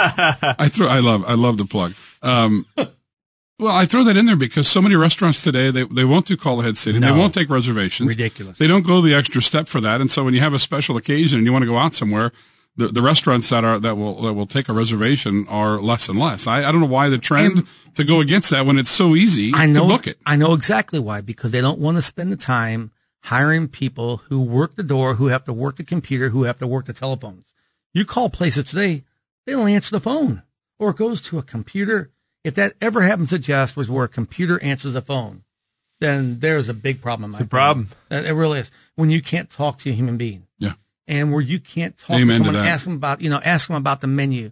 I 0.59 0.69
throw. 0.69 0.89
I 0.89 1.01
love. 1.01 1.25
I 1.27 1.35
love 1.35 1.59
the 1.59 1.67
plug. 1.67 1.95
Um, 2.23 2.67
well, 3.59 3.75
I 3.75 3.85
throw 3.85 4.05
that 4.05 4.17
in 4.17 4.27
there 4.27 4.37
because 4.37 4.69
so 4.69 4.81
many 4.81 4.97
restaurants 4.97 5.43
today 5.43 5.71
they 5.71 5.85
they 5.85 6.05
won't 6.05 6.27
do 6.27 6.37
call 6.37 6.61
ahead 6.61 6.77
seating. 6.77 7.03
They 7.03 7.13
won't 7.13 7.35
take 7.35 7.51
reservations. 7.51 8.09
Ridiculous. 8.09 8.59
They 8.59 8.67
don't 8.67 8.87
go 8.87 9.01
the 9.01 9.15
extra 9.15 9.43
step 9.43 9.69
for 9.69 9.81
that. 9.81 10.01
And 10.01 10.11
so 10.11 10.25
when 10.25 10.35
you 10.35 10.41
have 10.41 10.55
a 10.55 10.59
special 10.59 10.97
occasion 10.97 11.39
and 11.39 11.47
you 11.47 11.53
want 11.53 11.63
to 11.63 11.69
go 11.69 11.77
out 11.77 11.95
somewhere, 11.95 12.33
the, 12.77 12.89
the 12.89 13.03
restaurants 13.03 13.51
that 13.51 13.65
are 13.65 13.79
that 13.79 13.97
will 13.97 14.23
that 14.23 14.33
will 14.33 14.47
take 14.47 14.69
a 14.69 14.73
reservation 14.73 15.47
are 15.49 15.81
less 15.81 16.09
and 16.09 16.19
less. 16.19 16.47
I, 16.47 16.65
I 16.65 16.73
don't 16.73 16.81
know 16.81 16.87
why 16.87 17.09
the 17.09 17.19
trend 17.19 17.67
to 17.95 18.05
go 18.05 18.21
against 18.21 18.51
that 18.51 18.65
when 18.65 18.79
it's 18.79 18.91
so 18.91 19.15
easy 19.15 19.53
I 19.55 19.67
know, 19.67 19.83
to 19.83 19.89
book 19.89 20.07
it. 20.07 20.19
I 20.25 20.37
know 20.37 20.55
exactly 20.55 20.99
why, 20.99 21.21
because 21.21 21.53
they 21.53 21.61
don't 21.61 21.79
want 21.79 21.99
to 21.99 22.03
spend 22.03 22.33
the 22.33 22.37
time 22.37 22.91
hiring 23.25 23.69
people 23.69 24.19
who 24.29 24.41
work 24.41 24.75
the 24.77 24.83
door, 24.83 25.15
who 25.15 25.27
have 25.29 25.45
to 25.45 25.53
work 25.53 25.77
the 25.77 25.85
computer, 25.85 26.31
who 26.31 26.43
have 26.45 26.59
to 26.59 26.67
work 26.67 26.87
the 26.87 26.93
telephones. 26.93 27.53
You 27.95 28.05
call 28.05 28.31
places 28.31 28.65
today, 28.65 29.05
they 29.47 29.53
don't 29.53 29.69
answer 29.69 29.91
the 29.95 30.01
phone 30.01 30.43
or 30.79 30.91
it 30.91 30.97
goes 30.97 31.21
to 31.23 31.39
a 31.39 31.43
computer. 31.43 32.11
If 32.45 32.55
that 32.55 32.75
ever 32.81 33.03
happens 33.03 33.33
at 33.33 33.43
Jasper's 33.43 33.89
where 33.91 34.05
a 34.05 34.09
computer 34.09 34.61
answers 34.63 34.95
the 34.95 35.03
phone, 35.03 35.45
then 36.01 36.41
there's 36.41 36.69
a 36.69 36.75
big 36.75 37.01
problem. 37.01 37.31
It's 37.31 37.41
a 37.41 37.45
problem. 37.45 37.91
It 38.11 38.35
really 38.35 38.59
is. 38.61 38.71
When 38.97 39.11
you 39.11 39.23
can't 39.23 39.49
talk 39.49 39.79
to 39.81 39.91
a 39.91 39.93
human 39.93 40.17
being 40.17 40.49
Yeah. 40.59 40.73
and 41.07 41.31
where 41.33 41.41
you 41.41 41.61
can't 41.61 41.97
talk 41.97 42.17
Amen 42.17 42.27
to 42.27 42.33
to 42.33 42.37
someone, 42.39 42.55
that. 42.55 42.67
ask 42.67 42.85
them 42.85 42.95
about, 42.95 43.21
you 43.21 43.31
know, 43.31 43.41
ask 43.45 43.69
them 43.69 43.77
about 43.77 44.01
the 44.01 44.09
menu. 44.09 44.51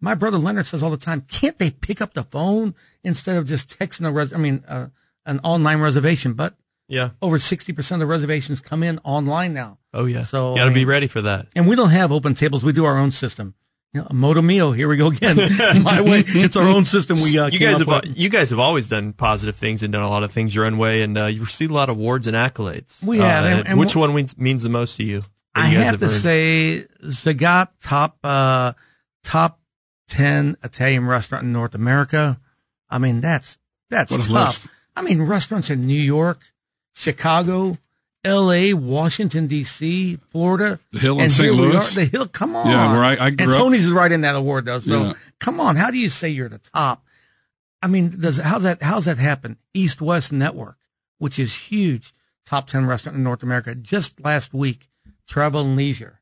My 0.00 0.14
brother 0.14 0.38
Leonard 0.38 0.66
says 0.66 0.82
all 0.82 0.90
the 0.90 0.96
time, 0.96 1.22
can't 1.22 1.58
they 1.58 1.70
pick 1.70 2.00
up 2.00 2.14
the 2.14 2.22
phone 2.24 2.74
instead 3.02 3.36
of 3.36 3.46
just 3.48 3.76
texting 3.78 4.06
a 4.06 4.12
res- 4.12 4.32
I 4.32 4.36
mean, 4.36 4.62
uh, 4.68 4.88
an 5.26 5.40
online 5.42 5.80
reservation? 5.80 6.34
But 6.34 6.54
Yeah. 6.92 7.10
over 7.22 7.38
60% 7.38 7.92
of 7.92 7.98
the 8.00 8.06
reservations 8.06 8.60
come 8.60 8.82
in 8.82 9.00
online 9.04 9.54
now. 9.54 9.78
Oh 9.94 10.04
yeah. 10.06 10.22
So, 10.24 10.54
got 10.54 10.64
to 10.66 10.70
I 10.70 10.74
be 10.74 10.84
ready 10.84 11.06
for 11.06 11.22
that. 11.22 11.46
And 11.56 11.66
we 11.66 11.74
don't 11.76 11.90
have 11.90 12.12
open 12.12 12.34
tables. 12.34 12.62
We 12.62 12.72
do 12.72 12.84
our 12.84 12.98
own 12.98 13.10
system. 13.12 13.54
You 13.94 14.00
know, 14.02 14.08
Modo 14.10 14.40
Mio, 14.40 14.72
here 14.72 14.88
we 14.88 14.96
go 14.96 15.08
again. 15.08 15.36
My 15.82 16.00
way. 16.00 16.24
It's 16.26 16.56
our 16.56 16.66
own 16.66 16.84
system 16.86 17.18
we 17.20 17.38
uh, 17.38 17.48
you 17.48 17.58
guys 17.58 17.78
have 17.78 17.86
with. 17.86 18.16
you 18.16 18.30
guys 18.30 18.48
have 18.50 18.58
always 18.58 18.88
done 18.88 19.12
positive 19.12 19.54
things 19.56 19.82
and 19.82 19.92
done 19.92 20.02
a 20.02 20.08
lot 20.08 20.22
of 20.22 20.32
things 20.32 20.54
your 20.54 20.64
own 20.64 20.78
way, 20.78 21.02
and 21.02 21.18
uh, 21.18 21.26
you've 21.26 21.42
received 21.46 21.70
a 21.70 21.74
lot 21.74 21.90
of 21.90 21.96
awards 21.98 22.26
and 22.26 22.34
accolades. 22.34 23.02
We 23.04 23.20
Uh, 23.20 23.24
have, 23.24 23.44
and- 23.44 23.68
and 23.68 23.78
which 23.78 23.94
one 23.94 24.14
means, 24.14 24.38
means 24.38 24.62
the 24.62 24.70
most 24.70 24.96
to 24.96 25.04
you? 25.04 25.24
I 25.54 25.68
you 25.72 25.76
guys 25.76 25.86
have 25.86 25.98
to 25.98 26.04
earned? 26.06 26.12
say, 26.14 26.86
Zagat 27.04 27.68
top 27.82 28.16
uh, 28.24 28.72
top 29.22 29.60
ten 30.08 30.56
Italian 30.64 31.04
restaurant 31.06 31.44
in 31.44 31.52
North 31.52 31.74
America. 31.74 32.40
I 32.88 32.96
mean, 32.98 33.20
that's 33.20 33.58
that's 33.90 34.10
What 34.12 34.22
tough. 34.26 34.66
I 34.96 35.02
mean, 35.02 35.20
restaurants 35.22 35.68
in 35.68 35.86
New 35.86 36.00
York, 36.00 36.40
Chicago, 36.94 37.78
L.A., 38.24 38.74
Washington 38.74 39.46
D.C., 39.46 40.16
Florida, 40.30 40.78
The 40.92 40.98
Hill 41.00 41.20
and 41.20 41.30
St. 41.32 41.54
Louis? 41.54 41.94
The 41.94 42.04
Hill, 42.04 42.28
come 42.28 42.54
on. 42.54 42.66
Yeah, 42.68 42.92
where 42.92 43.02
I- 43.04 43.26
I 43.26 43.30
grew 43.30 43.46
and. 43.46 43.52
Tony's 43.54 43.84
is 43.86 43.90
right 43.92 44.12
in 44.12 44.20
that 44.22 44.36
award 44.36 44.64
though. 44.66 44.80
So 44.80 45.02
Yeah. 45.06 45.12
come 45.40 45.60
on, 45.60 45.76
how 45.76 45.90
do 45.90 45.98
you 45.98 46.10
say 46.10 46.28
you're 46.28 46.48
the 46.48 46.58
top? 46.58 47.04
I 47.82 47.88
mean, 47.88 48.10
does 48.20 48.36
how's 48.38 48.62
that 48.62 48.82
how's 48.82 49.06
that 49.06 49.18
happen? 49.18 49.56
East 49.74 50.00
West 50.00 50.32
Network, 50.32 50.76
which 51.18 51.38
is 51.38 51.52
huge, 51.54 52.14
top 52.46 52.68
ten 52.68 52.86
restaurant 52.86 53.16
in 53.18 53.24
North 53.24 53.42
America. 53.42 53.74
Just 53.74 54.20
last 54.20 54.54
week, 54.54 54.88
Travel 55.26 55.62
and 55.62 55.74
Leisure, 55.76 56.20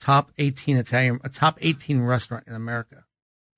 top 0.00 0.32
eighteen 0.38 0.78
Italian, 0.78 1.20
a 1.22 1.28
top 1.28 1.58
eighteen 1.60 2.00
restaurant 2.00 2.44
in 2.46 2.54
America. 2.54 3.04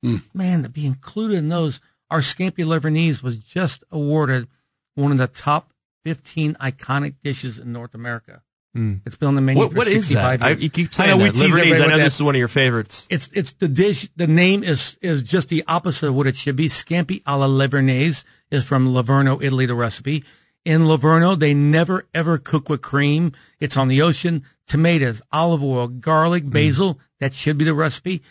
Hmm. 0.02 0.16
Man, 0.34 0.62
to 0.64 0.68
be 0.68 0.86
included 0.86 1.36
in 1.36 1.50
those, 1.50 1.78
our 2.10 2.20
Scampi 2.20 2.64
Livornese 2.64 3.22
was 3.22 3.36
just 3.36 3.84
awarded 3.92 4.48
one 4.96 5.12
of 5.12 5.18
the 5.18 5.28
top 5.28 5.72
fifteen 6.04 6.54
iconic 6.54 7.14
dishes 7.22 7.58
in 7.58 7.72
North 7.72 7.94
America. 7.94 8.42
Hmm. 8.74 8.96
It's 9.04 9.16
been 9.16 9.26
on 9.28 9.34
the 9.34 9.40
menu 9.40 9.60
What, 9.60 9.72
for 9.72 9.78
what 9.78 9.86
is 9.88 10.06
65 10.06 10.38
that? 10.38 10.46
I, 10.46 10.48
years. 10.50 10.62
you 10.62 10.70
keep 10.70 11.00
I 11.00 11.08
know, 11.08 11.16
we 11.16 11.24
that. 11.24 11.32
tease 11.34 11.42
Livornese, 11.42 11.58
everybody 11.58 11.72
I 11.74 11.86
know 11.88 11.94
with 11.96 12.04
this 12.04 12.14
is 12.14 12.22
one 12.22 12.36
of 12.36 12.38
your 12.38 12.46
favorites. 12.46 13.04
It's 13.10 13.28
it's 13.32 13.52
the 13.54 13.66
dish. 13.66 14.08
The 14.14 14.28
name 14.28 14.62
is 14.62 14.96
is 15.02 15.22
just 15.22 15.48
the 15.48 15.64
opposite 15.66 16.08
of 16.08 16.14
what 16.14 16.28
it 16.28 16.36
should 16.36 16.54
be. 16.56 16.68
Scampi 16.68 17.20
alla 17.26 17.48
Livornese 17.48 18.22
is 18.50 18.64
from 18.64 18.94
Livorno, 18.94 19.40
Italy. 19.42 19.66
The 19.66 19.74
recipe 19.74 20.22
in 20.64 20.86
Livorno, 20.86 21.34
they 21.34 21.52
never 21.52 22.06
ever 22.14 22.38
cook 22.38 22.68
with 22.68 22.80
cream. 22.80 23.32
It's 23.58 23.76
on 23.76 23.88
the 23.88 24.02
ocean. 24.02 24.44
Tomatoes, 24.68 25.20
olive 25.32 25.64
oil, 25.64 25.88
garlic, 25.88 26.48
basil. 26.48 27.00
That 27.18 27.34
should 27.34 27.58
be 27.58 27.64
the 27.64 27.74
recipe. 27.74 28.22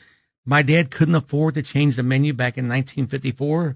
My 0.45 0.61
dad 0.61 0.89
couldn't 0.89 1.15
afford 1.15 1.55
to 1.55 1.61
change 1.61 1.97
the 1.97 2.03
menu 2.03 2.31
back 2.33 2.57
in 2.57 2.65
1954 2.69 3.75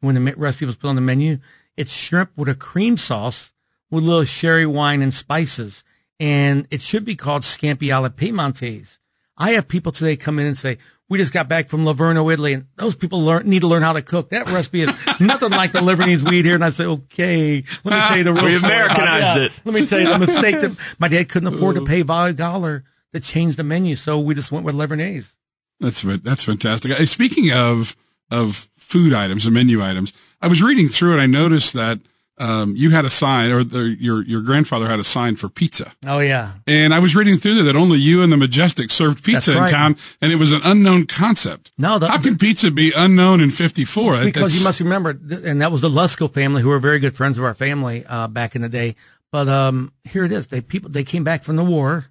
when 0.00 0.14
the 0.22 0.34
recipe 0.36 0.66
was 0.66 0.76
put 0.76 0.88
on 0.88 0.96
the 0.96 1.00
menu. 1.00 1.38
It's 1.76 1.92
shrimp 1.92 2.30
with 2.36 2.48
a 2.48 2.54
cream 2.54 2.96
sauce 2.96 3.52
with 3.90 4.04
a 4.04 4.06
little 4.06 4.24
sherry 4.24 4.66
wine 4.66 5.02
and 5.02 5.12
spices. 5.12 5.84
And 6.20 6.66
it 6.70 6.80
should 6.80 7.04
be 7.04 7.16
called 7.16 7.42
scampi 7.42 7.92
alla 7.94 8.10
Piemontese. 8.10 8.98
I 9.36 9.52
have 9.52 9.66
people 9.66 9.90
today 9.92 10.16
come 10.16 10.38
in 10.38 10.46
and 10.46 10.56
say, 10.56 10.78
we 11.08 11.18
just 11.18 11.32
got 11.32 11.48
back 11.48 11.68
from 11.68 11.84
Livorno, 11.84 12.30
Italy, 12.30 12.54
and 12.54 12.66
those 12.76 12.94
people 12.94 13.20
learn, 13.20 13.48
need 13.48 13.60
to 13.60 13.66
learn 13.66 13.82
how 13.82 13.92
to 13.92 14.00
cook. 14.00 14.30
That 14.30 14.46
recipe 14.50 14.82
is 14.82 14.90
nothing 15.20 15.50
like 15.50 15.72
the 15.72 15.80
Livornese 15.80 16.28
we 16.28 16.38
eat 16.38 16.44
here. 16.44 16.54
And 16.54 16.64
I 16.64 16.70
say, 16.70 16.84
okay, 16.86 17.64
let 17.84 17.94
me 17.94 18.00
tell 18.08 18.16
you 18.16 18.24
the 18.24 18.32
real 18.34 18.44
We 18.44 18.56
story. 18.58 18.72
Americanized 18.72 19.36
it. 19.42 19.60
Let 19.64 19.74
me 19.74 19.86
tell 19.86 20.00
you 20.00 20.08
the 20.08 20.18
mistake 20.18 20.60
that 20.60 20.76
my 20.98 21.08
dad 21.08 21.28
couldn't 21.28 21.52
afford 21.52 21.76
to 21.76 21.84
pay 21.84 22.02
five 22.02 22.36
dollar 22.36 22.84
to 23.12 23.20
change 23.20 23.56
the 23.56 23.64
menu. 23.64 23.96
So 23.96 24.18
we 24.18 24.34
just 24.34 24.50
went 24.50 24.64
with 24.64 24.76
Livornese. 24.76 25.32
That's 25.80 26.02
that's 26.02 26.44
fantastic. 26.44 26.92
Uh, 26.92 27.04
Speaking 27.04 27.52
of 27.52 27.96
of 28.30 28.68
food 28.76 29.12
items 29.12 29.44
and 29.44 29.54
menu 29.54 29.82
items, 29.82 30.12
I 30.44 30.46
was 30.46 30.62
reading 30.62 30.88
through 30.88 31.16
it. 31.16 31.22
I 31.22 31.26
noticed 31.26 31.72
that 31.72 32.00
um, 32.36 32.76
you 32.76 32.90
had 32.90 33.06
a 33.06 33.10
sign, 33.10 33.50
or 33.50 33.64
the, 33.64 33.96
your 33.98 34.22
your 34.24 34.42
grandfather 34.42 34.86
had 34.86 35.00
a 35.00 35.04
sign 35.04 35.36
for 35.36 35.48
pizza. 35.48 35.92
Oh 36.06 36.18
yeah. 36.18 36.52
And 36.66 36.92
I 36.92 36.98
was 36.98 37.16
reading 37.16 37.38
through 37.38 37.54
there 37.54 37.64
that 37.64 37.76
only 37.76 37.98
you 37.98 38.20
and 38.20 38.30
the 38.30 38.36
Majestic 38.36 38.90
served 38.90 39.24
pizza 39.24 39.54
right. 39.54 39.62
in 39.62 39.68
town, 39.70 39.96
and 40.20 40.32
it 40.32 40.36
was 40.36 40.52
an 40.52 40.60
unknown 40.62 41.06
concept. 41.06 41.72
No, 41.78 41.98
the- 41.98 42.08
how 42.08 42.18
can 42.18 42.36
pizza 42.36 42.70
be 42.70 42.92
unknown 42.94 43.40
in 43.40 43.50
'54? 43.50 44.24
because 44.24 44.58
you 44.58 44.64
must 44.64 44.80
remember, 44.80 45.10
and 45.10 45.62
that 45.62 45.72
was 45.72 45.80
the 45.80 45.88
Lusco 45.88 46.30
family, 46.30 46.60
who 46.60 46.68
were 46.68 46.78
very 46.78 46.98
good 46.98 47.16
friends 47.16 47.38
of 47.38 47.44
our 47.44 47.54
family 47.54 48.04
uh, 48.06 48.28
back 48.28 48.54
in 48.54 48.60
the 48.60 48.68
day. 48.68 48.96
But 49.32 49.48
um, 49.48 49.94
here 50.02 50.24
it 50.24 50.32
is: 50.32 50.48
they 50.48 50.60
people 50.60 50.90
they 50.90 51.04
came 51.04 51.24
back 51.24 51.42
from 51.42 51.56
the 51.56 51.64
war, 51.64 52.10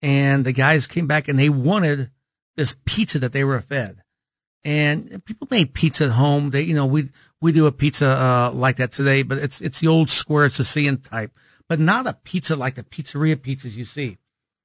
and 0.00 0.46
the 0.46 0.52
guys 0.52 0.86
came 0.86 1.06
back 1.06 1.28
and 1.28 1.38
they 1.38 1.50
wanted 1.50 2.10
this 2.56 2.78
pizza 2.86 3.18
that 3.18 3.32
they 3.32 3.44
were 3.44 3.60
fed. 3.60 4.02
And 4.64 5.24
people 5.24 5.48
made 5.50 5.74
pizza 5.74 6.04
at 6.04 6.10
home. 6.12 6.50
They, 6.50 6.62
you 6.62 6.74
know, 6.74 6.86
we 6.86 7.10
we 7.40 7.50
do 7.50 7.66
a 7.66 7.72
pizza 7.72 8.06
uh, 8.06 8.52
like 8.54 8.76
that 8.76 8.92
today, 8.92 9.22
but 9.22 9.38
it's 9.38 9.60
it's 9.60 9.80
the 9.80 9.88
old 9.88 10.08
square 10.08 10.48
Sicilian 10.50 10.98
type, 10.98 11.32
but 11.68 11.80
not 11.80 12.06
a 12.06 12.12
pizza 12.12 12.54
like 12.54 12.76
the 12.76 12.84
pizzeria 12.84 13.36
pizzas 13.36 13.74
you 13.74 13.84
see. 13.84 14.18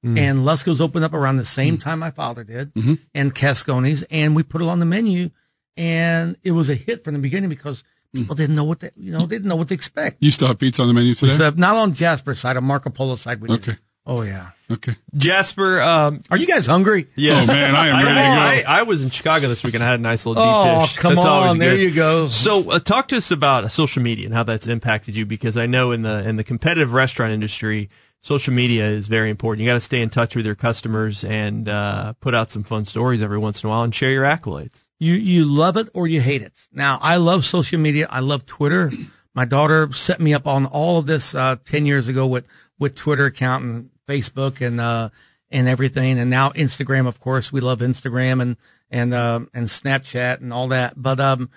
Mm. 0.04 0.18
And 0.18 0.44
Lusco's 0.44 0.80
opened 0.80 1.04
up 1.04 1.12
around 1.12 1.38
the 1.38 1.44
same 1.44 1.76
mm. 1.76 1.80
time 1.80 1.98
my 1.98 2.12
father 2.12 2.44
did, 2.44 2.72
mm-hmm. 2.74 2.94
and 3.14 3.34
Cascones, 3.34 4.04
and 4.10 4.36
we 4.36 4.44
put 4.44 4.62
it 4.62 4.68
on 4.68 4.78
the 4.78 4.86
menu, 4.86 5.30
and 5.76 6.36
it 6.44 6.52
was 6.52 6.68
a 6.68 6.76
hit 6.76 7.02
from 7.02 7.14
the 7.14 7.20
beginning 7.20 7.50
because 7.50 7.82
people 8.14 8.36
didn't 8.36 8.54
know 8.54 8.64
what 8.64 8.78
they, 8.78 8.90
you 8.96 9.10
know, 9.10 9.20
they 9.20 9.36
didn't 9.36 9.48
know 9.48 9.56
what 9.56 9.68
to 9.68 9.74
expect. 9.74 10.18
You 10.20 10.30
still 10.30 10.46
have 10.46 10.58
pizza 10.58 10.82
on 10.82 10.88
the 10.88 10.94
menu 10.94 11.14
today? 11.14 11.32
Except 11.32 11.56
not 11.56 11.76
on 11.76 11.94
Jasper's 11.94 12.38
side, 12.38 12.56
on 12.56 12.62
Marco 12.62 12.90
Polo's 12.90 13.22
side. 13.22 13.40
We 13.40 13.58
did. 13.58 13.78
Okay. 14.08 14.18
Oh 14.18 14.22
yeah. 14.22 14.50
okay. 14.70 14.96
Jasper, 15.14 15.80
um, 15.82 16.20
Are 16.30 16.36
you 16.38 16.46
guys 16.46 16.66
hungry? 16.66 17.08
yes. 17.14 17.48
Oh, 17.48 17.52
man, 17.52 17.74
I 17.74 17.88
am 17.88 17.94
ready 18.06 18.62
to 18.62 18.64
go. 18.64 18.70
I, 18.70 18.80
I 18.80 18.82
was 18.84 19.04
in 19.04 19.10
Chicago 19.10 19.48
this 19.48 19.62
week 19.62 19.74
and 19.74 19.82
I 19.84 19.88
had 19.90 20.00
a 20.00 20.02
nice 20.02 20.24
little 20.24 20.42
deep 20.42 20.50
dish. 20.50 20.76
Oh, 20.76 20.80
dish. 20.86 20.96
come 20.96 21.14
That's 21.14 21.26
always 21.26 21.50
on, 21.52 21.58
there 21.58 21.76
good. 21.76 21.82
you 21.82 21.94
go. 21.94 22.28
So, 22.28 22.70
uh, 22.70 22.78
talk 22.78 23.08
to 23.08 23.16
us 23.18 23.30
about 23.30 23.64
uh, 23.64 23.68
social 23.68 24.02
media 24.02 24.26
and 24.26 24.34
how 24.34 24.42
that's 24.44 24.66
impacted 24.66 25.14
you 25.14 25.26
because 25.26 25.56
I 25.56 25.66
know 25.66 25.92
in 25.92 26.02
the 26.02 26.26
in 26.26 26.36
the 26.36 26.44
competitive 26.44 26.92
restaurant 26.94 27.32
industry, 27.32 27.90
social 28.22 28.54
media 28.54 28.86
is 28.88 29.08
very 29.08 29.28
important. 29.30 29.62
You 29.62 29.68
got 29.70 29.74
to 29.74 29.80
stay 29.80 30.00
in 30.00 30.08
touch 30.10 30.34
with 30.34 30.46
your 30.46 30.54
customers 30.54 31.22
and 31.24 31.68
uh, 31.68 32.14
put 32.14 32.34
out 32.34 32.50
some 32.50 32.62
fun 32.62 32.84
stories 32.86 33.22
every 33.22 33.38
once 33.38 33.62
in 33.62 33.68
a 33.68 33.70
while 33.70 33.82
and 33.82 33.94
share 33.94 34.10
your 34.10 34.24
accolades. 34.24 34.86
You 34.98 35.14
you 35.14 35.44
love 35.44 35.76
it 35.76 35.88
or 35.94 36.06
you 36.08 36.20
hate 36.22 36.42
it. 36.42 36.54
Now 36.72 36.98
I 37.02 37.16
love 37.16 37.44
social 37.44 37.78
media. 37.78 38.06
I 38.10 38.20
love 38.20 38.46
Twitter. 38.46 38.90
My 39.34 39.44
daughter 39.44 39.92
set 39.92 40.18
me 40.18 40.34
up 40.34 40.46
on 40.46 40.66
all 40.66 40.98
of 40.98 41.06
this 41.06 41.34
uh, 41.34 41.56
ten 41.64 41.84
years 41.86 42.08
ago 42.08 42.26
with 42.26 42.46
with 42.78 42.94
Twitter 42.96 43.26
account 43.26 43.64
and 43.64 43.90
Facebook 44.08 44.64
and 44.66 44.80
uh, 44.80 45.10
and 45.50 45.68
everything, 45.68 46.18
and 46.18 46.30
now 46.30 46.50
Instagram. 46.50 47.06
Of 47.06 47.20
course, 47.20 47.52
we 47.52 47.60
love 47.60 47.80
Instagram 47.80 48.40
and 48.42 48.56
and 48.90 49.14
um, 49.14 49.50
and 49.54 49.68
Snapchat 49.68 50.40
and 50.40 50.52
all 50.52 50.68
that. 50.68 50.94
But 50.96 51.20
um, 51.20 51.50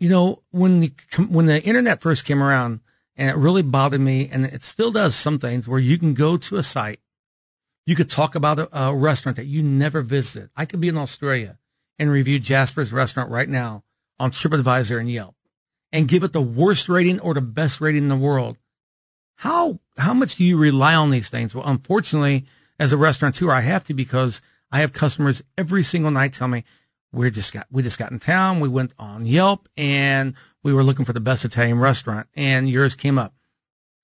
you 0.00 0.08
know 0.08 0.42
when 0.50 0.80
the 0.80 0.92
when 1.28 1.46
the 1.46 1.62
internet 1.62 2.00
first 2.00 2.24
came 2.24 2.42
around, 2.42 2.80
and 3.16 3.30
it 3.30 3.36
really 3.36 3.62
bothered 3.62 4.00
me, 4.00 4.28
and 4.32 4.44
it 4.44 4.62
still 4.62 4.90
does 4.90 5.14
some 5.14 5.38
things 5.38 5.68
where 5.68 5.80
you 5.80 5.98
can 5.98 6.14
go 6.14 6.36
to 6.36 6.56
a 6.56 6.62
site, 6.62 7.00
you 7.86 7.94
could 7.94 8.10
talk 8.10 8.34
about 8.34 8.58
a, 8.58 8.76
a 8.76 8.94
restaurant 8.94 9.36
that 9.36 9.46
you 9.46 9.62
never 9.62 10.02
visited. 10.02 10.50
I 10.56 10.64
could 10.64 10.80
be 10.80 10.88
in 10.88 10.98
Australia 10.98 11.58
and 11.98 12.10
review 12.10 12.38
Jasper's 12.38 12.92
restaurant 12.92 13.30
right 13.30 13.48
now 13.48 13.84
on 14.18 14.30
TripAdvisor 14.30 14.98
and 14.98 15.10
Yelp 15.10 15.36
and 15.92 16.08
give 16.08 16.22
it 16.22 16.32
the 16.32 16.40
worst 16.40 16.88
rating 16.88 17.20
or 17.20 17.34
the 17.34 17.40
best 17.40 17.80
rating 17.80 18.04
in 18.04 18.08
the 18.08 18.16
world. 18.16 18.56
How 19.36 19.80
how 19.96 20.14
much 20.14 20.36
do 20.36 20.44
you 20.44 20.56
rely 20.56 20.94
on 20.94 21.10
these 21.10 21.28
things? 21.28 21.54
Well, 21.54 21.66
unfortunately, 21.66 22.46
as 22.78 22.92
a 22.92 22.96
restaurateur, 22.96 23.50
I 23.50 23.60
have 23.60 23.84
to 23.84 23.94
because 23.94 24.40
I 24.70 24.80
have 24.80 24.92
customers 24.92 25.42
every 25.58 25.82
single 25.82 26.10
night 26.10 26.32
tell 26.32 26.48
me 26.48 26.64
we 27.12 27.30
just 27.30 27.52
got 27.52 27.66
we 27.70 27.82
just 27.82 27.98
got 27.98 28.10
in 28.10 28.18
town. 28.18 28.60
We 28.60 28.68
went 28.68 28.94
on 28.98 29.26
Yelp 29.26 29.68
and 29.76 30.34
we 30.62 30.72
were 30.72 30.82
looking 30.82 31.04
for 31.04 31.12
the 31.12 31.20
best 31.20 31.44
Italian 31.44 31.78
restaurant, 31.78 32.26
and 32.34 32.70
yours 32.70 32.94
came 32.94 33.18
up. 33.18 33.34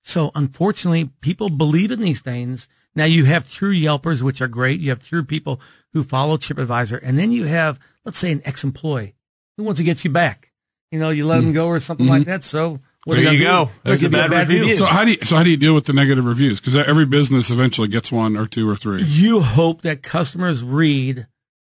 So 0.03 0.31
unfortunately, 0.35 1.11
people 1.21 1.49
believe 1.49 1.91
in 1.91 2.01
these 2.01 2.21
things. 2.21 2.69
Now 2.95 3.05
you 3.05 3.25
have 3.25 3.49
true 3.49 3.73
Yelpers, 3.73 4.23
which 4.23 4.41
are 4.41 4.49
great. 4.49 4.81
You 4.81 4.91
have 4.91 5.03
true 5.03 5.25
people 5.25 5.61
who 5.93 6.03
follow 6.03 6.37
TripAdvisor, 6.37 7.01
and 7.03 7.19
then 7.19 7.33
you 7.33 7.45
have, 7.45 7.79
let's 8.05 8.19
say, 8.19 8.33
an 8.33 8.43
ex-employee 8.45 9.15
who 9.57 9.65
wants 9.65 9.79
to 9.79 9.85
get 9.85 10.05
you 10.05 10.11
back. 10.11 10.53
You 10.91 10.99
know, 10.99 11.11
you 11.11 11.27
let 11.27 11.37
them 11.37 11.47
mm-hmm. 11.47 11.55
go 11.55 11.69
or 11.69 11.81
something 11.81 12.07
like 12.07 12.23
mm-hmm. 12.23 12.31
that. 12.31 12.45
So 12.45 12.81
what 13.05 13.15
There 13.15 13.33
you 13.33 13.45
gonna 13.45 13.67
go. 13.67 13.67
do? 13.67 13.71
There's 13.85 14.03
a 14.03 14.09
give 14.09 14.13
you 14.13 14.29
bad 14.29 14.49
review. 14.49 14.77
So 14.77 14.87
how 14.87 15.05
do 15.05 15.13
you, 15.13 15.19
so 15.23 15.37
how 15.37 15.43
do 15.43 15.51
you 15.51 15.57
deal 15.57 15.75
with 15.75 15.85
the 15.87 15.93
negative 15.93 16.25
reviews? 16.25 16.61
Because 16.61 16.77
every 16.77 17.07
business 17.07 17.51
eventually 17.51 17.89
gets 17.89 18.13
one 18.13 18.37
or 18.37 18.47
two 18.47 18.69
or 18.69 18.77
three. 18.77 19.03
you 19.03 19.41
hope 19.41 19.83
that 19.83 20.03
customers 20.03 20.63
read 20.63 21.27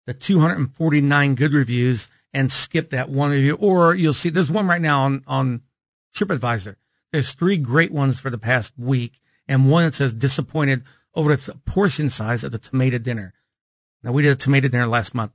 the 0.07 0.15
249 0.15 1.35
good 1.35 1.53
reviews 1.53 2.09
and 2.33 2.51
skip 2.53 2.91
that 2.91 3.09
one 3.09 3.31
review, 3.31 3.57
or 3.57 3.95
you'll 3.95 4.15
see 4.15 4.31
there's 4.31 4.51
one 4.51 4.67
right 4.69 4.81
now 4.81 5.03
on, 5.03 5.23
on 5.27 5.62
TripAdvisor. 6.15 6.77
There's 7.12 7.33
three 7.33 7.57
great 7.57 7.93
ones 7.93 8.21
for 8.21 8.31
the 8.31 8.39
past 8.39 8.73
week 8.79 9.21
and 9.49 9.71
one 9.71 9.85
that 9.85 9.95
says 9.95 10.12
disappointed 10.12 10.83
over 11.15 11.35
the 11.35 11.55
portion 11.65 12.11
size 12.11 12.45
of 12.45 12.53
the 12.53 12.59
tomato 12.59 12.99
dinner. 12.99 13.33
Now 14.03 14.12
we 14.12 14.23
did 14.23 14.33
a 14.33 14.37
tomato 14.37 14.69
dinner 14.69 14.87
last 14.87 15.15
month, 15.15 15.33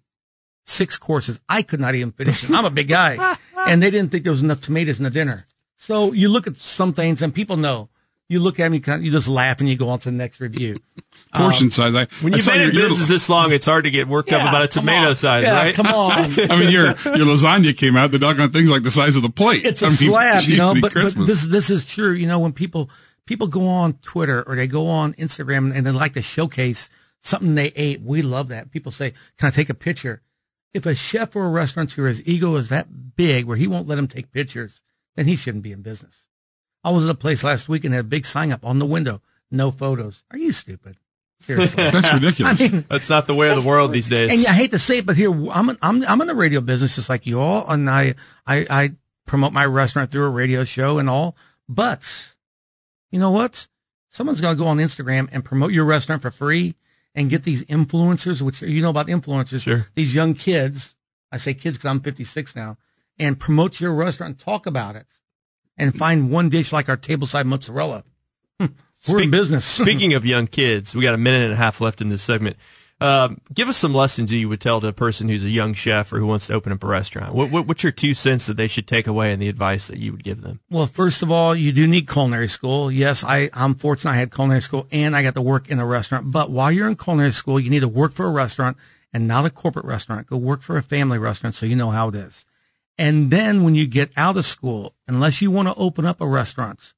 six 0.65 0.97
courses. 0.97 1.39
I 1.49 1.63
could 1.63 1.79
not 1.79 1.95
even 1.95 2.11
finish 2.11 2.43
it. 2.43 2.51
I'm 2.51 2.65
a 2.65 2.69
big 2.69 2.87
guy 2.87 3.35
and 3.67 3.81
they 3.81 3.89
didn't 3.91 4.11
think 4.11 4.23
there 4.23 4.31
was 4.31 4.43
enough 4.43 4.61
tomatoes 4.61 4.97
in 4.99 5.03
the 5.03 5.09
dinner. 5.09 5.47
So 5.81 6.11
you 6.13 6.29
look 6.29 6.45
at 6.45 6.57
some 6.57 6.93
things 6.93 7.23
and 7.23 7.33
people 7.33 7.57
know. 7.57 7.89
You 8.29 8.39
look 8.39 8.59
at 8.59 8.65
them, 8.65 8.75
you, 8.75 8.79
kind 8.81 8.99
of, 9.01 9.05
you 9.05 9.11
just 9.11 9.27
laugh 9.27 9.59
and 9.59 9.67
you 9.67 9.75
go 9.75 9.89
on 9.89 9.97
to 9.99 10.05
the 10.05 10.15
next 10.15 10.39
review. 10.39 10.77
Portion 11.33 11.65
um, 11.65 11.71
size. 11.71 11.95
I, 11.95 12.05
When 12.23 12.31
you've 12.33 12.45
been 12.45 12.61
in 12.61 12.71
your- 12.71 12.87
business 12.87 13.09
this 13.09 13.27
long, 13.29 13.51
it's 13.51 13.65
hard 13.65 13.83
to 13.85 13.91
get 13.91 14.07
worked 14.07 14.31
up 14.31 14.47
about 14.47 14.63
a 14.63 14.67
tomato 14.67 15.09
on. 15.09 15.15
size, 15.15 15.43
Yeah, 15.43 15.53
right? 15.63 15.73
Come 15.75 15.87
on. 15.87 16.11
I 16.49 16.59
mean, 16.59 16.69
your 16.71 16.85
your 16.85 17.25
lasagna 17.25 17.75
came 17.75 17.97
out. 17.97 18.11
The 18.11 18.19
doggone 18.19 18.51
thing's 18.51 18.69
like 18.69 18.83
the 18.83 18.91
size 18.91 19.15
of 19.17 19.23
the 19.23 19.29
plate. 19.31 19.65
it's 19.65 19.81
a 19.81 19.87
I 19.87 19.89
mean, 19.89 19.97
slab, 19.97 20.43
you 20.43 20.57
know. 20.57 20.75
But, 20.79 20.93
but 20.93 21.15
this 21.25 21.45
this 21.47 21.69
is 21.71 21.83
true. 21.83 22.11
You 22.11 22.27
know, 22.27 22.39
when 22.39 22.53
people 22.53 22.89
people 23.25 23.47
go 23.47 23.67
on 23.67 23.93
Twitter 23.95 24.43
or 24.47 24.55
they 24.55 24.67
go 24.67 24.87
on 24.87 25.13
Instagram 25.15 25.75
and 25.75 25.85
they 25.85 25.91
like 25.91 26.13
to 26.13 26.21
showcase 26.21 26.89
something 27.23 27.55
they 27.55 27.73
ate, 27.75 28.01
we 28.01 28.21
love 28.21 28.47
that. 28.47 28.71
People 28.71 28.91
say, 28.93 29.13
"Can 29.39 29.47
I 29.47 29.51
take 29.51 29.69
a 29.69 29.73
picture?" 29.73 30.21
If 30.73 30.85
a 30.85 30.95
chef 30.95 31.35
or 31.35 31.47
a 31.47 31.49
restaurateur, 31.49 32.07
his 32.07 32.25
ego 32.25 32.55
is 32.55 32.69
that 32.69 33.15
big 33.17 33.43
where 33.45 33.57
he 33.57 33.67
won't 33.67 33.87
let 33.89 33.97
him 33.97 34.07
take 34.07 34.31
pictures, 34.31 34.81
then 35.15 35.27
he 35.27 35.35
shouldn't 35.35 35.63
be 35.63 35.71
in 35.71 35.81
business. 35.81 36.25
I 36.83 36.89
was 36.91 37.03
at 37.05 37.09
a 37.11 37.15
place 37.15 37.43
last 37.43 37.69
week 37.69 37.83
and 37.85 37.93
had 37.93 38.01
a 38.05 38.07
big 38.07 38.25
sign 38.25 38.51
up 38.51 38.65
on 38.65 38.79
the 38.79 38.85
window, 38.85 39.21
"No 39.51 39.71
photos." 39.71 40.23
Are 40.31 40.37
you 40.37 40.51
stupid? 40.51 40.97
Seriously. 41.41 41.83
That's 41.91 42.13
ridiculous. 42.13 42.61
I 42.61 42.67
mean, 42.69 42.85
That's 42.89 43.09
not 43.09 43.25
the 43.27 43.35
way 43.35 43.49
of 43.49 43.61
the 43.61 43.67
world 43.67 43.91
these 43.93 44.09
days. 44.09 44.31
and 44.31 44.47
I 44.47 44.53
hate 44.53 44.71
to 44.71 44.79
say 44.79 44.99
it, 44.99 45.05
but 45.05 45.15
here 45.17 45.31
I'm 45.51 45.69
in, 45.69 45.77
I'm 45.81 46.03
I'm 46.05 46.21
in 46.21 46.27
the 46.27 46.35
radio 46.35 46.61
business 46.61 46.95
just 46.95 47.09
like 47.09 47.25
you 47.25 47.39
all, 47.39 47.67
and 47.69 47.89
I 47.89 48.15
I, 48.45 48.65
I 48.69 48.91
promote 49.25 49.53
my 49.53 49.65
restaurant 49.65 50.11
through 50.11 50.25
a 50.25 50.29
radio 50.29 50.63
show 50.63 50.97
and 50.99 51.09
all. 51.09 51.35
But 51.69 52.31
you 53.11 53.19
know 53.19 53.31
what? 53.31 53.67
Someone's 54.09 54.41
gonna 54.41 54.57
go 54.57 54.67
on 54.67 54.77
Instagram 54.77 55.29
and 55.31 55.43
promote 55.45 55.71
your 55.71 55.85
restaurant 55.85 56.21
for 56.21 56.31
free 56.31 56.75
and 57.15 57.29
get 57.29 57.43
these 57.43 57.63
influencers, 57.65 58.41
which 58.41 58.61
you 58.61 58.81
know 58.81 58.89
about 58.89 59.07
influencers, 59.07 59.61
Sure. 59.63 59.87
these 59.95 60.13
young 60.13 60.33
kids. 60.33 60.95
I 61.31 61.37
say 61.37 61.53
kids 61.53 61.77
because 61.77 61.89
I'm 61.89 62.01
56 62.01 62.55
now, 62.55 62.77
and 63.19 63.39
promote 63.39 63.79
your 63.79 63.93
restaurant 63.93 64.39
talk 64.39 64.65
about 64.65 64.95
it, 64.95 65.07
and 65.77 65.95
find 65.95 66.31
one 66.31 66.49
dish 66.49 66.71
like 66.73 66.89
our 66.89 66.97
tableside 66.97 67.45
mozzarella. 67.45 68.03
Hmm, 68.59 68.67
We're 69.09 69.23
in 69.23 69.31
business. 69.31 69.65
Speaking 69.81 70.13
of 70.13 70.25
young 70.25 70.47
kids, 70.47 70.95
we 70.95 71.03
got 71.03 71.13
a 71.13 71.17
minute 71.17 71.43
and 71.43 71.53
a 71.53 71.57
half 71.57 71.81
left 71.81 72.01
in 72.01 72.07
this 72.07 72.21
segment. 72.21 72.57
Um, 72.99 73.41
give 73.51 73.67
us 73.67 73.77
some 73.77 73.95
lessons 73.95 74.31
you 74.31 74.47
would 74.47 74.61
tell 74.61 74.79
to 74.79 74.87
a 74.87 74.93
person 74.93 75.27
who's 75.27 75.43
a 75.43 75.49
young 75.49 75.73
chef 75.73 76.13
or 76.13 76.19
who 76.19 76.27
wants 76.27 76.45
to 76.47 76.53
open 76.53 76.71
up 76.71 76.83
a 76.83 76.87
restaurant. 76.87 77.33
What, 77.33 77.49
what, 77.49 77.65
what's 77.65 77.81
your 77.81 77.91
two 77.91 78.13
cents 78.13 78.45
that 78.45 78.57
they 78.57 78.67
should 78.67 78.87
take 78.87 79.07
away 79.07 79.31
and 79.33 79.41
the 79.41 79.49
advice 79.49 79.87
that 79.87 79.97
you 79.97 80.11
would 80.11 80.23
give 80.23 80.43
them? 80.43 80.59
Well, 80.69 80.85
first 80.85 81.23
of 81.23 81.31
all, 81.31 81.55
you 81.55 81.71
do 81.71 81.87
need 81.87 82.07
culinary 82.07 82.47
school. 82.47 82.91
Yes, 82.91 83.23
I, 83.23 83.49
I'm 83.53 83.73
fortunate 83.73 84.11
I 84.11 84.17
had 84.17 84.31
culinary 84.31 84.61
school 84.61 84.85
and 84.91 85.15
I 85.15 85.23
got 85.23 85.33
to 85.33 85.41
work 85.41 85.67
in 85.71 85.79
a 85.79 85.85
restaurant. 85.85 86.29
But 86.29 86.51
while 86.51 86.71
you're 86.71 86.87
in 86.87 86.95
culinary 86.95 87.31
school, 87.31 87.59
you 87.59 87.71
need 87.71 87.79
to 87.79 87.87
work 87.87 88.11
for 88.13 88.27
a 88.27 88.31
restaurant 88.31 88.77
and 89.11 89.27
not 89.27 89.45
a 89.47 89.49
corporate 89.49 89.85
restaurant. 89.85 90.27
Go 90.27 90.37
work 90.37 90.61
for 90.61 90.77
a 90.77 90.83
family 90.83 91.17
restaurant 91.17 91.55
so 91.55 91.65
you 91.65 91.75
know 91.75 91.89
how 91.89 92.09
it 92.09 92.15
is. 92.15 92.45
And 92.97 93.31
then 93.31 93.63
when 93.63 93.75
you 93.75 93.87
get 93.87 94.11
out 94.15 94.37
of 94.37 94.45
school, 94.45 94.95
unless 95.07 95.41
you 95.41 95.49
want 95.49 95.67
to 95.67 95.75
open 95.75 96.05
up 96.05 96.21
a 96.21 96.27
restaurant, 96.27 96.93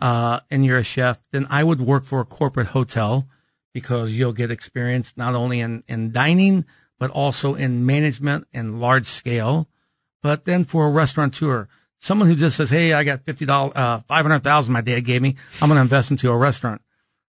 uh, 0.00 0.40
and 0.50 0.64
you're 0.64 0.78
a 0.78 0.84
chef, 0.84 1.22
then 1.30 1.46
I 1.50 1.62
would 1.62 1.80
work 1.80 2.04
for 2.04 2.20
a 2.20 2.24
corporate 2.24 2.68
hotel 2.68 3.28
because 3.72 4.12
you'll 4.12 4.32
get 4.32 4.50
experience 4.50 5.12
not 5.16 5.34
only 5.34 5.60
in, 5.60 5.84
in 5.86 6.10
dining, 6.10 6.64
but 6.98 7.10
also 7.10 7.54
in 7.54 7.86
management 7.86 8.46
and 8.52 8.80
large 8.80 9.06
scale. 9.06 9.68
But 10.22 10.44
then 10.44 10.64
for 10.64 10.86
a 10.86 10.90
restaurateur, 10.90 11.68
someone 11.98 12.28
who 12.28 12.34
just 12.34 12.56
says, 12.56 12.70
Hey, 12.70 12.92
I 12.92 13.04
got 13.04 13.24
$50, 13.24 13.72
uh, 13.74 14.00
500,000 14.00 14.72
my 14.72 14.80
dad 14.80 15.00
gave 15.00 15.22
me. 15.22 15.36
I'm 15.60 15.68
going 15.68 15.76
to 15.76 15.82
invest 15.82 16.10
into 16.10 16.30
a 16.30 16.36
restaurant. 16.36 16.82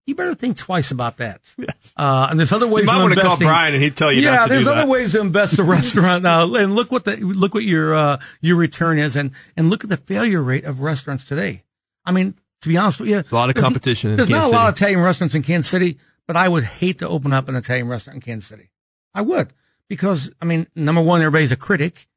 You 0.05 0.15
better 0.15 0.33
think 0.33 0.57
twice 0.57 0.89
about 0.91 1.17
that. 1.17 1.41
Yes. 1.57 1.93
Uh, 1.95 2.27
and 2.31 2.39
there's 2.39 2.51
other 2.51 2.67
ways 2.67 2.83
You 2.85 2.87
might 2.87 3.01
want 3.03 3.13
to 3.13 3.21
call. 3.21 3.37
Brian 3.37 3.73
and 3.75 3.83
he'd 3.83 3.95
tell 3.95 4.11
you 4.11 4.21
yeah, 4.21 4.35
not 4.37 4.43
to 4.47 4.49
there's 4.49 4.65
other 4.67 4.81
that. 4.81 4.87
ways 4.87 5.11
to 5.11 5.19
invest 5.21 5.59
a 5.59 5.63
restaurant. 5.77 6.23
now, 6.23 6.53
and 6.55 6.73
look 6.75 6.91
what 6.91 7.05
the 7.05 7.17
look 7.17 7.53
what 7.53 7.63
your 7.63 7.93
uh, 7.93 8.19
your 8.41 8.55
return 8.55 8.97
is, 8.97 9.15
and 9.15 9.31
and 9.55 9.69
look 9.69 9.83
at 9.83 9.89
the 9.89 9.97
failure 9.97 10.41
rate 10.41 10.63
of 10.65 10.81
restaurants 10.81 11.25
today. 11.25 11.63
I 12.05 12.11
mean, 12.11 12.33
to 12.61 12.69
be 12.69 12.75
honest 12.77 12.99
with 12.99 13.09
you, 13.09 13.15
There's 13.15 13.31
a 13.31 13.35
lot 13.35 13.49
of 13.49 13.55
there's- 13.55 13.63
competition 13.63 14.15
There's 14.15 14.29
not 14.29 14.45
a 14.47 14.49
lot 14.49 14.69
of 14.69 14.75
Italian 14.75 15.01
restaurants 15.01 15.35
in 15.35 15.43
Kansas 15.43 15.69
City, 15.69 15.99
but 16.25 16.35
I 16.35 16.49
would 16.49 16.63
hate 16.63 16.97
to 16.99 17.07
open 17.07 17.31
up 17.33 17.47
an 17.47 17.55
Italian 17.55 17.87
restaurant 17.87 18.15
in 18.15 18.21
Kansas 18.21 18.49
City. 18.49 18.71
I 19.13 19.21
would 19.21 19.53
because 19.87 20.31
I 20.41 20.45
mean, 20.45 20.65
number 20.75 21.01
one, 21.01 21.21
everybody's 21.21 21.51
a 21.51 21.55
critic, 21.55 22.07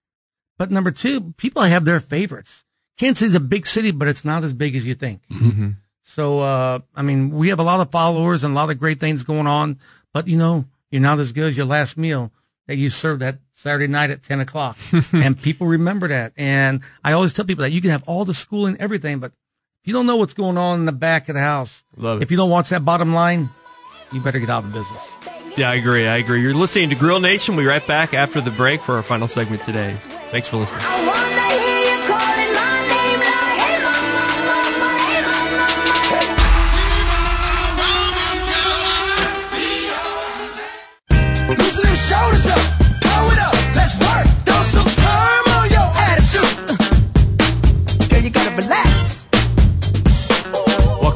but 0.57 0.71
number 0.71 0.90
two, 0.92 1.33
people 1.37 1.61
have 1.62 1.85
their 1.85 2.01
favorites. 2.01 2.64
Kansas 2.99 3.18
City's 3.21 3.35
a 3.35 3.40
big 3.40 3.66
city, 3.66 3.90
but 3.90 4.09
it's 4.09 4.25
not 4.25 4.45
as 4.45 4.53
big 4.55 4.77
as 4.77 4.85
you 4.85 4.95
think. 4.95 5.23
Mm-hmm. 5.31 5.71
So, 6.14 6.40
uh, 6.40 6.81
I 6.94 7.01
mean, 7.01 7.31
we 7.31 7.48
have 7.48 7.59
a 7.59 7.62
lot 7.62 7.81
of 7.81 7.90
followers 7.90 8.44
and 8.44 8.53
a 8.53 8.55
lot 8.55 8.68
of 8.68 8.79
great 8.79 9.01
things 9.01 9.22
going 9.22 9.46
on, 9.46 9.79
but 10.12 10.29
you 10.29 10.37
know, 10.37 10.66
you're 10.90 11.01
not 11.01 11.18
as 11.18 11.33
good 11.33 11.44
as 11.51 11.57
your 11.57 11.64
last 11.64 11.96
meal 11.96 12.31
that 12.66 12.77
you 12.77 12.90
served 12.90 13.22
that 13.22 13.38
Saturday 13.55 13.87
night 13.87 14.11
at 14.11 14.22
10 14.22 14.40
o'clock. 14.40 14.77
and 15.14 15.40
people 15.40 15.66
remember 15.66 16.09
that. 16.09 16.35
And 16.37 16.83
I 17.03 17.12
always 17.12 17.33
tell 17.33 17.46
people 17.46 17.62
that 17.62 17.70
you 17.70 17.81
can 17.81 17.88
have 17.90 18.05
all 18.07 18.27
the 18.27 18.35
schooling, 18.35 18.77
everything, 18.79 19.20
but 19.20 19.33
if 19.81 19.87
you 19.88 19.94
don't 19.94 20.07
know 20.07 20.16
what's 20.16 20.35
going 20.35 20.59
on 20.59 20.81
in 20.81 20.85
the 20.85 20.92
back 20.92 21.31
of 21.31 21.35
the 21.35 21.40
house, 21.40 21.83
Love 21.96 22.20
it. 22.20 22.25
if 22.25 22.31
you 22.31 22.37
don't 22.37 22.51
watch 22.51 22.68
that 22.68 22.85
bottom 22.85 23.14
line, 23.14 23.48
you 24.12 24.20
better 24.20 24.38
get 24.38 24.51
out 24.51 24.64
of 24.64 24.72
the 24.72 24.79
business. 24.79 25.14
Yeah, 25.57 25.70
I 25.70 25.77
agree. 25.77 26.07
I 26.07 26.18
agree. 26.18 26.42
You're 26.42 26.53
listening 26.53 26.90
to 26.90 26.94
Grill 26.94 27.20
Nation. 27.20 27.57
We'll 27.57 27.64
be 27.64 27.68
right 27.70 27.87
back 27.87 28.12
after 28.12 28.42
the 28.42 28.51
break 28.51 28.81
for 28.81 28.96
our 28.96 29.03
final 29.03 29.29
segment 29.29 29.62
today. 29.62 29.94
Thanks 30.31 30.46
for 30.46 30.59
listening. 30.59 31.52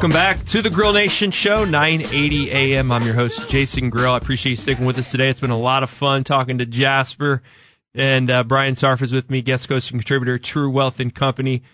Welcome 0.07 0.21
back 0.21 0.45
to 0.47 0.63
the 0.63 0.71
Grill 0.71 0.93
Nation 0.93 1.33
Show, 1.33 1.65
980 1.65 2.53
AM. 2.53 2.93
I'm 2.93 3.03
your 3.03 3.15
host, 3.15 3.51
Jason 3.51 3.91
Grill. 3.91 4.13
I 4.13 4.19
appreciate 4.19 4.53
you 4.53 4.57
sticking 4.57 4.85
with 4.85 4.97
us 4.99 5.11
today. 5.11 5.31
It's 5.31 5.41
been 5.41 5.51
a 5.51 5.59
lot 5.59 5.83
of 5.83 5.91
fun 5.91 6.23
talking 6.23 6.59
to 6.59 6.65
Jasper 6.65 7.43
and 7.93 8.31
uh, 8.31 8.45
Brian 8.45 8.77
Sarf 8.77 9.03
is 9.03 9.13
with 9.13 9.29
me, 9.31 9.43
guest 9.43 9.69
host 9.69 9.91
and 9.91 10.01
contributor, 10.01 10.39
True 10.39 10.71
Wealth 10.71 11.01
and 11.01 11.13
Company. 11.13 11.65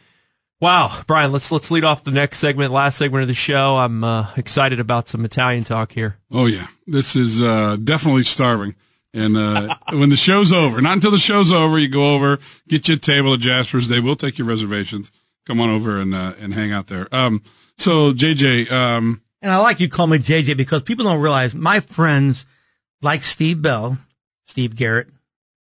Wow, 0.62 1.02
Brian, 1.06 1.30
let's 1.30 1.52
let's 1.52 1.70
lead 1.70 1.84
off 1.84 2.04
the 2.04 2.10
next 2.10 2.38
segment, 2.38 2.72
last 2.72 2.96
segment 2.96 3.20
of 3.20 3.28
the 3.28 3.34
show. 3.34 3.76
I'm 3.76 4.02
uh, 4.02 4.30
excited 4.38 4.80
about 4.80 5.08
some 5.08 5.26
Italian 5.26 5.64
talk 5.64 5.92
here. 5.92 6.16
Oh 6.30 6.46
yeah, 6.46 6.68
this 6.86 7.14
is 7.14 7.42
uh, 7.42 7.76
definitely 7.84 8.24
starving. 8.24 8.76
And 9.12 9.36
uh, 9.36 9.76
when 9.92 10.08
the 10.08 10.16
show's 10.16 10.54
over, 10.54 10.80
not 10.80 10.94
until 10.94 11.10
the 11.10 11.18
show's 11.18 11.52
over, 11.52 11.78
you 11.78 11.90
go 11.90 12.14
over, 12.14 12.38
get 12.66 12.88
you 12.88 12.94
a 12.94 12.98
table 12.98 13.34
at 13.34 13.40
Jasper's. 13.40 13.88
They 13.88 14.00
will 14.00 14.16
take 14.16 14.38
your 14.38 14.48
reservations. 14.48 15.12
Come 15.44 15.60
on 15.60 15.68
over 15.68 16.00
and 16.00 16.14
uh, 16.14 16.32
and 16.40 16.54
hang 16.54 16.72
out 16.72 16.86
there. 16.86 17.14
Um, 17.14 17.42
so 17.76 18.12
JJ, 18.12 18.70
um, 18.70 19.22
And 19.40 19.50
I 19.50 19.58
like 19.58 19.80
you 19.80 19.88
call 19.88 20.06
me 20.06 20.18
JJ 20.18 20.56
because 20.56 20.82
people 20.82 21.04
don't 21.04 21.20
realize 21.20 21.54
my 21.54 21.80
friends 21.80 22.46
like 23.00 23.22
Steve 23.22 23.60
Bell, 23.62 23.98
Steve 24.44 24.76
Garrett, 24.76 25.08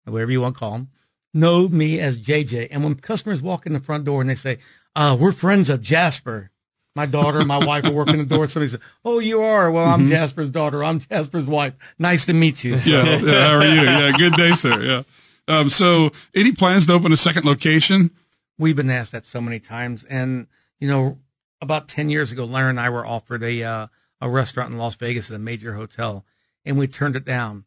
whatever 0.04 0.30
you 0.30 0.40
want 0.40 0.54
to 0.54 0.58
call 0.58 0.74
him, 0.74 0.88
know 1.34 1.68
me 1.68 2.00
as 2.00 2.16
JJ. 2.18 2.68
And 2.70 2.82
when 2.82 2.94
customers 2.94 3.42
walk 3.42 3.66
in 3.66 3.72
the 3.74 3.80
front 3.80 4.04
door 4.04 4.20
and 4.20 4.30
they 4.30 4.34
say, 4.34 4.58
uh, 4.96 5.16
we're 5.18 5.32
friends 5.32 5.68
of 5.70 5.82
Jasper, 5.82 6.50
my 6.96 7.06
daughter 7.06 7.38
and 7.38 7.46
my 7.46 7.64
wife 7.64 7.84
are 7.84 7.92
working 7.92 8.16
the 8.18 8.24
door. 8.24 8.48
Somebody 8.48 8.70
says, 8.72 8.80
Oh, 9.04 9.18
you 9.20 9.42
are? 9.42 9.70
Well, 9.70 9.84
I'm 9.84 10.08
Jasper's 10.08 10.50
daughter. 10.50 10.82
I'm 10.82 10.98
Jasper's 10.98 11.46
wife. 11.46 11.74
Nice 11.98 12.26
to 12.26 12.32
meet 12.32 12.64
you. 12.64 12.78
So- 12.78 12.90
yes, 12.90 13.20
yeah, 13.20 13.48
how 13.48 13.56
are 13.58 13.64
you? 13.64 13.82
Yeah, 13.82 14.12
good 14.16 14.32
day, 14.32 14.52
sir. 14.54 14.80
Yeah. 14.82 15.02
Um, 15.46 15.70
so 15.70 16.10
any 16.34 16.52
plans 16.52 16.86
to 16.86 16.94
open 16.94 17.12
a 17.12 17.16
second 17.16 17.44
location? 17.44 18.10
We've 18.58 18.74
been 18.74 18.90
asked 18.90 19.12
that 19.12 19.26
so 19.26 19.40
many 19.40 19.60
times. 19.60 20.04
And, 20.04 20.48
you 20.80 20.88
know, 20.88 21.18
about 21.60 21.88
10 21.88 22.10
years 22.10 22.32
ago, 22.32 22.44
Larry 22.44 22.70
and 22.70 22.80
I 22.80 22.90
were 22.90 23.06
offered 23.06 23.42
a, 23.42 23.62
uh, 23.62 23.86
a 24.20 24.28
restaurant 24.28 24.72
in 24.72 24.78
Las 24.78 24.96
Vegas 24.96 25.30
at 25.30 25.36
a 25.36 25.40
major 25.40 25.74
hotel 25.74 26.24
and 26.64 26.78
we 26.78 26.86
turned 26.86 27.16
it 27.16 27.24
down. 27.24 27.64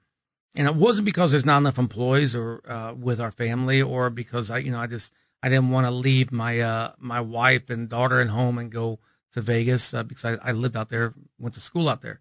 And 0.53 0.67
it 0.67 0.75
wasn't 0.75 1.05
because 1.05 1.31
there's 1.31 1.45
not 1.45 1.59
enough 1.59 1.79
employees 1.79 2.35
or, 2.35 2.61
uh, 2.69 2.93
with 2.93 3.21
our 3.21 3.31
family 3.31 3.81
or 3.81 4.09
because 4.09 4.51
I, 4.51 4.59
you 4.59 4.71
know, 4.71 4.79
I 4.79 4.87
just, 4.87 5.13
I 5.41 5.49
didn't 5.49 5.69
want 5.69 5.87
to 5.87 5.91
leave 5.91 6.31
my, 6.31 6.59
uh, 6.59 6.91
my 6.99 7.21
wife 7.21 7.69
and 7.69 7.89
daughter 7.89 8.19
at 8.19 8.27
home 8.27 8.57
and 8.57 8.71
go 8.71 8.99
to 9.33 9.41
Vegas, 9.41 9.93
uh, 9.93 10.03
because 10.03 10.25
I, 10.25 10.49
I 10.49 10.51
lived 10.51 10.75
out 10.75 10.89
there, 10.89 11.13
went 11.39 11.55
to 11.55 11.61
school 11.61 11.87
out 11.87 12.01
there. 12.01 12.19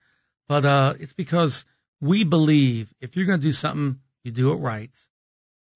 But, 0.49 0.65
uh, 0.65 0.95
it's 1.01 1.13
because 1.13 1.65
we 2.01 2.23
believe 2.25 2.95
if 3.01 3.17
you're 3.17 3.27
going 3.27 3.41
to 3.41 3.47
do 3.47 3.53
something, 3.53 4.01
you 4.23 4.31
do 4.31 4.53
it 4.53 4.57
right. 4.57 4.91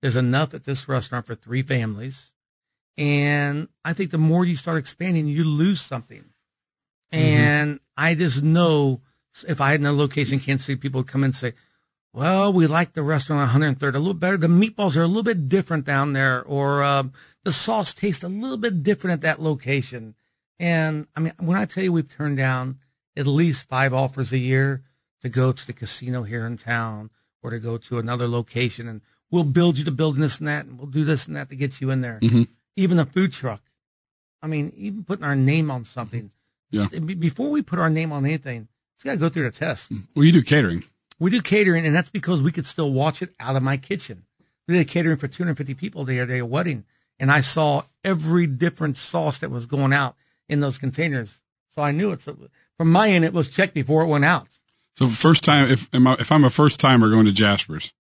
There's 0.01 0.17
enough 0.17 0.55
at 0.55 0.65
this 0.65 0.89
restaurant 0.89 1.27
for 1.27 1.35
three 1.35 1.63
families. 1.63 2.34
And 2.97 3.69
I 3.85 3.93
think 3.93 4.11
the 4.11 4.19
more 4.19 4.45
you 4.45 4.57
start 4.57 4.79
expanding, 4.79 5.27
you 5.27 5.45
lose 5.45 5.81
something. 5.81 6.25
And 7.11 7.81
I 7.97 8.15
just 8.15 8.43
know 8.43 9.01
if 9.49 9.61
I 9.61 9.71
had 9.71 9.81
no 9.81 9.95
location, 9.95 10.35
in 10.35 10.41
Kansas 10.41 10.67
City, 10.67 10.81
people 10.81 11.01
would 11.01 11.09
come 11.09 11.23
in 11.23 11.29
and 11.29 11.37
say, 11.37 11.55
well, 12.13 12.53
we 12.53 12.69
like 12.69 12.93
the 12.93 13.03
restaurant 13.03 13.53
on 13.53 13.61
103rd 13.61 13.95
a 13.95 13.99
little 13.99 14.15
better. 14.15 14.37
The 14.37 14.47
meatballs 14.47 14.97
are 14.97 15.03
a 15.03 15.09
little 15.09 15.25
bit 15.25 15.49
different 15.49 15.85
down 15.85 16.13
there, 16.13 16.45
or 16.45 16.85
um, 16.85 17.13
the 17.43 17.51
sauce 17.51 17.93
tastes 17.93 18.23
a 18.23 18.29
little 18.29 18.57
bit 18.57 18.85
different 18.85 19.15
at 19.15 19.21
that 19.23 19.43
location. 19.43 20.15
And 20.61 21.09
I 21.17 21.21
mean, 21.21 21.33
when 21.41 21.57
I 21.57 21.65
tell 21.65 21.83
you 21.83 21.93
we've 21.93 22.09
turned 22.09 22.37
down 22.37 22.79
at 23.17 23.27
least 23.27 23.69
five 23.69 23.93
offers 23.93 24.33
a 24.33 24.39
year 24.39 24.85
to 25.23 25.29
go 25.29 25.51
to 25.51 25.67
the 25.67 25.73
casino 25.73 26.23
here 26.23 26.47
in 26.47 26.57
town 26.57 27.11
or 27.43 27.51
to 27.51 27.59
go 27.59 27.79
to 27.79 27.99
another 27.99 28.29
location, 28.29 28.87
and 28.87 29.01
we'll 29.33 29.43
build 29.43 29.77
you 29.77 29.85
to 29.85 29.91
building 29.91 30.21
this 30.21 30.39
and 30.39 30.47
that, 30.47 30.67
and 30.67 30.79
we'll 30.79 30.87
do 30.87 31.05
this 31.05 31.27
and 31.27 31.37
that 31.37 31.49
to 31.49 31.57
get 31.57 31.81
you 31.81 31.91
in 31.91 32.01
there. 32.01 32.21
Even 32.77 32.99
a 32.99 33.07
food 33.07 33.33
truck. 33.33 33.63
I 34.43 34.47
mean, 34.47 34.73
even 34.77 35.05
putting 35.05 35.25
our 35.25 35.37
name 35.37 35.71
on 35.71 35.85
something. 35.85 36.31
Yeah. 36.71 36.87
Before 36.87 37.51
we 37.51 37.63
put 37.63 37.79
our 37.79 37.91
name 37.91 38.13
on 38.13 38.25
anything, 38.25 38.69
it's 38.95 39.05
got 39.05 39.13
to 39.13 39.19
go 39.19 39.29
through 39.29 39.45
the 39.45 39.51
test. 39.51 39.93
Mm. 39.93 40.05
Well, 40.15 40.25
you 40.25 40.33
do 40.33 40.43
catering. 40.43 40.85
We 41.19 41.31
do 41.31 41.41
catering, 41.41 41.87
and 41.87 41.95
that's 41.95 42.11
because 42.11 42.43
we 42.43 42.53
could 42.53 42.67
still 42.67 42.91
watch 42.91 43.23
it 43.23 43.31
out 43.39 43.57
of 43.57 43.63
my 43.63 43.77
kitchen. 43.77 44.25
We 44.67 44.75
did 44.75 44.89
catering 44.89 45.17
for 45.17 45.29
250 45.29 45.75
people 45.75 46.05
the 46.05 46.21
other 46.21 46.33
day 46.33 46.39
at 46.39 46.43
a 46.43 46.47
wedding, 46.47 46.85
and 47.19 47.31
I 47.31 47.41
saw 47.41 47.83
every 48.03 48.47
different 48.47 48.97
sauce 48.97 49.39
that 49.39 49.51
was 49.51 49.67
going 49.67 49.93
out 49.93 50.17
in 50.49 50.61
those 50.61 50.79
containers. 50.79 51.41
So 51.69 51.83
I 51.83 51.93
knew 51.93 52.11
it. 52.11 52.23
So 52.23 52.37
from 52.77 52.91
my 52.91 53.11
end, 53.11 53.25
it 53.25 53.33
was 53.33 53.51
checked 53.51 53.75
before 53.75 54.03
it 54.03 54.09
went 54.09 54.25
out. 54.25 54.49
So 54.97 55.09
first 55.09 55.45
time, 55.45 55.71
if 55.71 55.89
am 55.95 56.07
I, 56.07 56.15
if 56.15 56.31
I'm 56.31 56.45
a 56.45 56.51
first 56.51 56.79
timer 56.81 57.11
going 57.11 57.27
to 57.27 57.33
Jasper's, 57.33 57.93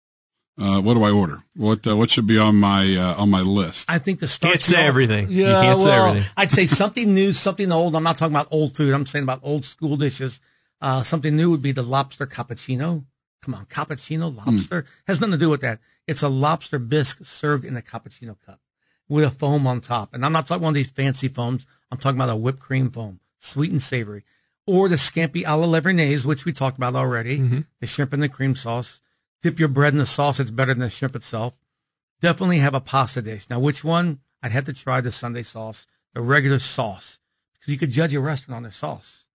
uh, 0.59 0.79
what 0.81 0.93
do 0.93 1.03
I 1.03 1.11
order? 1.11 1.43
What 1.55 1.85
uh, 1.87 1.95
what 1.97 2.11
should 2.11 2.27
be 2.27 2.37
on 2.37 2.55
my 2.57 2.95
uh, 2.95 3.21
on 3.21 3.29
my 3.29 3.41
list? 3.41 3.89
I 3.89 3.97
think 3.97 4.19
the 4.19 4.27
start 4.27 4.53
Can't 4.53 4.63
say 4.63 4.85
everything. 4.85 5.31
You 5.31 5.45
can't 5.45 5.81
say 5.81 5.91
everything. 5.91 6.29
I'd 6.37 6.51
say 6.51 6.67
something 6.67 7.13
new, 7.13 7.33
something 7.33 7.71
old. 7.71 7.95
I'm 7.95 8.03
not 8.03 8.17
talking 8.17 8.35
about 8.35 8.47
old 8.51 8.75
food. 8.75 8.93
I'm 8.93 9.05
saying 9.05 9.23
about 9.23 9.39
old 9.43 9.65
school 9.65 9.97
dishes. 9.97 10.39
Uh, 10.79 11.01
something 11.01 11.35
new 11.35 11.49
would 11.49 11.61
be 11.61 11.71
the 11.71 11.81
lobster 11.81 12.27
cappuccino. 12.27 13.05
Come 13.41 13.55
on, 13.55 13.65
cappuccino 13.65 14.35
lobster 14.35 14.85
has 15.07 15.19
nothing 15.19 15.31
to 15.33 15.37
do 15.37 15.49
with 15.49 15.61
that. 15.61 15.79
It's 16.07 16.21
a 16.21 16.29
lobster 16.29 16.79
bisque 16.79 17.25
served 17.25 17.65
in 17.65 17.75
a 17.75 17.81
cappuccino 17.81 18.37
cup 18.45 18.59
with 19.09 19.25
a 19.25 19.31
foam 19.31 19.65
on 19.67 19.81
top. 19.81 20.13
And 20.13 20.25
I'm 20.25 20.31
not 20.31 20.45
talking 20.45 20.63
one 20.63 20.71
of 20.71 20.75
these 20.75 20.91
fancy 20.91 21.27
foams. 21.27 21.65
I'm 21.91 21.97
talking 21.97 22.17
about 22.17 22.29
a 22.29 22.35
whipped 22.35 22.59
cream 22.59 22.89
foam, 22.89 23.19
sweet 23.39 23.71
and 23.71 23.81
savory, 23.81 24.23
or 24.67 24.87
the 24.87 24.95
scampi 24.95 25.43
a 25.45 25.57
la 25.57 25.67
Livornese, 25.67 26.25
which 26.25 26.45
we 26.45 26.53
talked 26.53 26.77
about 26.77 26.95
already. 26.95 27.37
The 27.79 27.87
shrimp 27.87 28.13
and 28.13 28.23
the 28.23 28.29
cream 28.29 28.55
sauce. 28.55 29.01
Dip 29.43 29.59
your 29.59 29.69
bread 29.69 29.93
in 29.93 29.99
the 29.99 30.07
sauce. 30.07 30.39
It's 30.39 30.49
better 30.49 30.73
than 30.73 30.79
the 30.79 30.89
shrimp 30.89 31.15
itself 31.15 31.59
definitely 32.23 32.59
have 32.59 32.73
a 32.73 32.79
pasta 32.79 33.21
dish. 33.21 33.49
Now, 33.49 33.59
which 33.59 33.83
one? 33.83 34.21
I'd 34.41 34.53
have 34.53 34.65
to 34.65 34.73
try 34.73 35.01
the 35.01 35.11
Sunday 35.11 35.43
sauce, 35.43 35.85
the 36.13 36.21
regular 36.21 36.59
sauce, 36.59 37.19
because 37.53 37.71
you 37.71 37.77
could 37.77 37.91
judge 37.91 38.13
a 38.13 38.19
restaurant 38.19 38.57
on 38.57 38.63
their 38.63 38.71
sauce. 38.71 39.25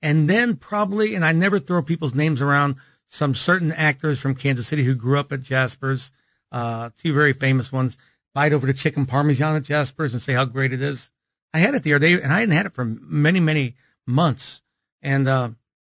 And 0.00 0.30
then 0.30 0.54
probably, 0.54 1.16
and 1.16 1.24
I 1.24 1.32
never 1.32 1.58
throw 1.58 1.82
people's 1.82 2.14
names 2.14 2.40
around, 2.40 2.76
some 3.08 3.34
certain 3.34 3.72
actors 3.72 4.20
from 4.20 4.36
Kansas 4.36 4.68
City 4.68 4.84
who 4.84 4.94
grew 4.94 5.18
up 5.18 5.32
at 5.32 5.42
Jasper's, 5.42 6.12
uh, 6.52 6.90
two 6.96 7.12
very 7.12 7.32
famous 7.32 7.72
ones, 7.72 7.96
bite 8.34 8.52
over 8.52 8.68
the 8.68 8.72
chicken 8.72 9.04
parmesan 9.04 9.56
at 9.56 9.64
Jasper's 9.64 10.12
and 10.12 10.22
say 10.22 10.34
how 10.34 10.44
great 10.44 10.72
it 10.72 10.80
is. 10.80 11.10
I 11.52 11.58
had 11.58 11.74
it 11.74 11.82
the 11.82 11.94
other 11.94 12.06
day, 12.06 12.22
and 12.22 12.32
I 12.32 12.40
hadn't 12.40 12.54
had 12.54 12.66
it 12.66 12.74
for 12.74 12.84
many, 12.84 13.40
many 13.40 13.74
months. 14.06 14.62
And, 15.02 15.26
uh, 15.26 15.50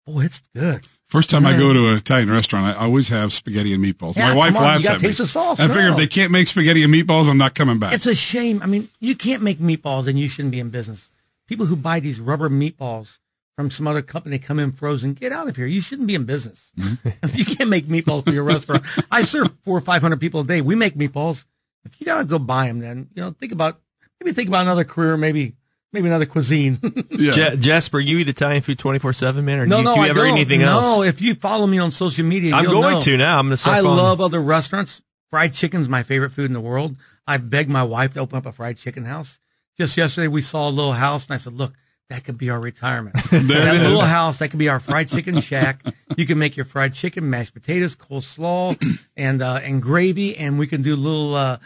boy, 0.05 0.23
it's 0.23 0.41
good. 0.53 0.87
First 1.13 1.29
time 1.29 1.45
I 1.45 1.51
mm-hmm. 1.51 1.59
go 1.59 1.73
to 1.73 1.89
an 1.89 1.97
Italian 1.97 2.31
restaurant, 2.31 2.75
I 2.75 2.85
always 2.85 3.09
have 3.09 3.31
spaghetti 3.33 3.71
and 3.71 3.85
meatballs. 3.85 4.15
Yeah, 4.15 4.29
my 4.29 4.35
wife 4.35 4.55
on, 4.55 4.63
laughs 4.63 4.87
at 4.87 4.99
me. 4.99 5.09
taste 5.09 5.19
the 5.19 5.27
sauce, 5.27 5.59
I 5.59 5.67
figure 5.67 5.89
if 5.89 5.95
they 5.95 6.07
can't 6.07 6.31
make 6.31 6.47
spaghetti 6.47 6.83
and 6.83 6.91
meatballs, 6.91 7.29
I'm 7.29 7.37
not 7.37 7.53
coming 7.53 7.77
back. 7.77 7.93
It's 7.93 8.07
a 8.07 8.15
shame. 8.15 8.63
I 8.63 8.65
mean, 8.65 8.89
you 8.99 9.15
can't 9.15 9.43
make 9.43 9.59
meatballs 9.59 10.07
and 10.07 10.17
you 10.17 10.27
shouldn't 10.27 10.53
be 10.53 10.59
in 10.59 10.71
business. 10.71 11.11
People 11.47 11.67
who 11.67 11.75
buy 11.75 11.99
these 11.99 12.19
rubber 12.19 12.49
meatballs 12.49 13.19
from 13.55 13.69
some 13.69 13.85
other 13.85 14.01
company 14.01 14.39
come 14.39 14.57
in 14.57 14.71
frozen. 14.71 15.13
Get 15.13 15.31
out 15.31 15.47
of 15.47 15.55
here. 15.55 15.67
You 15.67 15.81
shouldn't 15.81 16.07
be 16.07 16.15
in 16.15 16.25
business. 16.25 16.71
Mm-hmm. 16.79 17.09
if 17.23 17.37
you 17.37 17.45
can't 17.45 17.69
make 17.69 17.85
meatballs 17.85 18.23
for 18.23 18.31
your 18.31 18.43
restaurant, 18.43 18.83
I 19.11 19.21
serve 19.21 19.53
four 19.61 19.77
or 19.77 19.81
five 19.81 20.01
hundred 20.01 20.19
people 20.19 20.41
a 20.41 20.45
day. 20.45 20.61
We 20.61 20.73
make 20.73 20.95
meatballs. 20.95 21.45
If 21.85 22.01
you 22.01 22.07
gotta 22.07 22.25
go 22.25 22.39
buy 22.39 22.65
them, 22.65 22.79
then 22.79 23.09
you 23.13 23.21
know 23.21 23.29
think 23.29 23.51
about 23.51 23.79
maybe 24.19 24.33
think 24.33 24.47
about 24.47 24.63
another 24.63 24.83
career, 24.83 25.15
maybe 25.15 25.53
maybe 25.93 26.07
another 26.07 26.25
cuisine. 26.25 26.79
yeah. 27.11 27.31
Ja- 27.33 27.55
Jasper, 27.55 27.99
you 27.99 28.17
eat 28.17 28.27
Italian 28.27 28.61
food 28.61 28.79
24 28.79 29.13
7, 29.13 29.45
man? 29.45 29.59
Or 29.59 29.65
no, 29.65 29.77
do 29.77 29.81
you, 29.81 29.85
no, 29.85 29.93
do 29.93 29.99
you 30.01 30.05
I 30.05 30.09
ever 30.09 30.19
eat 30.25 30.29
don't. 30.29 30.37
anything 30.37 30.59
no, 30.61 30.67
else? 30.67 31.07
if 31.07 31.21
you 31.21 31.35
follow 31.35 31.67
me 31.67 31.77
on 31.79 31.91
social 31.91 32.25
media, 32.25 32.55
I'm 32.55 32.63
you'll 32.63 32.81
going 32.81 32.95
know. 32.95 32.99
to 33.01 33.17
now. 33.17 33.39
I'm 33.39 33.45
going 33.45 33.51
to 33.51 33.57
start 33.57 33.77
I 33.77 33.81
following. 33.81 33.97
love 33.97 34.21
other 34.21 34.41
restaurants. 34.41 35.01
Fried 35.29 35.53
chicken's 35.53 35.89
my 35.89 36.03
favorite 36.03 36.31
food 36.31 36.45
in 36.45 36.53
the 36.53 36.61
world. 36.61 36.95
I 37.25 37.37
begged 37.37 37.69
my 37.69 37.83
wife 37.83 38.13
to 38.13 38.19
open 38.19 38.37
up 38.37 38.45
a 38.45 38.51
fried 38.51 38.77
chicken 38.77 39.05
house. 39.05 39.39
Just 39.77 39.97
yesterday, 39.97 40.27
we 40.27 40.41
saw 40.41 40.69
a 40.69 40.71
little 40.71 40.93
house, 40.93 41.25
and 41.25 41.33
I 41.33 41.37
said, 41.37 41.53
"Look, 41.53 41.73
that 42.09 42.23
could 42.23 42.37
be 42.37 42.49
our 42.51 42.59
retirement. 42.59 43.15
There 43.31 43.41
that 43.41 43.81
little 43.81 44.01
house, 44.01 44.39
that 44.39 44.49
could 44.49 44.59
be 44.59 44.69
our 44.69 44.79
fried 44.79 45.07
chicken 45.07 45.39
shack. 45.39 45.81
You 46.15 46.27
can 46.27 46.37
make 46.37 46.55
your 46.55 46.65
fried 46.65 46.93
chicken, 46.93 47.29
mashed 47.29 47.53
potatoes, 47.55 47.95
coleslaw, 47.95 48.77
and 49.17 49.41
uh, 49.41 49.59
and 49.63 49.81
gravy, 49.81 50.37
and 50.37 50.59
we 50.59 50.67
can 50.67 50.83
do 50.83 50.95
little 50.95 51.33
uh, 51.33 51.57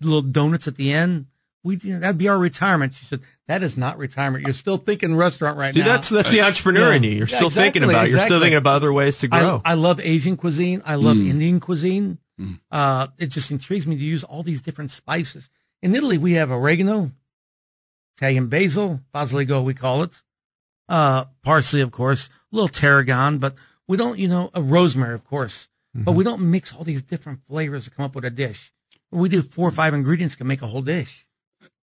little 0.00 0.22
donuts 0.22 0.68
at 0.68 0.76
the 0.76 0.92
end. 0.92 1.26
We 1.64 1.78
you 1.82 1.94
know, 1.94 1.98
that'd 2.00 2.18
be 2.18 2.28
our 2.28 2.38
retirement." 2.38 2.94
She 2.94 3.04
said, 3.04 3.22
"That 3.48 3.62
is 3.62 3.76
not 3.76 3.98
retirement. 3.98 4.44
You're 4.44 4.54
still 4.54 4.76
thinking 4.76 5.16
restaurant 5.16 5.58
right 5.58 5.74
Dude, 5.74 5.84
now." 5.84 5.92
that's 5.92 6.08
that's 6.08 6.30
the 6.30 6.42
entrepreneur 6.42 6.92
in 6.92 7.02
you. 7.02 7.10
You're 7.10 7.28
Yeah, 7.28 7.36
still 7.36 7.50
thinking 7.50 7.82
about 7.82 8.06
it. 8.06 8.10
You're 8.12 8.20
still 8.20 8.40
thinking 8.40 8.58
about 8.58 8.76
other 8.76 8.92
ways 8.92 9.18
to 9.18 9.28
grow. 9.28 9.62
I, 9.64 9.72
I 9.72 9.74
love 9.74 10.00
Asian 10.00 10.36
cuisine. 10.36 10.82
I 10.84 10.96
love 10.96 11.18
Indian 11.18 11.60
cuisine. 11.60 12.18
Uh, 12.70 13.08
it 13.18 13.28
just 13.28 13.50
intrigues 13.50 13.86
me 13.86 13.96
to 13.96 14.04
use 14.04 14.22
all 14.22 14.42
these 14.42 14.60
different 14.60 14.90
spices. 14.90 15.48
In 15.82 15.94
Italy, 15.94 16.18
we 16.18 16.32
have 16.32 16.50
oregano, 16.50 17.12
Italian 18.16 18.48
basil, 18.48 19.00
basilico, 19.14 19.62
we 19.64 19.74
call 19.74 20.02
it. 20.02 20.22
Uh, 20.88 21.24
parsley, 21.42 21.80
of 21.80 21.90
course, 21.90 22.28
a 22.52 22.56
little 22.56 22.68
tarragon, 22.68 23.38
but 23.38 23.54
we 23.88 23.96
don't, 23.96 24.18
you 24.18 24.28
know, 24.28 24.50
a 24.54 24.62
rosemary, 24.62 25.14
of 25.14 25.24
course, 25.24 25.68
but 25.94 26.12
we 26.12 26.24
don't 26.24 26.50
mix 26.50 26.74
all 26.74 26.84
these 26.84 27.02
different 27.02 27.40
flavors 27.46 27.84
to 27.84 27.90
come 27.90 28.04
up 28.04 28.14
with 28.14 28.24
a 28.24 28.30
dish. 28.30 28.72
We 29.10 29.28
do 29.28 29.40
four 29.42 29.68
or 29.68 29.72
five 29.72 29.94
ingredients 29.94 30.36
can 30.36 30.46
make 30.46 30.62
a 30.62 30.66
whole 30.66 30.82
dish. 30.82 31.25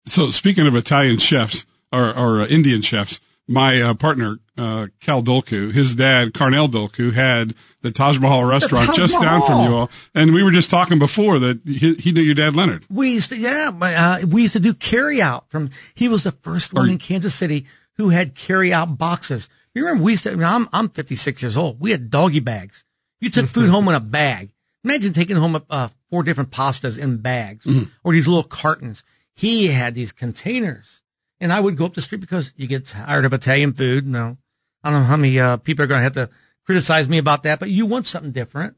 So 0.05 0.31
speaking 0.31 0.67
of 0.67 0.75
Italian 0.75 1.17
chefs 1.17 1.65
or, 1.91 2.15
or 2.15 2.41
uh, 2.41 2.47
Indian 2.47 2.81
chefs, 2.81 3.19
my 3.47 3.81
uh, 3.81 3.93
partner 3.93 4.37
uh, 4.57 4.87
Cal 5.01 5.21
Dolku, 5.21 5.71
his 5.71 5.95
dad 5.95 6.33
Carnell 6.33 6.69
Dolku 6.69 7.13
had 7.13 7.53
the 7.81 7.91
Taj 7.91 8.19
Mahal 8.19 8.45
restaurant 8.45 8.87
Taj 8.87 8.95
just 8.95 9.21
down 9.21 9.41
from 9.41 9.65
you 9.65 9.75
all, 9.75 9.89
and 10.13 10.33
we 10.33 10.43
were 10.43 10.51
just 10.51 10.69
talking 10.69 10.99
before 10.99 11.39
that 11.39 11.61
he, 11.65 11.95
he 11.95 12.11
knew 12.11 12.21
your 12.21 12.35
dad 12.35 12.55
Leonard. 12.55 12.85
We 12.89 13.13
used 13.13 13.29
to, 13.31 13.37
yeah, 13.37 13.71
but, 13.71 13.93
uh, 13.95 14.27
we 14.27 14.43
used 14.43 14.53
to 14.53 14.59
do 14.59 14.73
carry 14.73 15.21
out 15.21 15.49
from, 15.49 15.71
he 15.93 16.07
was 16.07 16.23
the 16.23 16.31
first 16.31 16.73
one 16.73 16.89
in 16.89 16.97
Kansas 16.97 17.35
City 17.35 17.65
who 17.97 18.09
had 18.09 18.35
carry 18.35 18.71
out 18.71 18.97
boxes. 18.97 19.49
You 19.73 19.83
remember 19.85 20.03
we 20.03 20.11
used 20.11 20.23
to, 20.23 20.31
I 20.31 20.35
mean, 20.35 20.43
I'm, 20.43 20.69
I'm 20.71 20.89
56 20.89 21.41
years 21.41 21.57
old. 21.57 21.79
We 21.79 21.91
had 21.91 22.09
doggy 22.09 22.39
bags. 22.39 22.83
You 23.19 23.29
took 23.29 23.47
food 23.47 23.69
home 23.69 23.87
in 23.87 23.95
a 23.95 23.99
bag. 23.99 24.51
Imagine 24.83 25.13
taking 25.13 25.37
home, 25.37 25.61
uh, 25.69 25.87
four 26.09 26.23
different 26.23 26.51
pastas 26.51 26.97
in 26.97 27.17
bags 27.17 27.65
or 28.03 28.11
these 28.13 28.27
little 28.27 28.43
cartons. 28.43 29.03
He 29.36 29.67
had 29.67 29.95
these 29.95 30.11
containers 30.11 31.01
and 31.43 31.51
I 31.51 31.59
would 31.59 31.75
go 31.75 31.86
up 31.86 31.93
the 31.93 32.01
street 32.01 32.21
because 32.21 32.53
you 32.55 32.67
get 32.67 32.86
tired 32.86 33.25
of 33.25 33.34
Italian 33.34 33.73
food. 33.73 34.05
No, 34.07 34.38
I 34.81 34.89
don't 34.89 35.01
know 35.01 35.07
how 35.07 35.17
many, 35.17 35.38
uh, 35.39 35.57
people 35.57 35.84
are 35.84 35.88
going 35.88 35.99
to 35.99 36.03
have 36.03 36.13
to 36.13 36.29
criticize 36.65 37.09
me 37.09 37.17
about 37.17 37.43
that, 37.43 37.59
but 37.59 37.69
you 37.69 37.86
want 37.86 38.05
something 38.05 38.31
different. 38.31 38.77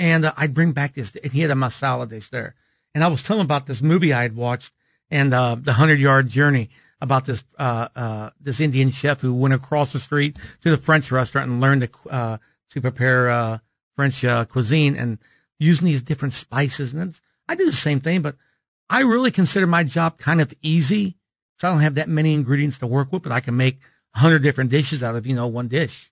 And 0.00 0.24
uh, 0.24 0.32
I'd 0.36 0.52
bring 0.52 0.72
back 0.72 0.94
this, 0.94 1.14
and 1.22 1.32
he 1.32 1.42
had 1.42 1.52
a 1.52 1.54
masala 1.54 2.08
dish 2.08 2.28
there. 2.30 2.56
And 2.92 3.04
I 3.04 3.08
was 3.08 3.22
telling 3.22 3.40
him 3.40 3.46
about 3.46 3.66
this 3.66 3.82
movie 3.82 4.12
I 4.12 4.22
had 4.22 4.34
watched 4.34 4.72
and 5.12 5.32
uh, 5.32 5.56
the 5.60 5.74
hundred 5.74 6.00
yard 6.00 6.28
journey 6.28 6.70
about 7.00 7.26
this 7.26 7.44
uh, 7.58 7.88
uh, 7.94 8.30
this 8.40 8.58
Indian 8.58 8.90
chef 8.90 9.20
who 9.20 9.32
went 9.32 9.54
across 9.54 9.92
the 9.92 10.00
street 10.00 10.38
to 10.62 10.70
the 10.70 10.76
French 10.76 11.12
restaurant 11.12 11.50
and 11.50 11.60
learned 11.60 11.82
to 11.82 12.10
uh, 12.10 12.38
to 12.70 12.80
prepare 12.80 13.30
uh, 13.30 13.58
French 13.94 14.24
cuisine 14.48 14.96
and 14.96 15.18
using 15.58 15.86
these 15.86 16.02
different 16.02 16.34
spices. 16.34 16.94
And 16.94 17.14
I 17.48 17.54
do 17.54 17.66
the 17.66 17.76
same 17.76 18.00
thing, 18.00 18.22
but 18.22 18.36
I 18.92 19.00
really 19.00 19.30
consider 19.30 19.66
my 19.66 19.82
job 19.84 20.18
kind 20.18 20.40
of 20.40 20.52
easy. 20.62 21.16
So 21.58 21.68
I 21.68 21.70
don't 21.72 21.80
have 21.80 21.94
that 21.94 22.08
many 22.08 22.34
ingredients 22.34 22.78
to 22.78 22.86
work 22.86 23.12
with, 23.12 23.22
but 23.22 23.32
I 23.32 23.40
can 23.40 23.56
make 23.56 23.78
a 24.14 24.18
hundred 24.20 24.42
different 24.42 24.70
dishes 24.70 25.02
out 25.02 25.14
of 25.16 25.26
you 25.26 25.34
know 25.34 25.46
one 25.46 25.68
dish, 25.68 26.10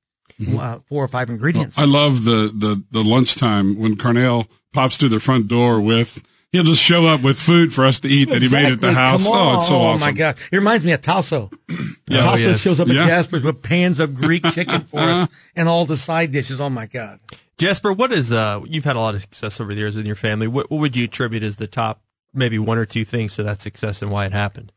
uh, 0.58 0.78
four 0.86 1.04
or 1.04 1.08
five 1.08 1.28
ingredients. 1.28 1.76
I 1.78 1.84
love 1.84 2.24
the 2.24 2.50
the 2.54 2.82
the 2.90 3.02
lunchtime 3.04 3.78
when 3.78 3.96
Carnell 3.96 4.46
pops 4.72 4.96
through 4.96 5.08
the 5.10 5.20
front 5.20 5.48
door 5.48 5.80
with 5.80 6.22
he'll 6.52 6.64
just 6.64 6.82
show 6.82 7.06
up 7.06 7.22
with 7.22 7.38
food 7.38 7.72
for 7.72 7.84
us 7.84 8.00
to 8.00 8.08
eat 8.08 8.30
that 8.30 8.42
he 8.42 8.48
made 8.48 8.72
at 8.72 8.80
the 8.80 8.92
house. 8.92 9.24
Come 9.28 9.36
Oh, 9.36 9.56
it's 9.58 9.68
so 9.68 9.76
on. 9.80 9.94
awesome. 9.96 10.06
my 10.06 10.12
god! 10.12 10.38
It 10.52 10.56
reminds 10.56 10.84
me 10.84 10.92
of 10.92 11.00
Tasso. 11.00 11.50
Yeah. 12.08 12.22
Tasso 12.22 12.32
Oh, 12.44 12.50
yes. 12.50 12.60
shows 12.60 12.80
up 12.80 12.88
at 12.88 12.94
Yeah. 12.94 13.06
Jasper's 13.06 13.44
with 13.44 13.62
pans 13.62 14.00
of 14.00 14.16
Greek 14.16 14.44
chicken 14.52 14.80
for 14.82 14.98
us 14.98 15.28
and 15.54 15.68
all 15.68 15.86
the 15.86 15.96
side 15.96 16.32
dishes. 16.32 16.60
Oh 16.60 16.68
my 16.70 16.86
god! 16.86 17.20
Jasper, 17.58 17.92
what 17.92 18.10
is 18.12 18.32
uh? 18.32 18.60
You've 18.66 18.84
had 18.84 18.96
a 18.96 19.00
lot 19.00 19.14
of 19.14 19.20
success 19.20 19.60
over 19.60 19.72
the 19.74 19.78
years 19.80 19.94
with 19.96 20.06
your 20.08 20.16
family. 20.16 20.48
What, 20.48 20.70
what 20.72 20.80
would 20.80 20.96
you 20.96 21.04
attribute 21.04 21.42
as 21.44 21.56
the 21.56 21.66
top, 21.68 22.02
maybe 22.32 22.58
one 22.58 22.78
or 22.78 22.86
two 22.86 23.04
things 23.04 23.34
to 23.36 23.42
that 23.42 23.60
success 23.60 24.02
and 24.02 24.10
why 24.10 24.26
it 24.26 24.32
happened 24.32 24.72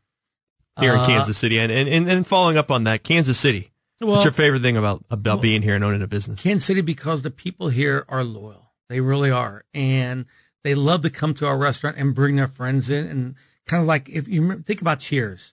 here 0.80 0.92
in 0.94 1.00
Uh, 1.00 1.06
Kansas 1.06 1.38
City? 1.38 1.58
And, 1.58 1.70
and 1.72 2.08
and 2.08 2.26
following 2.26 2.56
up 2.56 2.70
on 2.70 2.84
that, 2.84 3.02
Kansas 3.04 3.38
City. 3.38 3.70
Well- 4.00 4.12
what's 4.12 4.24
your 4.24 4.32
favorite 4.32 4.62
thing 4.62 4.76
about 4.76 5.04
about 5.10 5.40
being 5.40 5.62
here 5.62 5.74
and 5.74 5.84
owning 5.84 6.02
a 6.02 6.06
business? 6.06 6.42
Kansas 6.42 6.64
City 6.64 6.80
because 6.80 7.22
the 7.22 7.30
people 7.30 7.68
here 7.68 8.04
are 8.08 8.24
loyal. 8.24 8.72
They 8.88 9.00
really 9.00 9.30
are, 9.30 9.64
and 9.72 10.26
they 10.62 10.74
love 10.74 11.02
to 11.02 11.10
come 11.10 11.32
to 11.34 11.46
our 11.46 11.56
restaurant 11.56 11.96
and 11.96 12.14
bring 12.14 12.36
their 12.36 12.48
friends 12.48 12.90
in. 12.90 13.06
And 13.06 13.34
kind 13.66 13.80
of 13.80 13.86
like 13.86 14.08
if 14.08 14.28
you 14.28 14.62
think 14.62 14.80
about 14.80 15.00
Cheers, 15.00 15.52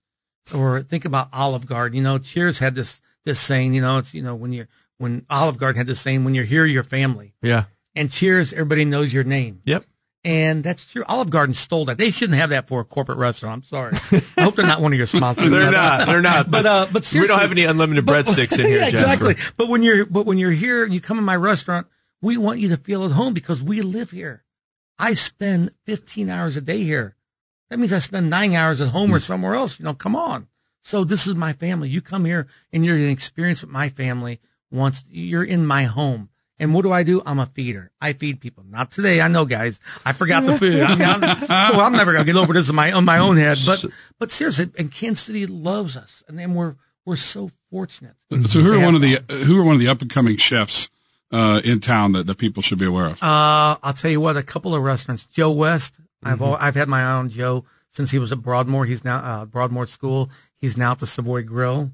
or 0.53 0.81
think 0.81 1.05
about 1.05 1.29
Olive 1.31 1.65
Garden. 1.65 1.95
You 1.95 2.03
know, 2.03 2.17
Cheers 2.17 2.59
had 2.59 2.75
this 2.75 3.01
this 3.23 3.39
saying. 3.39 3.73
You 3.73 3.81
know, 3.81 3.99
it's 3.99 4.13
you 4.13 4.21
know 4.21 4.35
when 4.35 4.51
you 4.51 4.67
when 4.97 5.25
Olive 5.29 5.57
Garden 5.57 5.77
had 5.77 5.87
this 5.87 5.99
saying, 5.99 6.23
when 6.23 6.35
you're 6.35 6.43
here, 6.45 6.65
you're 6.65 6.83
family. 6.83 7.33
Yeah. 7.41 7.65
And 7.95 8.11
Cheers, 8.11 8.53
everybody 8.53 8.85
knows 8.85 9.13
your 9.13 9.23
name. 9.23 9.61
Yep. 9.65 9.85
And 10.23 10.63
that's 10.63 10.85
true. 10.85 11.03
Olive 11.07 11.31
Garden 11.31 11.55
stole 11.55 11.85
that. 11.85 11.97
They 11.97 12.11
shouldn't 12.11 12.37
have 12.37 12.51
that 12.51 12.67
for 12.67 12.81
a 12.81 12.83
corporate 12.83 13.17
restaurant. 13.17 13.63
I'm 13.63 13.63
sorry. 13.63 13.95
I 14.37 14.43
hope 14.43 14.55
they're 14.55 14.67
not 14.67 14.79
one 14.79 14.93
of 14.93 14.97
your 14.97 15.07
sponsors. 15.07 15.49
They're 15.49 15.71
not. 15.71 16.05
They're 16.05 16.21
not. 16.21 16.51
But 16.51 16.65
uh, 16.67 16.87
but 16.91 17.11
we 17.11 17.25
don't 17.25 17.39
have 17.39 17.51
any 17.51 17.65
unlimited 17.65 18.05
breadsticks 18.05 18.59
in 18.59 18.65
here, 18.67 18.79
yeah, 18.79 18.91
Jasper. 18.91 19.31
exactly. 19.31 19.53
But 19.57 19.67
when 19.67 19.81
you're 19.81 20.05
but 20.05 20.27
when 20.27 20.37
you're 20.37 20.51
here 20.51 20.83
and 20.83 20.93
you 20.93 21.01
come 21.01 21.17
in 21.17 21.23
my 21.23 21.35
restaurant, 21.35 21.87
we 22.21 22.37
want 22.37 22.59
you 22.59 22.69
to 22.69 22.77
feel 22.77 23.03
at 23.03 23.11
home 23.11 23.33
because 23.33 23.63
we 23.63 23.81
live 23.81 24.11
here. 24.11 24.43
I 24.99 25.15
spend 25.15 25.71
15 25.85 26.29
hours 26.29 26.55
a 26.55 26.61
day 26.61 26.83
here. 26.83 27.15
That 27.71 27.79
means 27.79 27.91
I 27.91 27.99
spend 27.99 28.29
nine 28.29 28.53
hours 28.53 28.79
at 28.79 28.89
home 28.89 29.15
or 29.15 29.19
somewhere 29.19 29.55
else. 29.55 29.79
You 29.79 29.85
know, 29.85 29.95
come 29.95 30.15
on. 30.15 30.47
So 30.83 31.03
this 31.03 31.25
is 31.25 31.33
my 31.33 31.53
family. 31.53 31.89
You 31.89 32.01
come 32.01 32.25
here 32.25 32.47
and 32.71 32.85
you're 32.85 32.97
going 32.97 33.07
to 33.07 33.13
experience 33.13 33.61
with 33.61 33.71
my 33.71 33.89
family 33.89 34.39
once 34.69 35.03
you're 35.09 35.43
in 35.43 35.65
my 35.65 35.85
home. 35.85 36.29
And 36.61 36.75
what 36.75 36.83
do 36.83 36.91
I 36.91 37.01
do? 37.01 37.23
I'm 37.25 37.39
a 37.39 37.47
feeder. 37.47 37.91
I 37.99 38.13
feed 38.13 38.39
people. 38.39 38.63
Not 38.69 38.91
today. 38.91 39.19
I 39.19 39.27
know, 39.27 39.45
guys. 39.45 39.79
I 40.05 40.13
forgot 40.13 40.45
the 40.45 40.59
food. 40.59 40.81
I 40.83 40.95
mean, 40.95 41.07
I'm, 41.07 41.21
well, 41.49 41.81
I'm 41.81 41.93
never 41.93 42.13
going 42.13 42.23
to 42.23 42.31
get 42.31 42.39
over 42.39 42.53
this 42.53 42.69
in 42.69 42.75
my 42.75 42.91
on 42.91 43.03
my 43.03 43.17
own 43.17 43.37
head. 43.37 43.57
But 43.65 43.83
but 44.19 44.29
seriously, 44.29 44.69
and 44.77 44.91
Kansas 44.91 45.25
City 45.25 45.47
loves 45.47 45.97
us, 45.97 46.23
and 46.27 46.37
then 46.37 46.53
we're 46.53 46.75
we're 47.03 47.15
so 47.15 47.49
fortunate. 47.71 48.13
So 48.45 48.61
who 48.61 48.79
are 48.79 48.85
one 48.85 48.93
of 48.93 49.01
the 49.01 49.23
who 49.27 49.59
are 49.59 49.63
one 49.63 49.73
of 49.73 49.81
the 49.81 49.87
up 49.87 50.03
and 50.03 50.09
coming 50.09 50.37
chefs 50.37 50.91
uh, 51.31 51.61
in 51.63 51.79
town 51.79 52.11
that, 52.11 52.27
that 52.27 52.37
people 52.37 52.61
should 52.61 52.77
be 52.77 52.85
aware 52.85 53.07
of? 53.07 53.23
Uh, 53.23 53.77
I'll 53.81 53.93
tell 53.93 54.11
you 54.11 54.21
what, 54.21 54.37
a 54.37 54.43
couple 54.43 54.75
of 54.75 54.83
restaurants. 54.83 55.25
Joe 55.25 55.51
West. 55.51 55.95
I've 56.23 56.43
al- 56.43 56.57
I've 56.57 56.75
had 56.75 56.87
my 56.87 57.01
eye 57.01 57.13
on 57.13 57.31
Joe 57.31 57.65
since 57.89 58.11
he 58.11 58.19
was 58.19 58.31
at 58.31 58.43
Broadmoor. 58.43 58.85
He's 58.85 59.03
now 59.03 59.17
uh, 59.17 59.45
Broadmoor 59.45 59.87
School. 59.87 60.29
He's 60.57 60.77
now 60.77 60.91
at 60.91 60.99
the 60.99 61.07
Savoy 61.07 61.41
Grill. 61.41 61.91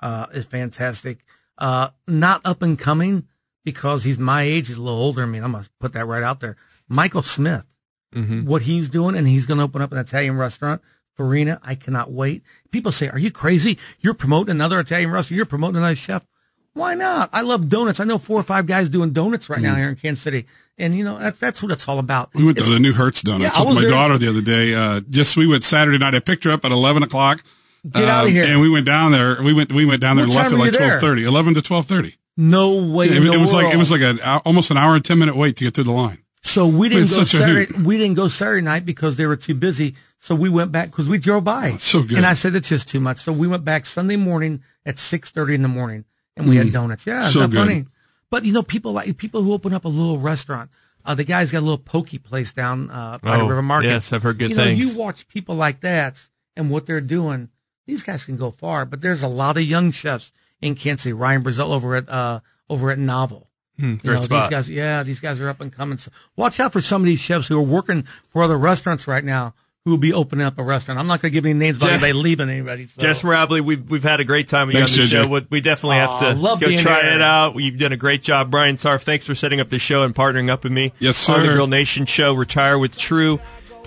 Uh, 0.00 0.26
is 0.32 0.44
fantastic. 0.44 1.24
Uh, 1.56 1.90
not 2.08 2.40
up 2.44 2.62
and 2.62 2.76
coming 2.76 3.28
because 3.72 4.04
he's 4.04 4.18
my 4.18 4.42
age. 4.42 4.68
He's 4.68 4.76
a 4.76 4.82
little 4.82 4.98
older 4.98 5.20
than 5.22 5.30
me. 5.30 5.38
I'm 5.38 5.52
gonna 5.52 5.66
put 5.80 5.92
that 5.92 6.06
right 6.06 6.22
out 6.22 6.40
there. 6.40 6.56
Michael 6.88 7.22
Smith. 7.22 7.64
What 8.12 8.62
he's 8.62 8.88
doing, 8.88 9.14
and 9.16 9.28
he's 9.28 9.44
going 9.46 9.58
to 9.58 9.64
open 9.64 9.82
up 9.82 9.92
an 9.92 9.98
Italian 9.98 10.38
restaurant. 10.38 10.80
Farina, 11.14 11.60
I 11.62 11.74
cannot 11.74 12.10
wait. 12.10 12.42
People 12.72 12.90
say, 12.90 13.08
"Are 13.08 13.18
you 13.18 13.30
crazy? 13.30 13.78
You're 14.00 14.14
promoting 14.14 14.50
another 14.52 14.80
Italian 14.80 15.10
restaurant. 15.10 15.36
You're 15.36 15.46
promoting 15.46 15.76
another 15.76 15.94
chef." 15.94 16.24
Why 16.72 16.94
not? 16.94 17.28
I 17.32 17.42
love 17.42 17.68
donuts. 17.68 18.00
I 18.00 18.04
know 18.04 18.18
four 18.18 18.40
or 18.40 18.42
five 18.44 18.66
guys 18.66 18.88
doing 18.88 19.10
donuts 19.12 19.48
right 19.50 19.60
now 19.60 19.74
here 19.74 19.90
in 19.90 19.96
Kansas 19.96 20.22
City, 20.22 20.46
and 20.78 20.94
you 20.96 21.04
know 21.04 21.18
that's 21.18 21.38
that's 21.38 21.62
what 21.62 21.70
it's 21.72 21.86
all 21.86 21.98
about. 21.98 22.30
We 22.34 22.44
went 22.44 22.56
to 22.58 22.64
the 22.64 22.78
new 22.80 22.92
Hurts 22.94 23.20
Donuts 23.22 23.56
Yeah, 23.58 23.64
with 23.64 23.74
my 23.74 23.80
there. 23.82 23.90
daughter 23.90 24.16
the 24.16 24.28
other 24.28 24.42
day. 24.42 24.74
Uh, 24.74 25.00
just 25.10 25.36
we 25.36 25.46
went 25.46 25.62
Saturday 25.64 25.98
night. 25.98 26.14
I 26.14 26.20
picked 26.20 26.44
her 26.44 26.50
up 26.50 26.64
at 26.64 26.70
eleven 26.72 27.02
o'clock. 27.02 27.42
Get 27.88 28.04
outta 28.04 28.26
Um, 28.28 28.32
here. 28.32 28.44
And 28.48 28.60
we 28.60 28.70
went 28.70 28.86
down 28.86 29.12
there. 29.12 29.40
We 29.42 29.52
went 29.52 29.70
we 29.72 29.84
went 29.84 30.00
down 30.00 30.16
there 30.16 30.26
What 30.26 30.36
and 30.36 30.36
left 30.36 30.52
at 30.52 30.58
like 30.58 30.72
twelve 30.88 31.00
thirty. 31.00 31.24
Eleven 31.24 31.54
to 31.54 31.62
twelve 31.62 31.86
thirty. 31.86 32.14
No 32.38 32.82
way. 32.90 33.06
It, 33.10 33.16
in 33.18 33.24
the 33.24 33.32
it 33.32 33.38
was 33.38 33.52
like 33.52 33.74
it 33.74 33.76
was 33.76 33.90
like 33.90 34.00
an 34.00 34.18
hou- 34.18 34.40
almost 34.46 34.70
an 34.70 34.78
hour 34.78 34.94
and 34.94 35.04
ten 35.04 35.18
minute 35.18 35.36
wait 35.36 35.56
to 35.56 35.64
get 35.64 35.74
through 35.74 35.84
the 35.84 35.92
line. 35.92 36.18
So 36.42 36.66
we 36.66 36.88
didn't 36.88 37.10
go 37.10 37.24
Saturday. 37.24 37.82
We 37.82 37.98
didn't 37.98 38.14
go 38.14 38.28
Saturday 38.28 38.62
night 38.62 38.86
because 38.86 39.16
they 39.18 39.26
were 39.26 39.36
too 39.36 39.54
busy. 39.54 39.96
So 40.20 40.34
we 40.34 40.48
went 40.48 40.72
back 40.72 40.90
because 40.90 41.06
we 41.08 41.18
drove 41.18 41.44
by. 41.44 41.72
Oh, 41.74 41.76
so 41.78 42.02
good. 42.02 42.16
And 42.16 42.24
I 42.24 42.34
said 42.34 42.54
it's 42.54 42.68
just 42.68 42.88
too 42.88 43.00
much. 43.00 43.18
So 43.18 43.32
we 43.32 43.46
went 43.46 43.64
back 43.64 43.84
Sunday 43.84 44.16
morning 44.16 44.62
at 44.86 44.98
six 44.98 45.30
thirty 45.30 45.54
in 45.54 45.62
the 45.62 45.68
morning, 45.68 46.04
and 46.36 46.48
we 46.48 46.56
had 46.56 46.72
donuts. 46.72 47.06
Yeah, 47.06 47.24
Mm. 47.24 47.32
So 47.32 47.46
good. 47.48 47.56
funny? 47.58 47.86
But 48.30 48.44
you 48.44 48.52
know, 48.52 48.62
people 48.62 48.92
like 48.92 49.16
people 49.18 49.42
who 49.42 49.52
open 49.52 49.74
up 49.74 49.84
a 49.84 49.88
little 49.88 50.18
restaurant. 50.18 50.70
Uh, 51.04 51.14
the 51.14 51.24
guy's 51.24 51.50
got 51.52 51.60
a 51.60 51.66
little 51.66 51.78
pokey 51.78 52.18
place 52.18 52.52
down 52.52 52.90
uh, 52.90 53.16
by 53.22 53.36
Oh, 53.36 53.44
the 53.44 53.48
River 53.48 53.62
Market. 53.62 53.88
yes, 53.88 54.12
I've 54.12 54.22
heard 54.22 54.38
good 54.38 54.50
you 54.50 54.56
know, 54.56 54.64
things. 54.64 54.78
You 54.78 54.98
watch 54.98 55.26
people 55.28 55.54
like 55.54 55.80
that 55.80 56.28
and 56.54 56.70
what 56.70 56.84
they're 56.86 57.00
doing. 57.00 57.48
These 57.86 58.02
guys 58.02 58.26
can 58.26 58.36
go 58.36 58.50
far. 58.50 58.84
But 58.84 59.00
there's 59.00 59.22
a 59.22 59.28
lot 59.28 59.56
of 59.56 59.62
young 59.62 59.90
chefs 59.90 60.32
in 60.60 60.74
Kansas 60.74 61.04
City. 61.04 61.12
Ryan 61.12 61.42
Brazeal 61.42 61.70
over 61.70 61.96
at 61.96 62.08
uh, 62.08 62.40
over 62.68 62.90
at 62.90 62.98
Novel. 62.98 63.48
You 63.76 63.96
great 63.96 64.04
know, 64.04 64.20
spot. 64.22 64.50
These 64.50 64.56
guys, 64.56 64.70
yeah, 64.70 65.02
these 65.04 65.20
guys 65.20 65.38
are 65.40 65.48
up 65.48 65.60
and 65.60 65.72
coming. 65.72 65.98
So 65.98 66.10
watch 66.34 66.58
out 66.58 66.72
for 66.72 66.80
some 66.80 67.02
of 67.02 67.06
these 67.06 67.20
chefs 67.20 67.46
who 67.46 67.56
are 67.58 67.62
working 67.62 68.02
for 68.26 68.42
other 68.42 68.58
restaurants 68.58 69.06
right 69.06 69.22
now 69.24 69.54
who 69.84 69.92
will 69.92 69.98
be 69.98 70.12
opening 70.12 70.44
up 70.44 70.58
a 70.58 70.62
restaurant. 70.64 70.98
I'm 70.98 71.06
not 71.06 71.22
going 71.22 71.30
to 71.30 71.34
give 71.34 71.46
any 71.46 71.54
names 71.54 71.76
about 71.76 71.86
Jeff- 71.90 72.02
anybody 72.02 72.12
leaving 72.12 72.50
anybody. 72.50 72.86
So. 72.88 73.00
Jess 73.00 73.22
Mirabile, 73.22 73.60
we've 73.60 73.88
we've 73.88 74.02
had 74.02 74.18
a 74.18 74.24
great 74.24 74.48
time 74.48 74.66
with 74.66 74.76
you 74.76 74.82
on 74.82 74.88
the 74.88 75.06
show. 75.06 75.26
We, 75.28 75.46
we 75.48 75.60
definitely 75.60 75.96
have 75.96 76.18
to 76.20 76.34
love 76.34 76.60
go 76.60 76.66
try 76.76 77.02
here. 77.02 77.14
it 77.14 77.22
out. 77.22 77.54
You've 77.54 77.78
done 77.78 77.92
a 77.92 77.96
great 77.96 78.22
job, 78.22 78.50
Brian 78.50 78.76
Tarf. 78.76 79.02
Thanks 79.02 79.24
for 79.26 79.34
setting 79.36 79.60
up 79.60 79.68
the 79.68 79.78
show 79.78 80.02
and 80.02 80.14
partnering 80.14 80.50
up 80.50 80.64
with 80.64 80.72
me. 80.72 80.92
Yes, 80.98 81.28
On 81.28 81.38
the 81.40 81.46
sir. 81.46 81.54
Grill 81.54 81.68
Nation 81.68 82.04
show, 82.04 82.34
retire 82.34 82.78
with 82.78 82.98
True. 82.98 83.38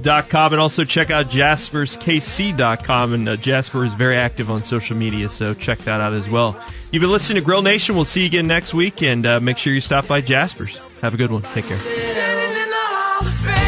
And 0.04 0.62
also 0.62 0.84
check 0.84 1.10
out 1.12 1.28
jasperskc.com 1.28 3.14
and 3.14 3.30
uh, 3.30 3.36
Jasper 3.38 3.86
is 3.86 3.94
very 3.94 4.16
active 4.16 4.50
on 4.50 4.64
social 4.64 4.98
media 4.98 5.30
so 5.30 5.54
check 5.54 5.80
that 5.80 6.02
out 6.02 6.14
as 6.14 6.30
well. 6.30 6.60
You've 6.92 7.02
been 7.02 7.12
listening 7.12 7.42
to 7.42 7.46
Grill 7.46 7.62
Nation. 7.62 7.96
We'll 7.96 8.06
see 8.06 8.22
you 8.22 8.28
again 8.28 8.48
next 8.48 8.74
week 8.74 9.02
and 9.02 9.26
uh, 9.26 9.40
make 9.40 9.58
sure 9.58 9.74
you 9.74 9.82
stop 9.82 10.08
by 10.08 10.22
Jasper's. 10.22 10.78
Have 11.02 11.14
a 11.14 11.18
good 11.18 11.32
one. 11.32 11.42
Take 11.42 11.66
care. 11.66 13.61